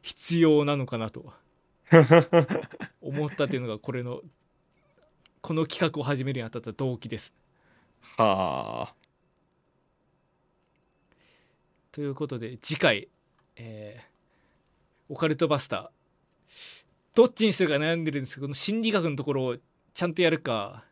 [0.00, 1.34] 必要なのかなと
[3.02, 4.22] 思ったというのがこれの
[5.42, 7.32] この企画を始めるにあたった動機です。
[8.16, 8.94] はあ
[11.92, 13.08] ということで次回、
[13.56, 14.15] えー
[15.08, 15.88] オカルトバスター。
[17.14, 19.56] どっちにするか悩んでるんですけどこの心理学のところを
[19.94, 20.84] ちゃんとやるか。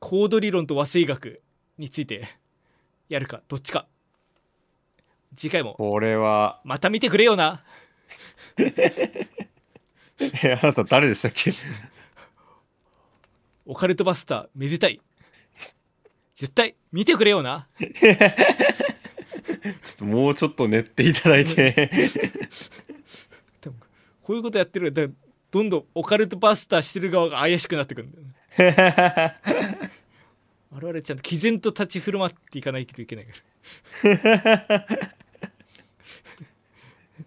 [0.00, 1.40] コード理論と和声学
[1.78, 2.24] について
[3.08, 3.42] やるか。
[3.48, 3.86] どっちか。
[5.36, 5.74] 次回も。
[5.74, 7.64] これは、また見てくれよな。
[8.58, 9.28] え、
[10.60, 11.52] あなた誰でしたっけ？
[13.64, 15.00] オカルトバスターめでたい。
[16.34, 17.68] 絶対見てくれよな
[19.70, 21.90] っともうちょっと練っていただいて。
[23.60, 23.76] でも
[24.22, 25.06] こういうことやってるだ
[25.50, 28.34] どんどんオカルトバスターしてる側が怪しくなってくるんだよね
[30.72, 33.32] 我々ちゃんと毅然と立ち振る舞っていかないといけないか
[34.64, 34.86] ら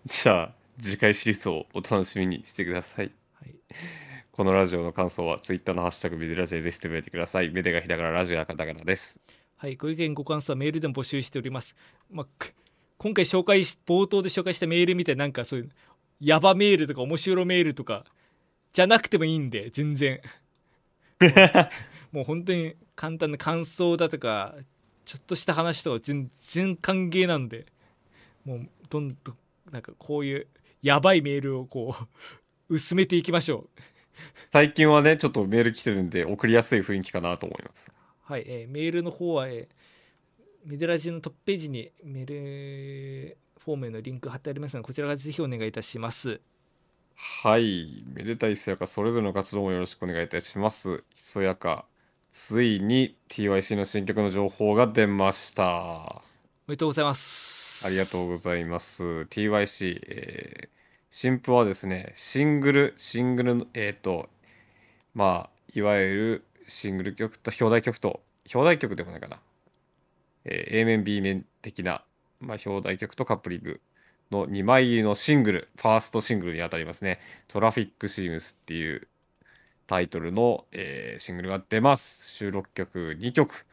[0.05, 3.11] じゃあ、次回シリーズをお楽しみにしてください。
[3.33, 3.55] はい
[4.31, 7.51] このラジオの感想は Twitter のハッシュタグメデラジでぜひつぶやいてください。
[7.51, 9.17] メデがひらがな、ラジオはカタカナです。
[9.57, 11.75] はい、ご意見ご感想はメールでも募集しております。
[12.11, 12.53] まあ、く
[12.97, 15.69] 今回紹介し冒頭で紹介したメールみたいななんかそういう
[16.19, 18.03] ヤバメールとか面白メールとか
[18.73, 20.21] じゃなくてもいいんで全然
[22.11, 24.55] もう本当に簡単な感想だとか
[25.05, 27.65] ちょっとした話とか全然歓迎なんで
[28.43, 29.37] もうどんどん
[29.71, 30.47] なんかこういう
[30.81, 31.95] やばいメールをこ
[32.69, 33.81] う薄めていきましょう。
[34.51, 37.87] 最近はね、ちょっとメール来てるんで送りやすい雰囲気かなと思います。
[38.25, 39.75] はい、えーメールの方は、えー
[40.65, 46.41] メデラジのトップページにメールフォームへのリンク貼ってありますので、こちらからぜひお願いいたします。
[47.15, 48.03] はい。
[48.07, 51.03] めでたいひそやか、それぞれの活動もよろしくお願いいたします。
[51.13, 51.85] ひそやか、
[52.31, 56.23] ついに TYC の新曲の情報が出ました。
[56.67, 57.85] おめでとうございます。
[57.85, 59.03] ありがとうございます。
[59.29, 60.75] TYC、えー
[61.11, 64.29] 新譜はですね、シングル、シングルの、えっ、と、
[65.13, 68.21] まあ、いわゆるシングル曲と表題曲と、
[68.53, 69.39] 表題曲でもないかな。
[70.45, 72.03] えー A 面、B 面的な、
[72.41, 73.81] まあ、表題曲とカップリング
[74.31, 77.19] の2枚入りのシングル、ファーストシングルにあたりますね。
[77.47, 79.07] トラフィックシームスっていう
[79.87, 82.29] タイトルの、えーシングルが出ます。
[82.31, 83.65] 収録曲2曲。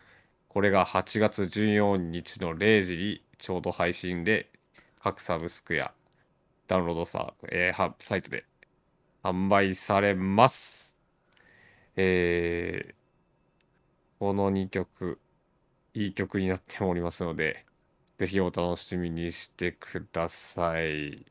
[0.48, 4.50] これが8月14日の0時にちょうど配信で
[5.00, 5.92] 各サブスクや
[6.68, 8.44] ダウンロードサ,、えーサイトで
[9.22, 10.81] 販売されます。
[11.96, 13.02] えー
[14.22, 15.18] この2曲、
[15.94, 17.66] いい曲になっておりますので、
[18.20, 21.26] ぜひお楽しみにしてください。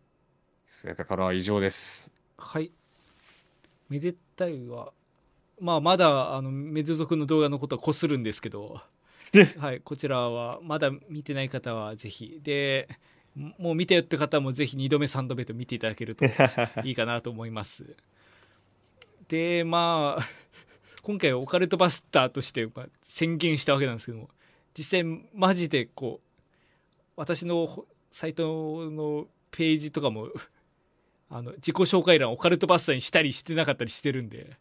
[0.66, 2.12] それからは以上です。
[2.38, 2.70] はい。
[3.88, 4.92] めでたいは、
[5.62, 8.82] まあ、まだあのメデ族の動画のことはこするんですけど、
[9.58, 12.42] はい、こちらはまだ見てない方はぜひ。
[12.44, 12.90] で、
[13.58, 16.26] もう見たよって方もぜひ2度目、3度目と見ていただけると
[16.84, 17.96] いいかなと思います。
[19.30, 20.41] でまあ
[21.02, 24.30] 今回オカルトバスターとしてまあ宣言したわけなんですけども
[24.78, 26.28] 実際マジでこう
[27.16, 30.30] 私のほサイトのページとかも
[31.30, 34.58] あの自己紹介欄オカルトバスターにしたりしてなかったりしてるんで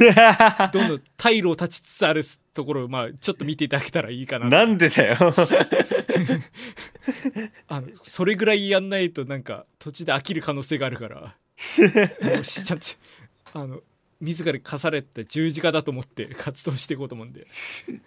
[0.72, 2.22] どんどん退路を断ちつつある
[2.54, 4.50] ところをまあちょっと見ていただけたらいいかなと。
[4.50, 5.16] なんでだよ。
[7.68, 11.36] あのそれぐらいやんないとなんか途中で飽きる可能性があるから。
[12.22, 12.96] あのしちゃって
[13.52, 13.82] あの
[14.20, 17.46] 自ら課された十字架だと思って 活動していこうと思うんで、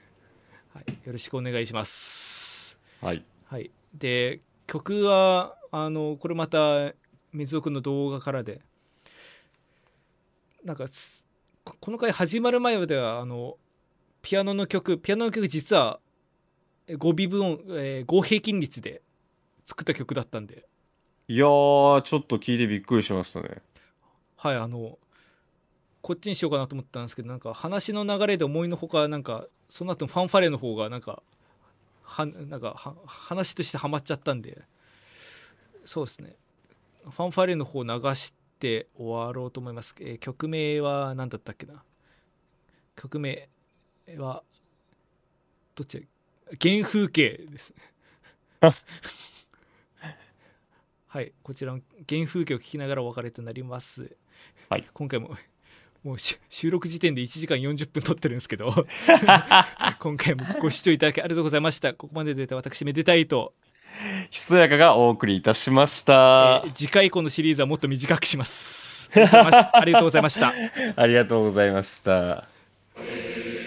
[0.74, 2.80] はい、よろしくお願いします。
[3.02, 3.24] はい。
[3.46, 6.94] はい、で曲はあのこれまた
[7.32, 8.62] 水族の動画からで
[10.64, 11.24] なんかす
[11.64, 13.58] ここの回始まる前まではあの
[14.22, 16.00] ピアノの曲ピアノの曲実は
[16.88, 19.02] え5微分音、えー、5平均率で
[19.66, 20.66] 作った曲だったんで
[21.28, 23.62] いやー、ちょっと聞いてびっくりしましたね。
[24.36, 25.00] はいあの
[26.04, 31.24] こっちにしようかなと思ったんですけどなんか話の流れで思いのほかなんかその後のファンファレの方がなんか
[32.04, 34.62] はなんかは話としてハマっちゃったんで。
[35.86, 36.36] そうですね。
[37.04, 41.82] ファンファレの方流して終わろうと思います、えー曲名は何だったっけな。
[42.98, 43.50] 曲名
[44.18, 44.44] は
[45.74, 46.06] どっち
[46.62, 47.76] 原風景ですね。
[51.08, 54.18] はいこちらの原風景を聞きながらお別れとなります。
[54.70, 54.86] はい。
[54.94, 55.38] 今回も
[56.04, 58.72] もうし収録時点で1時間40分撮ってるんですけど。
[60.00, 61.94] 今回もご視聴いただきありがとうございました。
[61.94, 63.54] ここまでで私めでたいと、
[64.30, 66.14] ひそやかがお送りいたしましえた。
[66.66, 69.10] ー次回以降のシリーズはもっと短くします。
[69.16, 70.54] ありがとうございました。
[70.96, 72.48] ありがとうございました。「